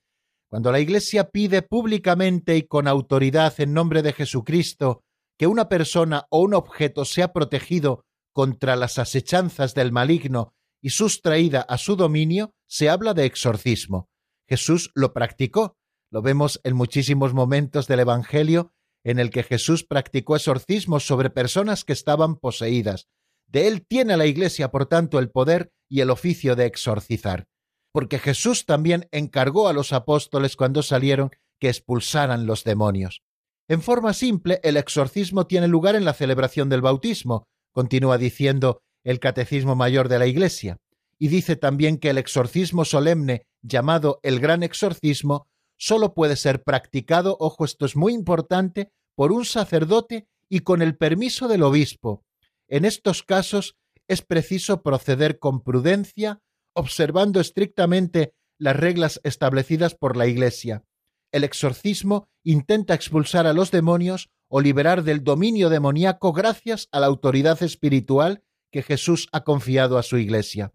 Cuando 0.49 0.71
la 0.71 0.79
Iglesia 0.79 1.29
pide 1.29 1.63
públicamente 1.63 2.57
y 2.57 2.63
con 2.63 2.87
autoridad 2.87 3.53
en 3.59 3.73
nombre 3.73 4.03
de 4.03 4.13
Jesucristo 4.13 5.01
que 5.39 5.47
una 5.47 5.69
persona 5.69 6.27
o 6.29 6.41
un 6.41 6.53
objeto 6.53 7.05
sea 7.05 7.33
protegido 7.33 8.05
contra 8.33 8.75
las 8.75 8.99
asechanzas 8.99 9.73
del 9.73 9.91
maligno 9.91 10.53
y 10.81 10.89
sustraída 10.89 11.61
a 11.61 11.77
su 11.77 11.95
dominio, 11.95 12.53
se 12.67 12.89
habla 12.89 13.13
de 13.13 13.25
exorcismo. 13.25 14.09
Jesús 14.47 14.91
lo 14.93 15.13
practicó. 15.13 15.77
Lo 16.11 16.21
vemos 16.21 16.59
en 16.63 16.75
muchísimos 16.75 17.33
momentos 17.33 17.87
del 17.87 18.01
Evangelio 18.01 18.73
en 19.03 19.19
el 19.19 19.29
que 19.29 19.43
Jesús 19.43 19.83
practicó 19.83 20.35
exorcismos 20.35 21.05
sobre 21.05 21.29
personas 21.29 21.83
que 21.83 21.93
estaban 21.93 22.35
poseídas, 22.35 23.07
de 23.47 23.67
él 23.67 23.85
tiene 23.85 24.17
la 24.17 24.25
Iglesia, 24.25 24.71
por 24.71 24.87
tanto, 24.87 25.19
el 25.19 25.29
poder 25.29 25.71
y 25.89 26.01
el 26.01 26.09
oficio 26.09 26.55
de 26.55 26.65
exorcizar, 26.65 27.45
porque 27.91 28.17
Jesús 28.17 28.65
también 28.65 29.07
encargó 29.11 29.67
a 29.67 29.73
los 29.73 29.93
apóstoles 29.93 30.55
cuando 30.55 30.81
salieron 30.81 31.31
que 31.59 31.69
expulsaran 31.69 32.45
los 32.45 32.63
demonios. 32.63 33.21
En 33.67 33.81
forma 33.81 34.13
simple, 34.13 34.59
el 34.63 34.75
exorcismo 34.75 35.47
tiene 35.47 35.67
lugar 35.67 35.95
en 35.95 36.03
la 36.03 36.13
celebración 36.13 36.69
del 36.69 36.81
bautismo, 36.81 37.45
continúa 37.71 38.17
diciendo 38.17 38.81
el 39.03 39.19
Catecismo 39.19 39.75
Mayor 39.75 40.09
de 40.09 40.19
la 40.19 40.25
Iglesia, 40.25 40.77
y 41.19 41.27
dice 41.27 41.55
también 41.55 41.97
que 41.97 42.09
el 42.09 42.17
exorcismo 42.17 42.85
solemne, 42.85 43.45
llamado 43.61 44.19
el 44.23 44.39
Gran 44.39 44.63
Exorcismo, 44.63 45.47
solo 45.77 46.13
puede 46.13 46.35
ser 46.35 46.63
practicado, 46.63 47.37
ojo, 47.39 47.65
esto 47.65 47.85
es 47.85 47.95
muy 47.95 48.13
importante, 48.13 48.91
por 49.15 49.31
un 49.31 49.45
sacerdote 49.45 50.27
y 50.49 50.59
con 50.59 50.81
el 50.81 50.97
permiso 50.97 51.47
del 51.47 51.63
obispo, 51.63 52.23
en 52.67 52.85
estos 52.85 53.21
casos 53.21 53.77
es 54.07 54.21
preciso 54.21 54.81
proceder 54.81 55.39
con 55.39 55.61
prudencia, 55.63 56.41
observando 56.73 57.39
estrictamente 57.39 58.33
las 58.57 58.75
reglas 58.75 59.21
establecidas 59.23 59.95
por 59.95 60.17
la 60.17 60.27
Iglesia. 60.27 60.83
El 61.31 61.43
exorcismo 61.43 62.29
intenta 62.43 62.93
expulsar 62.93 63.47
a 63.47 63.53
los 63.53 63.71
demonios 63.71 64.29
o 64.47 64.61
liberar 64.61 65.03
del 65.03 65.23
dominio 65.23 65.69
demoníaco 65.69 66.33
gracias 66.33 66.87
a 66.91 66.99
la 66.99 67.07
autoridad 67.07 67.61
espiritual 67.63 68.43
que 68.71 68.83
Jesús 68.83 69.27
ha 69.31 69.43
confiado 69.43 69.97
a 69.97 70.03
su 70.03 70.17
Iglesia. 70.17 70.73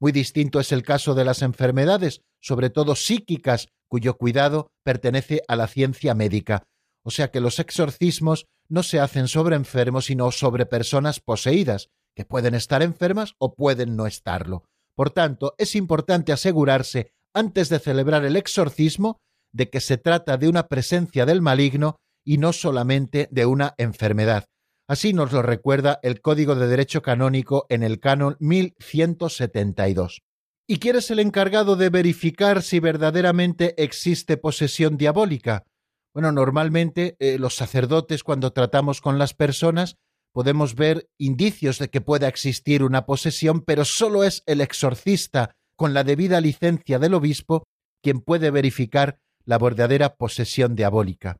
Muy 0.00 0.12
distinto 0.12 0.60
es 0.60 0.72
el 0.72 0.82
caso 0.82 1.14
de 1.14 1.24
las 1.24 1.42
enfermedades, 1.42 2.22
sobre 2.40 2.70
todo 2.70 2.94
psíquicas, 2.94 3.68
cuyo 3.88 4.16
cuidado 4.16 4.70
pertenece 4.84 5.42
a 5.48 5.56
la 5.56 5.66
ciencia 5.66 6.14
médica. 6.14 6.64
O 7.04 7.10
sea 7.10 7.30
que 7.30 7.40
los 7.40 7.58
exorcismos 7.58 8.46
no 8.68 8.82
se 8.82 9.00
hacen 9.00 9.28
sobre 9.28 9.56
enfermos, 9.56 10.06
sino 10.06 10.30
sobre 10.30 10.66
personas 10.66 11.20
poseídas, 11.20 11.88
que 12.14 12.24
pueden 12.24 12.54
estar 12.54 12.82
enfermas 12.82 13.34
o 13.38 13.54
pueden 13.54 13.96
no 13.96 14.06
estarlo. 14.06 14.64
Por 14.94 15.10
tanto, 15.10 15.54
es 15.58 15.74
importante 15.74 16.32
asegurarse, 16.32 17.12
antes 17.32 17.68
de 17.68 17.78
celebrar 17.78 18.24
el 18.24 18.36
exorcismo, 18.36 19.20
de 19.52 19.70
que 19.70 19.80
se 19.80 19.96
trata 19.96 20.36
de 20.36 20.48
una 20.48 20.66
presencia 20.66 21.24
del 21.24 21.40
maligno 21.40 21.96
y 22.24 22.38
no 22.38 22.52
solamente 22.52 23.28
de 23.30 23.46
una 23.46 23.74
enfermedad. 23.78 24.44
Así 24.88 25.12
nos 25.12 25.32
lo 25.32 25.42
recuerda 25.42 26.00
el 26.02 26.22
Código 26.22 26.54
de 26.54 26.66
Derecho 26.66 27.02
Canónico 27.02 27.66
en 27.68 27.82
el 27.82 28.00
canon 28.00 28.38
1172. 28.40 30.22
¿Y 30.66 30.78
quién 30.78 30.96
es 30.96 31.10
el 31.10 31.18
encargado 31.18 31.76
de 31.76 31.90
verificar 31.90 32.62
si 32.62 32.80
verdaderamente 32.80 33.74
existe 33.82 34.38
posesión 34.38 34.96
diabólica? 34.96 35.66
Bueno, 36.14 36.32
normalmente 36.32 37.16
eh, 37.18 37.38
los 37.38 37.54
sacerdotes 37.54 38.24
cuando 38.24 38.54
tratamos 38.54 39.02
con 39.02 39.18
las 39.18 39.34
personas 39.34 39.96
podemos 40.32 40.74
ver 40.74 41.10
indicios 41.18 41.78
de 41.78 41.90
que 41.90 42.00
pueda 42.00 42.26
existir 42.26 42.82
una 42.82 43.04
posesión, 43.04 43.60
pero 43.60 43.84
solo 43.84 44.24
es 44.24 44.42
el 44.46 44.62
exorcista 44.62 45.54
con 45.76 45.92
la 45.92 46.02
debida 46.02 46.40
licencia 46.40 46.98
del 46.98 47.12
obispo 47.12 47.64
quien 48.02 48.22
puede 48.22 48.50
verificar 48.50 49.20
la 49.44 49.58
verdadera 49.58 50.16
posesión 50.16 50.76
diabólica. 50.76 51.36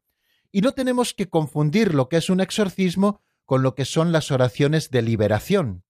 Y 0.53 0.61
no 0.61 0.73
tenemos 0.73 1.15
que 1.15 1.31
confundir 1.31 1.95
lo 1.95 2.11
que 2.11 2.19
es 2.19 2.29
un 2.29 2.41
exorcismo 2.41 3.23
con 3.49 3.63
lo 3.63 3.75
que 3.75 3.87
son 3.87 4.13
las 4.13 4.31
oraciones 4.31 4.91
de 4.91 5.01
liberación. 5.01 5.83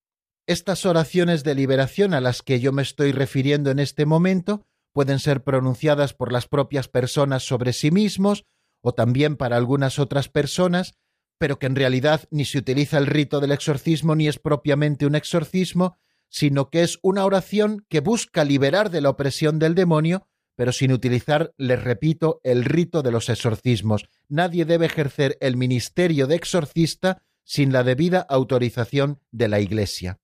Estas 0.47 0.87
oraciones 0.87 1.43
de 1.43 1.57
liberación 1.57 2.15
a 2.15 2.21
las 2.21 2.43
que 2.43 2.61
yo 2.61 2.71
me 2.71 2.83
estoy 2.83 3.11
refiriendo 3.11 3.73
en 3.73 3.81
este 3.81 4.07
momento 4.07 4.65
pueden 4.93 5.19
ser 5.19 5.43
pronunciadas 5.43 6.15
por 6.15 6.31
las 6.31 6.47
propias 6.47 6.87
personas 6.87 7.43
sobre 7.43 7.73
sí 7.73 7.91
mismos 7.91 8.45
o 8.81 8.95
también 8.95 9.37
para 9.37 9.57
algunas 9.57 9.99
otras 9.99 10.29
personas, 10.29 10.95
pero 11.37 11.59
que 11.59 11.67
en 11.67 11.75
realidad 11.75 12.29
ni 12.31 12.45
se 12.45 12.59
utiliza 12.59 12.97
el 12.97 13.09
rito 13.09 13.41
del 13.41 13.51
exorcismo 13.51 14.15
ni 14.15 14.29
es 14.29 14.39
propiamente 14.39 15.05
un 15.05 15.17
exorcismo, 15.17 15.97
sino 16.29 16.71
que 16.71 16.85
es 16.85 17.01
una 17.03 17.25
oración 17.25 17.85
que 17.89 17.99
busca 17.99 18.45
liberar 18.45 18.91
de 18.91 19.01
la 19.01 19.11
opresión 19.11 19.59
del 19.59 19.75
demonio, 19.75 20.29
pero 20.55 20.71
sin 20.71 20.93
utilizar, 20.93 21.55
les 21.57 21.83
repito, 21.83 22.41
el 22.45 22.65
rito 22.65 23.03
de 23.03 23.11
los 23.11 23.29
exorcismos. 23.29 24.09
Nadie 24.29 24.65
debe 24.65 24.87
ejercer 24.87 25.37
el 25.41 25.57
ministerio 25.57 26.29
de 26.29 26.37
exorcista 26.37 27.25
sin 27.49 27.73
la 27.73 27.83
debida 27.83 28.21
autorización 28.29 29.21
de 29.31 29.49
la 29.49 29.61
Iglesia. 29.61 30.19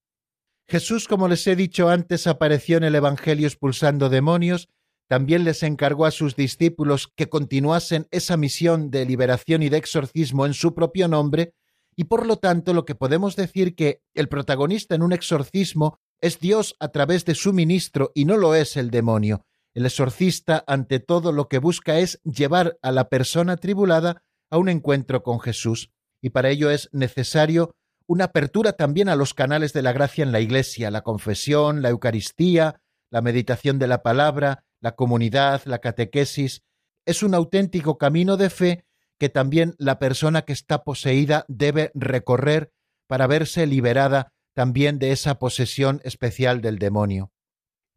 Jesús, 0.69 1.09
como 1.09 1.29
les 1.29 1.47
he 1.47 1.57
dicho 1.57 1.89
antes, 1.89 2.27
apareció 2.27 2.77
en 2.77 2.85
el 2.85 2.95
Evangelio 2.95 3.47
expulsando 3.47 4.11
demonios 4.11 4.69
también 5.09 5.45
les 5.45 5.63
encargó 5.63 6.07
a 6.07 6.11
sus 6.11 6.35
discípulos 6.35 7.13
que 7.15 7.29
continuasen 7.29 8.09
esa 8.11 8.37
misión 8.37 8.91
de 8.91 9.05
liberación 9.05 9.63
y 9.63 9.69
de 9.69 9.77
exorcismo 9.77 10.47
en 10.47 10.55
su 10.55 10.75
propio 10.75 11.09
nombre, 11.09 11.55
y 11.95 12.05
por 12.05 12.27
lo 12.27 12.39
tanto 12.39 12.73
lo 12.73 12.85
que 12.85 12.95
podemos 12.95 13.37
decir 13.37 13.75
que 13.75 14.01
el 14.15 14.29
protagonista 14.29 14.95
en 14.95 15.03
un 15.03 15.13
exorcismo 15.13 15.99
es 16.21 16.41
Dios 16.41 16.75
a 16.81 16.89
través 16.89 17.25
de 17.25 17.35
su 17.35 17.53
ministro 17.53 18.13
y 18.15 18.25
no 18.25 18.37
lo 18.37 18.55
es 18.55 18.77
el 18.77 18.91
demonio. 18.91 19.45
El 19.75 19.87
exorcista 19.87 20.65
ante 20.67 21.01
todo 21.01 21.33
lo 21.33 21.49
que 21.49 21.59
busca 21.59 21.99
es 21.99 22.21
llevar 22.25 22.79
a 22.81 22.91
la 22.91 23.09
persona 23.09 23.57
tribulada 23.57 24.23
a 24.51 24.59
un 24.59 24.69
encuentro 24.69 25.23
con 25.23 25.39
Jesús, 25.41 25.91
y 26.25 26.31
para 26.31 26.49
ello 26.49 26.71
es 26.71 26.89
necesario 26.91 27.77
una 28.07 28.25
apertura 28.25 28.73
también 28.73 29.11
a 29.11 29.15
los 29.15 29.35
canales 29.35 29.75
de 29.75 29.83
la 29.83 29.93
gracia 29.93 30.23
en 30.23 30.33
la 30.33 30.41
Iglesia, 30.41 30.91
la 30.91 31.03
confesión, 31.03 31.83
la 31.83 31.91
Eucaristía, 31.91 32.81
la 33.11 33.21
meditación 33.21 33.79
de 33.79 33.89
la 33.89 34.03
palabra, 34.03 34.65
la 34.81 34.95
comunidad, 34.95 35.61
la 35.67 35.81
catequesis, 35.81 36.63
es 37.05 37.23
un 37.23 37.35
auténtico 37.35 37.99
camino 37.99 38.39
de 38.39 38.49
fe 38.49 38.87
que 39.19 39.29
también 39.29 39.75
la 39.77 39.99
persona 39.99 40.47
que 40.47 40.55
está 40.55 40.83
poseída 40.83 41.45
debe 41.47 41.91
recorrer 41.93 42.73
para 43.07 43.27
verse 43.27 43.67
liberada 43.67 44.33
también 44.55 44.99
de 44.99 45.13
esa 45.13 45.39
posesión 45.39 46.01
especial 46.05 46.63
del 46.63 46.79
demonio. 46.79 47.33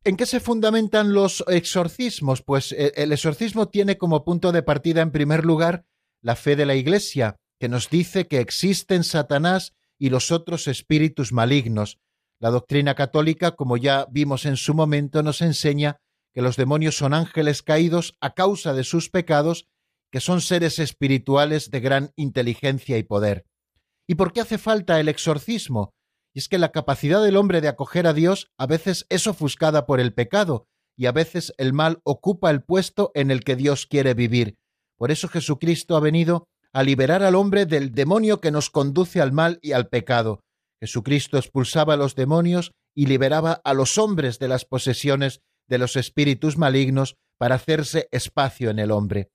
¿En 0.03 0.17
qué 0.17 0.25
se 0.25 0.41
fundamentan 0.41 1.13
los 1.13 1.45
exorcismos? 1.47 2.41
Pues 2.41 2.73
eh, 2.73 2.91
el 2.97 3.13
exorcismo 3.13 3.69
tiene 3.69 3.97
como 3.97 4.25
punto 4.25 4.51
de 4.51 4.63
partida 4.63 5.01
en 5.01 5.11
primer 5.11 5.45
lugar 5.45 5.85
la 6.21 6.35
fe 6.35 6.57
de 6.57 6.65
la 6.65 6.75
Iglesia, 6.75 7.37
que 7.59 7.69
nos 7.69 7.89
dice 7.89 8.27
que 8.27 8.39
existen 8.39 9.03
Satanás 9.03 9.73
y 9.97 10.09
los 10.09 10.31
otros 10.31 10.67
espíritus 10.67 11.31
malignos. 11.31 11.99
La 12.39 12.51
doctrina 12.51 12.93
católica, 12.93 13.55
como 13.55 13.77
ya 13.77 14.07
vimos 14.11 14.45
en 14.45 14.57
su 14.57 14.73
momento, 14.73 15.23
nos 15.23 15.41
enseña 15.41 15.99
que 16.33 16.43
los 16.43 16.55
demonios 16.55 16.95
son 16.95 17.13
ángeles 17.15 17.63
caídos 17.63 18.15
a 18.21 18.35
causa 18.35 18.73
de 18.73 18.83
sus 18.83 19.09
pecados, 19.09 19.67
que 20.11 20.19
son 20.19 20.41
seres 20.41 20.77
espirituales 20.77 21.71
de 21.71 21.79
gran 21.79 22.11
inteligencia 22.15 22.97
y 22.97 23.03
poder. 23.03 23.45
¿Y 24.07 24.15
por 24.15 24.33
qué 24.33 24.41
hace 24.41 24.57
falta 24.57 24.99
el 24.99 25.09
exorcismo? 25.09 25.93
Y 26.33 26.39
es 26.39 26.47
que 26.47 26.59
la 26.59 26.71
capacidad 26.71 27.23
del 27.23 27.37
hombre 27.37 27.59
de 27.59 27.67
acoger 27.67 28.05
a 28.05 28.13
Dios 28.13 28.51
a 28.57 28.67
veces 28.67 29.07
es 29.09 29.25
ofuscada 29.25 29.87
por 29.87 29.99
el 29.99 30.13
pecado, 30.13 30.67
y 30.95 31.07
a 31.07 31.11
veces 31.11 31.53
el 31.57 31.73
mal 31.73 31.99
ocupa 32.03 32.51
el 32.51 32.61
puesto 32.61 33.11
en 33.15 33.31
el 33.31 33.43
que 33.43 33.55
Dios 33.55 33.87
quiere 33.87 34.13
vivir. 34.13 34.57
Por 34.97 35.11
eso 35.11 35.27
Jesucristo 35.27 35.95
ha 35.95 35.99
venido 35.99 36.47
a 36.73 36.83
liberar 36.83 37.23
al 37.23 37.35
hombre 37.35 37.65
del 37.65 37.91
demonio 37.91 38.41
que 38.41 38.51
nos 38.51 38.69
conduce 38.69 39.21
al 39.21 39.31
mal 39.31 39.59
y 39.61 39.71
al 39.71 39.87
pecado. 39.87 40.41
Jesucristo 40.79 41.37
expulsaba 41.37 41.93
a 41.93 41.97
los 41.97 42.15
demonios 42.15 42.71
y 42.93 43.05
liberaba 43.07 43.61
a 43.63 43.73
los 43.73 43.97
hombres 43.97 44.39
de 44.39 44.47
las 44.47 44.65
posesiones 44.65 45.41
de 45.67 45.77
los 45.77 45.95
espíritus 45.95 46.57
malignos 46.57 47.15
para 47.37 47.55
hacerse 47.55 48.07
espacio 48.11 48.69
en 48.69 48.79
el 48.79 48.91
hombre. 48.91 49.29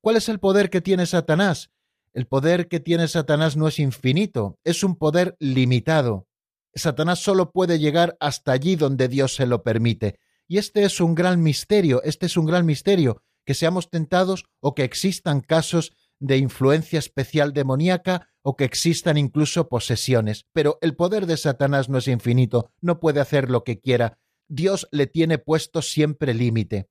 ¿Cuál 0.00 0.16
es 0.16 0.28
el 0.28 0.38
poder 0.38 0.70
que 0.70 0.80
tiene 0.80 1.06
Satanás? 1.06 1.70
El 2.12 2.26
poder 2.26 2.68
que 2.68 2.80
tiene 2.80 3.08
Satanás 3.08 3.56
no 3.56 3.68
es 3.68 3.78
infinito, 3.78 4.58
es 4.64 4.82
un 4.82 4.96
poder 4.96 5.36
limitado. 5.38 6.26
Satanás 6.74 7.18
solo 7.18 7.52
puede 7.52 7.78
llegar 7.78 8.16
hasta 8.20 8.52
allí 8.52 8.76
donde 8.76 9.08
Dios 9.08 9.34
se 9.34 9.46
lo 9.46 9.62
permite. 9.62 10.18
Y 10.48 10.58
este 10.58 10.84
es 10.84 11.00
un 11.00 11.14
gran 11.14 11.42
misterio, 11.42 12.02
este 12.04 12.26
es 12.26 12.36
un 12.36 12.46
gran 12.46 12.64
misterio, 12.64 13.22
que 13.44 13.54
seamos 13.54 13.90
tentados 13.90 14.44
o 14.60 14.74
que 14.74 14.84
existan 14.84 15.40
casos 15.40 15.92
de 16.18 16.38
influencia 16.38 16.98
especial 16.98 17.52
demoníaca 17.52 18.28
o 18.42 18.56
que 18.56 18.64
existan 18.64 19.16
incluso 19.16 19.68
posesiones. 19.68 20.46
Pero 20.52 20.78
el 20.80 20.94
poder 20.94 21.26
de 21.26 21.36
Satanás 21.36 21.88
no 21.88 21.98
es 21.98 22.08
infinito, 22.08 22.70
no 22.80 23.00
puede 23.00 23.20
hacer 23.20 23.50
lo 23.50 23.64
que 23.64 23.80
quiera. 23.80 24.18
Dios 24.48 24.88
le 24.92 25.06
tiene 25.06 25.38
puesto 25.38 25.82
siempre 25.82 26.34
límite. 26.34 26.88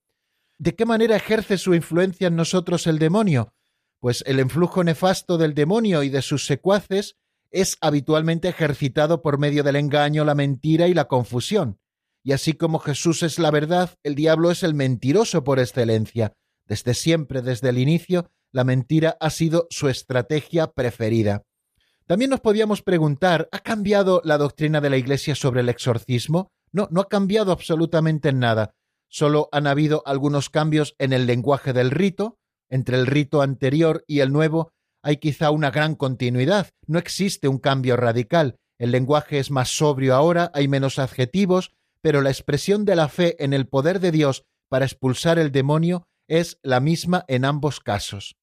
¿De 0.58 0.76
qué 0.76 0.86
manera 0.86 1.16
ejerce 1.16 1.58
su 1.58 1.74
influencia 1.74 2.28
en 2.28 2.36
nosotros 2.36 2.88
el 2.88 3.00
demonio? 3.00 3.54
Pues 4.00 4.24
el 4.28 4.40
influjo 4.40 4.84
nefasto 4.84 5.38
del 5.38 5.54
demonio 5.54 6.04
y 6.04 6.10
de 6.10 6.22
sus 6.22 6.46
secuaces 6.46 7.18
es 7.52 7.78
habitualmente 7.82 8.50
ejercitado 8.50 9.22
por 9.22 9.40
medio 9.40 9.64
del 9.64 9.78
engaño, 9.78 10.26
la 10.26 10.36
mentira 10.36 10.88
y 10.88 10.94
la 10.94 11.06
confusión. 11.06 11.80
Y 12.24 12.32
así 12.32 12.54
como 12.54 12.80
Jesús 12.80 13.24
es 13.24 13.40
la 13.40 13.52
verdad, 13.52 13.92
el 14.04 14.16
diablo 14.16 14.52
es 14.52 14.64
el 14.64 14.74
mentiroso 14.74 15.44
por 15.44 15.60
excelencia. 15.60 16.34
Desde 16.66 16.94
siempre, 16.94 17.42
desde 17.42 17.70
el 17.70 17.78
inicio, 17.78 18.32
la 18.56 18.64
mentira 18.64 19.18
ha 19.20 19.32
sido 19.32 19.68
su 19.70 19.90
estrategia 19.90 20.72
preferida. 20.72 21.44
También 22.06 22.32
nos 22.32 22.40
podíamos 22.40 22.82
preguntar, 22.82 23.50
¿ha 23.52 23.60
cambiado 23.60 24.22
la 24.24 24.38
doctrina 24.38 24.80
de 24.80 24.90
la 24.90 24.96
Iglesia 24.96 25.36
sobre 25.36 25.60
el 25.60 25.68
exorcismo? 25.68 26.54
No, 26.72 26.88
no 26.90 27.02
ha 27.02 27.10
cambiado 27.10 27.52
absolutamente 27.52 28.30
en 28.30 28.40
nada. 28.40 28.74
Solo 29.10 29.50
han 29.52 29.68
habido 29.68 30.04
algunos 30.06 30.50
cambios 30.50 30.96
en 31.00 31.12
el 31.12 31.26
lenguaje 31.26 31.74
del 31.74 31.92
rito. 31.92 32.38
Entre 32.70 32.96
el 32.96 33.08
rito 33.08 33.42
anterior 33.42 34.06
y 34.08 34.22
el 34.22 34.32
nuevo 34.32 34.72
hay 35.02 35.18
quizá 35.18 35.52
una 35.52 35.70
gran 35.70 35.96
continuidad. 35.96 36.70
No 36.88 36.98
existe 36.98 37.50
un 37.50 37.58
cambio 37.58 37.98
radical. 37.98 38.56
El 38.78 38.92
lenguaje 38.92 39.40
es 39.40 39.52
más 39.52 39.68
sobrio 39.68 40.16
ahora, 40.16 40.50
hay 40.54 40.70
menos 40.70 40.98
adjetivos, 40.98 41.74
pero 42.00 42.22
la 42.22 42.30
expresión 42.30 42.86
de 42.86 42.96
la 42.96 43.10
fe 43.10 43.36
en 43.44 43.52
el 43.52 43.68
poder 43.68 44.00
de 44.00 44.14
Dios 44.14 44.46
para 44.70 44.86
expulsar 44.86 45.40
el 45.40 45.52
demonio 45.52 46.08
es 46.30 46.58
la 46.64 46.80
misma 46.80 47.26
en 47.28 47.44
ambos 47.44 47.82
casos. 47.82 48.38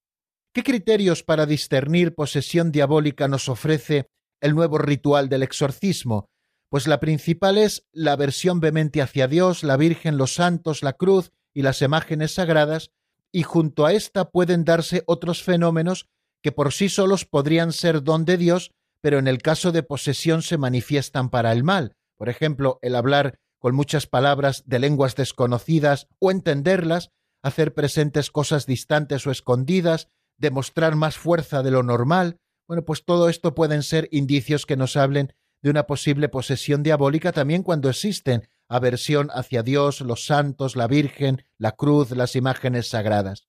¿Qué 0.54 0.62
criterios 0.62 1.22
para 1.22 1.46
discernir 1.46 2.14
posesión 2.14 2.72
diabólica 2.72 3.26
nos 3.26 3.48
ofrece 3.48 4.10
el 4.42 4.54
nuevo 4.54 4.76
ritual 4.76 5.30
del 5.30 5.42
exorcismo? 5.42 6.28
Pues 6.68 6.86
la 6.86 7.00
principal 7.00 7.56
es 7.56 7.86
la 7.90 8.12
aversión 8.12 8.60
vehemente 8.60 9.00
hacia 9.00 9.28
Dios, 9.28 9.62
la 9.62 9.78
Virgen, 9.78 10.18
los 10.18 10.34
santos, 10.34 10.82
la 10.82 10.92
cruz 10.92 11.32
y 11.54 11.62
las 11.62 11.80
imágenes 11.80 12.34
sagradas, 12.34 12.90
y 13.32 13.44
junto 13.44 13.86
a 13.86 13.94
esta 13.94 14.28
pueden 14.28 14.64
darse 14.64 15.04
otros 15.06 15.42
fenómenos 15.42 16.08
que 16.42 16.52
por 16.52 16.74
sí 16.74 16.90
solos 16.90 17.24
podrían 17.24 17.72
ser 17.72 18.02
don 18.02 18.26
de 18.26 18.36
Dios, 18.36 18.72
pero 19.00 19.18
en 19.18 19.28
el 19.28 19.38
caso 19.40 19.72
de 19.72 19.82
posesión 19.82 20.42
se 20.42 20.58
manifiestan 20.58 21.30
para 21.30 21.52
el 21.52 21.64
mal. 21.64 21.96
Por 22.18 22.28
ejemplo, 22.28 22.78
el 22.82 22.94
hablar 22.94 23.38
con 23.58 23.74
muchas 23.74 24.06
palabras 24.06 24.64
de 24.66 24.80
lenguas 24.80 25.16
desconocidas 25.16 26.08
o 26.18 26.30
entenderlas, 26.30 27.10
hacer 27.42 27.72
presentes 27.72 28.30
cosas 28.30 28.66
distantes 28.66 29.26
o 29.26 29.30
escondidas, 29.30 30.08
demostrar 30.42 30.96
más 30.96 31.16
fuerza 31.16 31.62
de 31.62 31.70
lo 31.70 31.82
normal, 31.82 32.36
bueno, 32.68 32.84
pues 32.84 33.04
todo 33.04 33.30
esto 33.30 33.54
pueden 33.54 33.82
ser 33.82 34.08
indicios 34.10 34.66
que 34.66 34.76
nos 34.76 34.96
hablen 34.96 35.32
de 35.62 35.70
una 35.70 35.84
posible 35.84 36.28
posesión 36.28 36.82
diabólica 36.82 37.32
también 37.32 37.62
cuando 37.62 37.88
existen 37.88 38.48
aversión 38.68 39.30
hacia 39.32 39.62
Dios, 39.62 40.00
los 40.00 40.26
santos, 40.26 40.74
la 40.74 40.88
Virgen, 40.88 41.44
la 41.58 41.72
cruz, 41.72 42.10
las 42.10 42.34
imágenes 42.34 42.88
sagradas. 42.88 43.46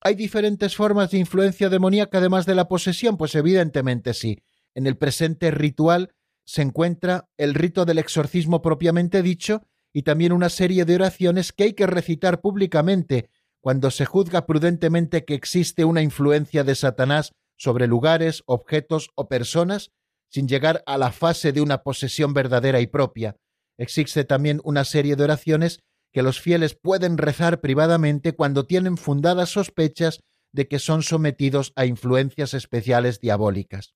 ¿Hay 0.00 0.14
diferentes 0.14 0.76
formas 0.76 1.10
de 1.10 1.18
influencia 1.18 1.68
demoníaca 1.68 2.18
además 2.18 2.46
de 2.46 2.54
la 2.54 2.68
posesión? 2.68 3.16
Pues 3.16 3.34
evidentemente 3.34 4.14
sí. 4.14 4.38
En 4.74 4.86
el 4.86 4.96
presente 4.96 5.50
ritual 5.50 6.14
se 6.44 6.62
encuentra 6.62 7.28
el 7.36 7.54
rito 7.54 7.84
del 7.84 7.98
exorcismo 7.98 8.62
propiamente 8.62 9.22
dicho 9.22 9.62
y 9.92 10.02
también 10.02 10.32
una 10.32 10.50
serie 10.50 10.84
de 10.84 10.94
oraciones 10.94 11.52
que 11.52 11.64
hay 11.64 11.72
que 11.72 11.88
recitar 11.88 12.40
públicamente 12.40 13.30
cuando 13.68 13.90
se 13.90 14.06
juzga 14.06 14.46
prudentemente 14.46 15.26
que 15.26 15.34
existe 15.34 15.84
una 15.84 16.00
influencia 16.00 16.64
de 16.64 16.74
Satanás 16.74 17.32
sobre 17.58 17.86
lugares, 17.86 18.42
objetos 18.46 19.10
o 19.14 19.28
personas, 19.28 19.90
sin 20.30 20.48
llegar 20.48 20.82
a 20.86 20.96
la 20.96 21.12
fase 21.12 21.52
de 21.52 21.60
una 21.60 21.82
posesión 21.82 22.32
verdadera 22.32 22.80
y 22.80 22.86
propia. 22.86 23.36
Existe 23.76 24.24
también 24.24 24.62
una 24.64 24.84
serie 24.84 25.16
de 25.16 25.24
oraciones 25.24 25.80
que 26.14 26.22
los 26.22 26.40
fieles 26.40 26.78
pueden 26.82 27.18
rezar 27.18 27.60
privadamente 27.60 28.32
cuando 28.32 28.64
tienen 28.64 28.96
fundadas 28.96 29.50
sospechas 29.50 30.20
de 30.50 30.66
que 30.66 30.78
son 30.78 31.02
sometidos 31.02 31.74
a 31.76 31.84
influencias 31.84 32.54
especiales 32.54 33.20
diabólicas. 33.20 33.92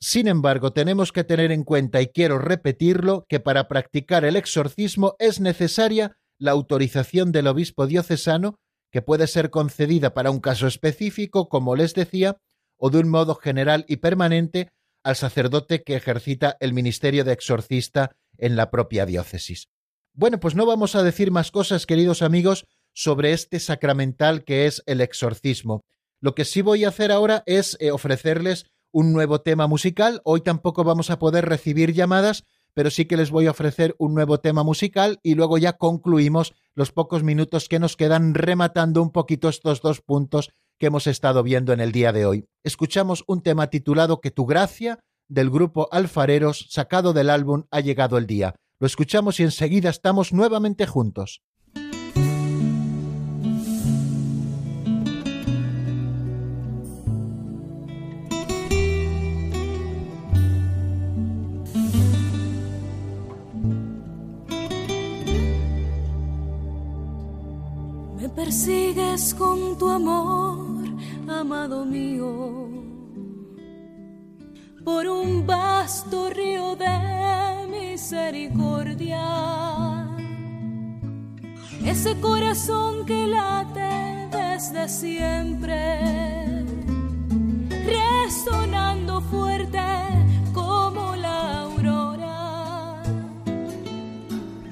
Sin 0.00 0.26
embargo, 0.26 0.72
tenemos 0.72 1.12
que 1.12 1.22
tener 1.22 1.52
en 1.52 1.62
cuenta, 1.62 2.02
y 2.02 2.08
quiero 2.08 2.40
repetirlo, 2.40 3.24
que 3.28 3.38
para 3.38 3.68
practicar 3.68 4.24
el 4.24 4.34
exorcismo 4.34 5.14
es 5.20 5.38
necesaria 5.38 6.18
la 6.40 6.50
autorización 6.50 7.30
del 7.30 7.46
obispo 7.46 7.86
diocesano 7.86 8.58
que 8.90 9.02
puede 9.02 9.26
ser 9.26 9.50
concedida 9.50 10.14
para 10.14 10.30
un 10.30 10.40
caso 10.40 10.66
específico, 10.66 11.48
como 11.48 11.76
les 11.76 11.94
decía, 11.94 12.36
o 12.76 12.90
de 12.90 12.98
un 12.98 13.08
modo 13.08 13.34
general 13.34 13.84
y 13.88 13.96
permanente 13.96 14.70
al 15.02 15.16
sacerdote 15.16 15.82
que 15.82 15.96
ejercita 15.96 16.56
el 16.60 16.72
ministerio 16.72 17.24
de 17.24 17.32
exorcista 17.32 18.16
en 18.38 18.56
la 18.56 18.70
propia 18.70 19.06
diócesis. 19.06 19.68
Bueno, 20.12 20.40
pues 20.40 20.54
no 20.54 20.66
vamos 20.66 20.94
a 20.94 21.02
decir 21.02 21.30
más 21.30 21.50
cosas, 21.50 21.86
queridos 21.86 22.22
amigos, 22.22 22.66
sobre 22.94 23.32
este 23.32 23.60
sacramental 23.60 24.44
que 24.44 24.66
es 24.66 24.82
el 24.86 25.00
exorcismo. 25.00 25.84
Lo 26.20 26.34
que 26.34 26.44
sí 26.44 26.62
voy 26.62 26.84
a 26.84 26.88
hacer 26.88 27.12
ahora 27.12 27.42
es 27.46 27.76
eh, 27.80 27.90
ofrecerles 27.90 28.66
un 28.90 29.12
nuevo 29.12 29.42
tema 29.42 29.66
musical. 29.66 30.22
Hoy 30.24 30.40
tampoco 30.40 30.84
vamos 30.84 31.10
a 31.10 31.18
poder 31.18 31.44
recibir 31.44 31.92
llamadas, 31.92 32.44
pero 32.76 32.90
sí 32.90 33.06
que 33.06 33.16
les 33.16 33.30
voy 33.30 33.46
a 33.46 33.52
ofrecer 33.52 33.96
un 33.98 34.12
nuevo 34.12 34.38
tema 34.38 34.62
musical 34.62 35.18
y 35.22 35.34
luego 35.34 35.56
ya 35.56 35.78
concluimos 35.78 36.52
los 36.74 36.92
pocos 36.92 37.22
minutos 37.22 37.70
que 37.70 37.78
nos 37.78 37.96
quedan 37.96 38.34
rematando 38.34 39.00
un 39.00 39.12
poquito 39.12 39.48
estos 39.48 39.80
dos 39.80 40.02
puntos 40.02 40.50
que 40.78 40.88
hemos 40.88 41.06
estado 41.06 41.42
viendo 41.42 41.72
en 41.72 41.80
el 41.80 41.90
día 41.90 42.12
de 42.12 42.26
hoy. 42.26 42.44
Escuchamos 42.64 43.24
un 43.28 43.40
tema 43.40 43.68
titulado 43.70 44.20
Que 44.20 44.30
tu 44.30 44.44
gracia 44.44 45.00
del 45.26 45.48
grupo 45.48 45.88
Alfareros 45.90 46.66
sacado 46.68 47.14
del 47.14 47.30
álbum 47.30 47.64
Ha 47.70 47.80
llegado 47.80 48.18
el 48.18 48.26
día. 48.26 48.54
Lo 48.78 48.86
escuchamos 48.86 49.40
y 49.40 49.44
enseguida 49.44 49.88
estamos 49.88 50.34
nuevamente 50.34 50.86
juntos. 50.86 51.40
Persigues 68.56 69.34
con 69.34 69.76
tu 69.76 69.90
amor, 69.90 70.88
amado 71.28 71.84
mío, 71.84 72.70
por 74.82 75.06
un 75.06 75.46
vasto 75.46 76.30
río 76.30 76.74
de 76.74 77.66
misericordia. 77.70 79.20
Ese 81.84 82.18
corazón 82.18 83.04
que 83.04 83.26
late 83.26 84.28
desde 84.32 84.88
siempre, 84.88 86.64
resonando 87.84 89.20
fuerte 89.20 89.80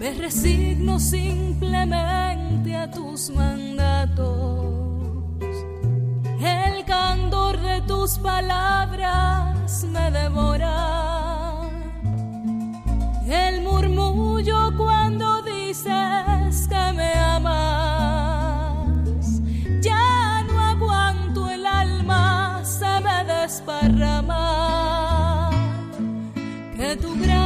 Me 0.04 0.12
resigno 0.12 1.00
simplemente 1.00 2.76
a 2.76 2.90
tus 2.90 3.30
mandatos. 3.30 4.66
El 6.38 6.84
candor 6.84 7.58
de 7.58 7.80
tus 7.86 8.18
palabras 8.18 9.82
me 9.84 10.10
devora. 10.10 11.70
El 13.26 13.62
murmullo 13.62 14.76
cuando 14.76 15.40
dices 15.40 16.68
que 16.68 16.92
me 16.94 17.14
amas. 17.14 18.20
Ya 19.80 20.44
no 20.46 20.60
aguanto 20.60 21.48
el 21.48 21.64
alma, 21.64 22.62
se 22.62 23.00
me 23.00 23.24
desparrama. 23.24 24.38
Que 26.76 26.94
tu 26.96 27.18
gracia 27.18 27.43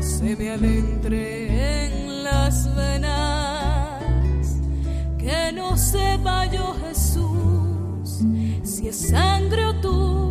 se 0.00 0.36
me 0.36 0.50
adentre 0.50 1.84
en 1.84 2.24
las 2.24 2.74
venas, 2.74 4.02
que 5.18 5.52
no 5.52 5.76
sepa 5.76 6.46
yo 6.46 6.74
Jesús 6.86 8.24
si 8.62 8.88
es 8.88 9.08
sangre 9.10 9.66
o 9.66 9.74
tú 9.80 10.23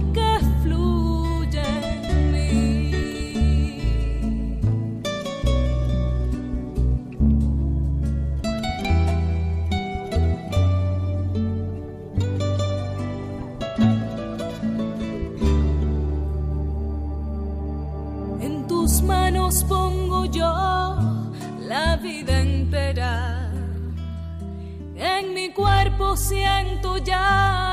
cuerpo 26.14 26.18
siento 26.18 26.97
ya 26.97 27.72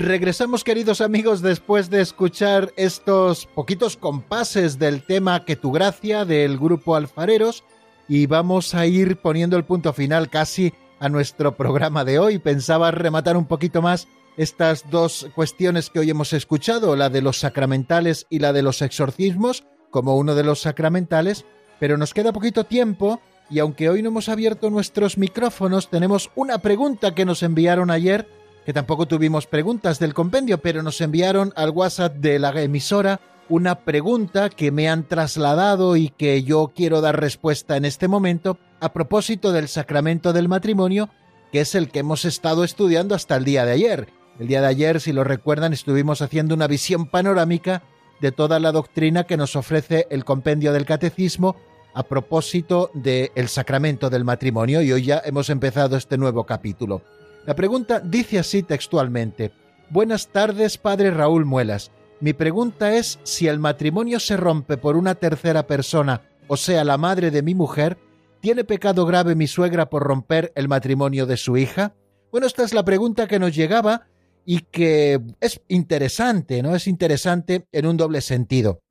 Regresamos 0.00 0.64
queridos 0.64 1.02
amigos 1.02 1.42
después 1.42 1.90
de 1.90 2.00
escuchar 2.00 2.72
estos 2.76 3.44
poquitos 3.44 3.98
compases 3.98 4.78
del 4.78 5.02
tema 5.02 5.44
Que 5.44 5.56
tu 5.56 5.72
gracia 5.72 6.24
del 6.24 6.56
grupo 6.56 6.96
Alfareros 6.96 7.64
y 8.08 8.24
vamos 8.24 8.74
a 8.74 8.86
ir 8.86 9.18
poniendo 9.18 9.58
el 9.58 9.66
punto 9.66 9.92
final 9.92 10.30
casi 10.30 10.72
a 11.00 11.10
nuestro 11.10 11.54
programa 11.54 12.02
de 12.06 12.18
hoy. 12.18 12.38
Pensaba 12.38 12.90
rematar 12.92 13.36
un 13.36 13.44
poquito 13.44 13.82
más 13.82 14.08
estas 14.38 14.88
dos 14.88 15.28
cuestiones 15.34 15.90
que 15.90 15.98
hoy 15.98 16.08
hemos 16.08 16.32
escuchado, 16.32 16.96
la 16.96 17.10
de 17.10 17.20
los 17.20 17.38
sacramentales 17.38 18.26
y 18.30 18.38
la 18.38 18.54
de 18.54 18.62
los 18.62 18.80
exorcismos, 18.80 19.66
como 19.90 20.16
uno 20.16 20.34
de 20.34 20.44
los 20.44 20.62
sacramentales, 20.62 21.44
pero 21.78 21.98
nos 21.98 22.14
queda 22.14 22.32
poquito 22.32 22.64
tiempo 22.64 23.20
y 23.50 23.58
aunque 23.58 23.90
hoy 23.90 24.00
no 24.00 24.08
hemos 24.08 24.30
abierto 24.30 24.70
nuestros 24.70 25.18
micrófonos, 25.18 25.90
tenemos 25.90 26.30
una 26.36 26.56
pregunta 26.56 27.14
que 27.14 27.26
nos 27.26 27.42
enviaron 27.42 27.90
ayer 27.90 28.39
que 28.64 28.72
tampoco 28.72 29.06
tuvimos 29.06 29.46
preguntas 29.46 29.98
del 29.98 30.14
compendio, 30.14 30.58
pero 30.58 30.82
nos 30.82 31.00
enviaron 31.00 31.52
al 31.56 31.70
WhatsApp 31.70 32.16
de 32.16 32.38
la 32.38 32.50
emisora 32.60 33.20
una 33.48 33.80
pregunta 33.80 34.48
que 34.48 34.70
me 34.70 34.88
han 34.88 35.08
trasladado 35.08 35.96
y 35.96 36.10
que 36.10 36.44
yo 36.44 36.72
quiero 36.74 37.00
dar 37.00 37.20
respuesta 37.20 37.76
en 37.76 37.84
este 37.84 38.06
momento 38.06 38.58
a 38.80 38.92
propósito 38.92 39.50
del 39.50 39.68
sacramento 39.68 40.32
del 40.32 40.48
matrimonio, 40.48 41.10
que 41.50 41.60
es 41.60 41.74
el 41.74 41.90
que 41.90 41.98
hemos 41.98 42.24
estado 42.24 42.62
estudiando 42.62 43.14
hasta 43.14 43.36
el 43.36 43.44
día 43.44 43.64
de 43.64 43.72
ayer. 43.72 44.08
El 44.38 44.46
día 44.46 44.60
de 44.60 44.68
ayer, 44.68 45.00
si 45.00 45.12
lo 45.12 45.24
recuerdan, 45.24 45.72
estuvimos 45.72 46.22
haciendo 46.22 46.54
una 46.54 46.68
visión 46.68 47.06
panorámica 47.06 47.82
de 48.20 48.30
toda 48.30 48.60
la 48.60 48.70
doctrina 48.70 49.24
que 49.24 49.36
nos 49.36 49.56
ofrece 49.56 50.06
el 50.10 50.24
compendio 50.24 50.72
del 50.72 50.86
catecismo 50.86 51.56
a 51.92 52.04
propósito 52.04 52.90
del 52.94 53.48
sacramento 53.48 54.10
del 54.10 54.24
matrimonio 54.24 54.80
y 54.80 54.92
hoy 54.92 55.04
ya 55.04 55.20
hemos 55.24 55.50
empezado 55.50 55.96
este 55.96 56.16
nuevo 56.18 56.44
capítulo. 56.44 57.02
La 57.46 57.56
pregunta 57.56 58.00
dice 58.00 58.38
así 58.38 58.62
textualmente. 58.62 59.50
Buenas 59.88 60.28
tardes, 60.28 60.76
padre 60.76 61.10
Raúl 61.10 61.46
Muelas. 61.46 61.90
Mi 62.20 62.34
pregunta 62.34 62.94
es 62.94 63.18
si 63.22 63.48
el 63.48 63.58
matrimonio 63.58 64.20
se 64.20 64.36
rompe 64.36 64.76
por 64.76 64.96
una 64.96 65.14
tercera 65.14 65.66
persona, 65.66 66.20
o 66.48 66.58
sea, 66.58 66.84
la 66.84 66.98
madre 66.98 67.30
de 67.30 67.42
mi 67.42 67.54
mujer, 67.54 67.96
¿tiene 68.40 68.64
pecado 68.64 69.06
grave 69.06 69.34
mi 69.34 69.46
suegra 69.46 69.88
por 69.88 70.02
romper 70.02 70.52
el 70.54 70.68
matrimonio 70.68 71.24
de 71.24 71.38
su 71.38 71.56
hija? 71.56 71.94
Bueno, 72.30 72.46
esta 72.46 72.62
es 72.62 72.74
la 72.74 72.84
pregunta 72.84 73.26
que 73.26 73.38
nos 73.38 73.54
llegaba 73.54 74.06
y 74.44 74.60
que 74.60 75.18
es 75.40 75.62
interesante, 75.68 76.62
¿no? 76.62 76.76
Es 76.76 76.86
interesante 76.86 77.66
en 77.72 77.86
un 77.86 77.96
doble 77.96 78.20
sentido. 78.20 78.82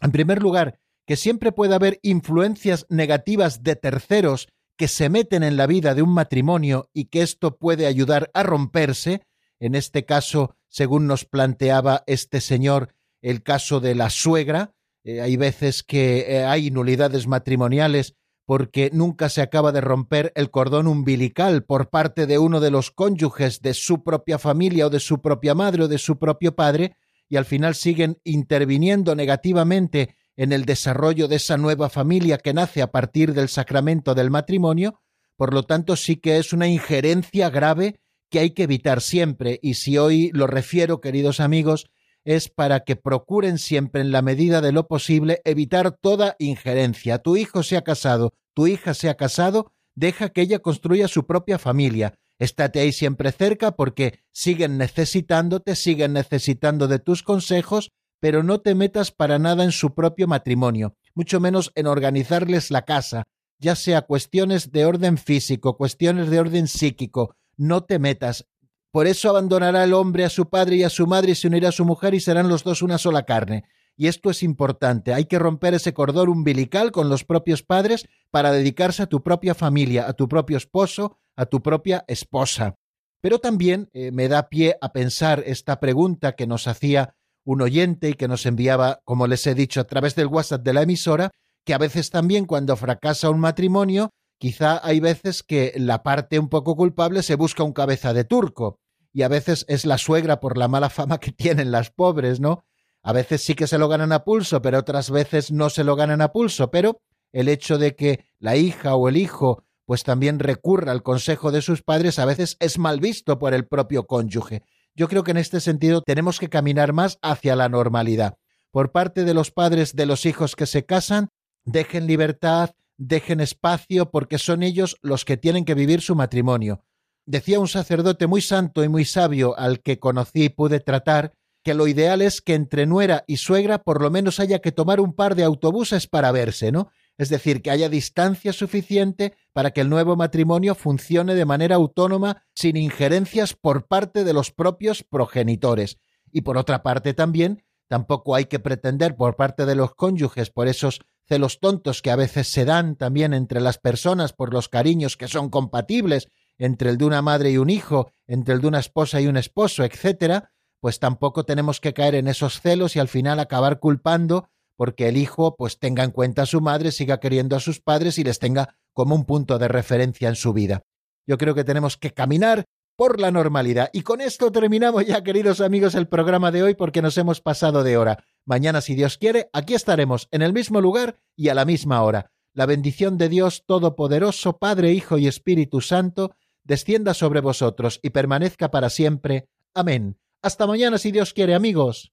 En 0.00 0.12
primer 0.12 0.40
lugar, 0.40 0.78
que 1.06 1.16
siempre 1.16 1.52
puede 1.52 1.74
haber 1.74 1.98
influencias 2.02 2.86
negativas 2.88 3.62
de 3.62 3.76
terceros 3.76 4.48
que 4.78 4.88
se 4.88 5.08
meten 5.10 5.42
en 5.42 5.56
la 5.56 5.66
vida 5.66 5.94
de 5.94 6.02
un 6.02 6.14
matrimonio 6.14 6.88
y 6.94 7.06
que 7.06 7.22
esto 7.22 7.58
puede 7.58 7.86
ayudar 7.86 8.30
a 8.32 8.44
romperse, 8.44 9.22
en 9.58 9.74
este 9.74 10.04
caso, 10.04 10.54
según 10.68 11.08
nos 11.08 11.24
planteaba 11.24 12.04
este 12.06 12.40
señor, 12.40 12.94
el 13.20 13.42
caso 13.42 13.80
de 13.80 13.96
la 13.96 14.08
suegra, 14.08 14.74
eh, 15.02 15.20
hay 15.20 15.36
veces 15.36 15.82
que 15.82 16.20
eh, 16.28 16.44
hay 16.44 16.70
nulidades 16.70 17.26
matrimoniales 17.26 18.14
porque 18.46 18.90
nunca 18.92 19.28
se 19.28 19.42
acaba 19.42 19.72
de 19.72 19.80
romper 19.80 20.32
el 20.36 20.50
cordón 20.50 20.86
umbilical 20.86 21.64
por 21.64 21.90
parte 21.90 22.26
de 22.26 22.38
uno 22.38 22.60
de 22.60 22.70
los 22.70 22.92
cónyuges 22.92 23.60
de 23.60 23.74
su 23.74 24.04
propia 24.04 24.38
familia 24.38 24.86
o 24.86 24.90
de 24.90 25.00
su 25.00 25.20
propia 25.20 25.54
madre 25.54 25.84
o 25.84 25.88
de 25.88 25.98
su 25.98 26.18
propio 26.18 26.54
padre, 26.54 26.94
y 27.28 27.36
al 27.36 27.44
final 27.44 27.74
siguen 27.74 28.20
interviniendo 28.22 29.14
negativamente 29.16 30.14
en 30.38 30.52
el 30.52 30.64
desarrollo 30.64 31.26
de 31.26 31.36
esa 31.36 31.56
nueva 31.56 31.90
familia 31.90 32.38
que 32.38 32.54
nace 32.54 32.80
a 32.80 32.92
partir 32.92 33.34
del 33.34 33.48
sacramento 33.48 34.14
del 34.14 34.30
matrimonio, 34.30 35.00
por 35.36 35.52
lo 35.52 35.64
tanto 35.64 35.96
sí 35.96 36.16
que 36.16 36.38
es 36.38 36.52
una 36.52 36.68
injerencia 36.68 37.50
grave 37.50 37.98
que 38.30 38.38
hay 38.38 38.50
que 38.50 38.62
evitar 38.62 39.00
siempre, 39.00 39.58
y 39.62 39.74
si 39.74 39.98
hoy 39.98 40.30
lo 40.32 40.46
refiero, 40.46 41.00
queridos 41.00 41.40
amigos, 41.40 41.90
es 42.24 42.48
para 42.48 42.80
que 42.80 42.94
procuren 42.94 43.58
siempre 43.58 44.00
en 44.00 44.12
la 44.12 44.22
medida 44.22 44.60
de 44.60 44.70
lo 44.70 44.86
posible 44.86 45.40
evitar 45.44 45.90
toda 45.90 46.36
injerencia. 46.38 47.18
Tu 47.18 47.36
hijo 47.36 47.64
se 47.64 47.76
ha 47.76 47.82
casado, 47.82 48.32
tu 48.54 48.68
hija 48.68 48.94
se 48.94 49.08
ha 49.08 49.16
casado, 49.16 49.72
deja 49.96 50.28
que 50.28 50.42
ella 50.42 50.60
construya 50.60 51.08
su 51.08 51.26
propia 51.26 51.58
familia. 51.58 52.14
Estate 52.38 52.78
ahí 52.78 52.92
siempre 52.92 53.32
cerca 53.32 53.72
porque 53.72 54.20
siguen 54.30 54.78
necesitándote, 54.78 55.74
siguen 55.74 56.12
necesitando 56.12 56.86
de 56.86 57.00
tus 57.00 57.24
consejos 57.24 57.90
pero 58.20 58.42
no 58.42 58.60
te 58.60 58.74
metas 58.74 59.10
para 59.12 59.38
nada 59.38 59.64
en 59.64 59.72
su 59.72 59.94
propio 59.94 60.26
matrimonio, 60.26 60.94
mucho 61.14 61.40
menos 61.40 61.72
en 61.74 61.86
organizarles 61.86 62.70
la 62.70 62.82
casa, 62.82 63.24
ya 63.58 63.74
sea 63.74 64.02
cuestiones 64.02 64.72
de 64.72 64.84
orden 64.84 65.18
físico, 65.18 65.76
cuestiones 65.76 66.30
de 66.30 66.40
orden 66.40 66.68
psíquico, 66.68 67.34
no 67.56 67.84
te 67.84 67.98
metas. 67.98 68.46
Por 68.90 69.06
eso 69.06 69.28
abandonará 69.28 69.84
el 69.84 69.94
hombre 69.94 70.24
a 70.24 70.30
su 70.30 70.48
padre 70.48 70.76
y 70.76 70.82
a 70.84 70.90
su 70.90 71.06
madre 71.06 71.32
y 71.32 71.34
se 71.34 71.48
unirá 71.48 71.68
a 71.68 71.72
su 71.72 71.84
mujer 71.84 72.14
y 72.14 72.20
serán 72.20 72.48
los 72.48 72.64
dos 72.64 72.82
una 72.82 72.98
sola 72.98 73.24
carne. 73.24 73.64
Y 73.96 74.06
esto 74.06 74.30
es 74.30 74.44
importante, 74.44 75.12
hay 75.12 75.24
que 75.24 75.40
romper 75.40 75.74
ese 75.74 75.92
cordón 75.92 76.28
umbilical 76.28 76.92
con 76.92 77.08
los 77.08 77.24
propios 77.24 77.64
padres 77.64 78.08
para 78.30 78.52
dedicarse 78.52 79.02
a 79.02 79.06
tu 79.06 79.24
propia 79.24 79.54
familia, 79.54 80.08
a 80.08 80.12
tu 80.12 80.28
propio 80.28 80.56
esposo, 80.56 81.18
a 81.34 81.46
tu 81.46 81.62
propia 81.62 82.04
esposa. 82.06 82.76
Pero 83.20 83.40
también 83.40 83.90
eh, 83.92 84.12
me 84.12 84.28
da 84.28 84.48
pie 84.48 84.76
a 84.80 84.92
pensar 84.92 85.42
esta 85.46 85.80
pregunta 85.80 86.36
que 86.36 86.46
nos 86.46 86.68
hacía 86.68 87.16
un 87.44 87.62
oyente 87.62 88.10
y 88.10 88.14
que 88.14 88.28
nos 88.28 88.46
enviaba, 88.46 89.00
como 89.04 89.26
les 89.26 89.46
he 89.46 89.54
dicho, 89.54 89.80
a 89.80 89.84
través 89.84 90.14
del 90.14 90.26
WhatsApp 90.26 90.62
de 90.62 90.72
la 90.72 90.82
emisora, 90.82 91.30
que 91.64 91.74
a 91.74 91.78
veces 91.78 92.10
también 92.10 92.46
cuando 92.46 92.76
fracasa 92.76 93.30
un 93.30 93.40
matrimonio, 93.40 94.10
quizá 94.38 94.80
hay 94.86 95.00
veces 95.00 95.42
que 95.42 95.72
la 95.76 96.02
parte 96.02 96.38
un 96.38 96.48
poco 96.48 96.76
culpable 96.76 97.22
se 97.22 97.34
busca 97.36 97.62
un 97.62 97.72
cabeza 97.72 98.12
de 98.12 98.24
turco. 98.24 98.78
y 99.12 99.22
a 99.22 99.28
veces 99.28 99.64
es 99.68 99.86
la 99.86 99.98
suegra 99.98 100.38
por 100.38 100.58
la 100.58 100.68
mala 100.68 100.90
fama 100.98 101.18
que 101.18 101.32
tienen 101.32 101.70
las 101.70 101.90
pobres, 101.90 102.40
¿no? 102.40 102.64
A 103.02 103.12
veces 103.12 103.42
sí 103.42 103.54
que 103.54 103.66
se 103.66 103.78
lo 103.78 103.88
ganan 103.88 104.12
a 104.12 104.24
pulso, 104.24 104.60
pero 104.60 104.78
otras 104.78 105.10
veces 105.10 105.50
no 105.50 105.70
se 105.70 105.84
lo 105.84 105.96
ganan 105.96 106.20
a 106.20 106.32
pulso, 106.32 106.70
pero 106.70 107.00
el 107.32 107.48
hecho 107.48 107.78
de 107.78 107.96
que 107.96 108.26
la 108.38 108.56
hija 108.56 108.94
o 108.94 109.08
el 109.08 109.16
hijo 109.16 109.64
pues 109.88 110.04
también 110.04 110.38
recurra 110.38 110.92
al 110.92 111.02
consejo 111.02 111.50
de 111.50 111.62
sus 111.62 111.82
padres 111.82 112.18
a 112.18 112.26
veces 112.26 112.58
es 112.60 112.78
mal 112.78 113.00
visto 113.00 113.38
por 113.38 113.54
el 113.54 113.66
propio 113.66 114.06
cónyuge. 114.06 114.62
Yo 114.98 115.06
creo 115.06 115.22
que 115.22 115.30
en 115.30 115.36
este 115.36 115.60
sentido 115.60 116.02
tenemos 116.02 116.40
que 116.40 116.48
caminar 116.48 116.92
más 116.92 117.20
hacia 117.22 117.54
la 117.54 117.68
normalidad. 117.68 118.36
Por 118.72 118.90
parte 118.90 119.22
de 119.22 119.32
los 119.32 119.52
padres 119.52 119.94
de 119.94 120.06
los 120.06 120.26
hijos 120.26 120.56
que 120.56 120.66
se 120.66 120.84
casan, 120.86 121.28
dejen 121.64 122.08
libertad, 122.08 122.70
dejen 122.96 123.38
espacio, 123.38 124.10
porque 124.10 124.38
son 124.38 124.64
ellos 124.64 124.96
los 125.00 125.24
que 125.24 125.36
tienen 125.36 125.64
que 125.64 125.74
vivir 125.74 126.00
su 126.00 126.16
matrimonio. 126.16 126.82
Decía 127.26 127.60
un 127.60 127.68
sacerdote 127.68 128.26
muy 128.26 128.42
santo 128.42 128.82
y 128.82 128.88
muy 128.88 129.04
sabio 129.04 129.56
al 129.56 129.82
que 129.82 130.00
conocí 130.00 130.46
y 130.46 130.48
pude 130.48 130.80
tratar, 130.80 131.32
que 131.62 131.74
lo 131.74 131.86
ideal 131.86 132.20
es 132.20 132.40
que 132.40 132.54
entre 132.54 132.84
nuera 132.84 133.22
y 133.28 133.36
suegra 133.36 133.78
por 133.78 134.02
lo 134.02 134.10
menos 134.10 134.40
haya 134.40 134.58
que 134.58 134.72
tomar 134.72 135.00
un 135.00 135.12
par 135.12 135.36
de 135.36 135.44
autobuses 135.44 136.08
para 136.08 136.32
verse, 136.32 136.72
¿no? 136.72 136.90
Es 137.18 137.28
decir, 137.28 137.62
que 137.62 137.72
haya 137.72 137.88
distancia 137.88 138.52
suficiente 138.52 139.34
para 139.52 139.72
que 139.72 139.80
el 139.80 139.90
nuevo 139.90 140.16
matrimonio 140.16 140.76
funcione 140.76 141.34
de 141.34 141.44
manera 141.44 141.74
autónoma 141.74 142.44
sin 142.54 142.76
injerencias 142.76 143.54
por 143.54 143.86
parte 143.88 144.22
de 144.22 144.32
los 144.32 144.52
propios 144.52 145.02
progenitores. 145.02 145.98
Y 146.30 146.42
por 146.42 146.56
otra 146.56 146.82
parte 146.84 147.14
también, 147.14 147.64
tampoco 147.88 148.36
hay 148.36 148.44
que 148.44 148.60
pretender 148.60 149.16
por 149.16 149.34
parte 149.34 149.66
de 149.66 149.74
los 149.74 149.94
cónyuges 149.94 150.50
por 150.50 150.68
esos 150.68 151.00
celos 151.26 151.58
tontos 151.60 152.02
que 152.02 152.10
a 152.12 152.16
veces 152.16 152.48
se 152.48 152.64
dan 152.64 152.96
también 152.96 153.34
entre 153.34 153.60
las 153.60 153.78
personas 153.78 154.32
por 154.32 154.54
los 154.54 154.68
cariños 154.68 155.16
que 155.16 155.28
son 155.28 155.50
compatibles 155.50 156.28
entre 156.56 156.90
el 156.90 156.98
de 156.98 157.04
una 157.04 157.22
madre 157.22 157.50
y 157.50 157.58
un 157.58 157.70
hijo, 157.70 158.12
entre 158.26 158.54
el 158.54 158.60
de 158.60 158.68
una 158.68 158.78
esposa 158.78 159.20
y 159.20 159.26
un 159.26 159.36
esposo, 159.36 159.84
etcétera, 159.84 160.52
pues 160.80 160.98
tampoco 160.98 161.44
tenemos 161.44 161.80
que 161.80 161.94
caer 161.94 162.14
en 162.14 162.28
esos 162.28 162.60
celos 162.60 162.96
y 162.96 162.98
al 162.98 163.08
final 163.08 163.40
acabar 163.40 163.80
culpando 163.80 164.48
porque 164.78 165.08
el 165.08 165.16
hijo 165.16 165.56
pues 165.56 165.80
tenga 165.80 166.04
en 166.04 166.12
cuenta 166.12 166.42
a 166.42 166.46
su 166.46 166.60
madre, 166.60 166.92
siga 166.92 167.18
queriendo 167.18 167.56
a 167.56 167.60
sus 167.60 167.80
padres 167.80 168.16
y 168.16 168.22
les 168.22 168.38
tenga 168.38 168.76
como 168.92 169.16
un 169.16 169.24
punto 169.24 169.58
de 169.58 169.66
referencia 169.66 170.28
en 170.28 170.36
su 170.36 170.52
vida. 170.52 170.84
Yo 171.26 171.36
creo 171.36 171.56
que 171.56 171.64
tenemos 171.64 171.96
que 171.96 172.14
caminar 172.14 172.64
por 172.94 173.18
la 173.18 173.32
normalidad. 173.32 173.90
Y 173.92 174.02
con 174.02 174.20
esto 174.20 174.52
terminamos 174.52 175.04
ya, 175.04 175.24
queridos 175.24 175.60
amigos, 175.60 175.96
el 175.96 176.06
programa 176.06 176.52
de 176.52 176.62
hoy 176.62 176.74
porque 176.76 177.02
nos 177.02 177.18
hemos 177.18 177.40
pasado 177.40 177.82
de 177.82 177.96
hora. 177.96 178.22
Mañana, 178.44 178.80
si 178.80 178.94
Dios 178.94 179.18
quiere, 179.18 179.50
aquí 179.52 179.74
estaremos, 179.74 180.28
en 180.30 180.42
el 180.42 180.52
mismo 180.52 180.80
lugar 180.80 181.18
y 181.34 181.48
a 181.48 181.54
la 181.54 181.64
misma 181.64 182.00
hora. 182.04 182.30
La 182.54 182.66
bendición 182.66 183.18
de 183.18 183.28
Dios 183.28 183.64
Todopoderoso, 183.66 184.58
Padre, 184.58 184.92
Hijo 184.92 185.18
y 185.18 185.26
Espíritu 185.26 185.80
Santo, 185.80 186.36
descienda 186.62 187.14
sobre 187.14 187.40
vosotros 187.40 187.98
y 188.00 188.10
permanezca 188.10 188.70
para 188.70 188.90
siempre. 188.90 189.48
Amén. 189.74 190.20
Hasta 190.40 190.68
mañana, 190.68 190.98
si 190.98 191.10
Dios 191.10 191.34
quiere, 191.34 191.56
amigos. 191.56 192.12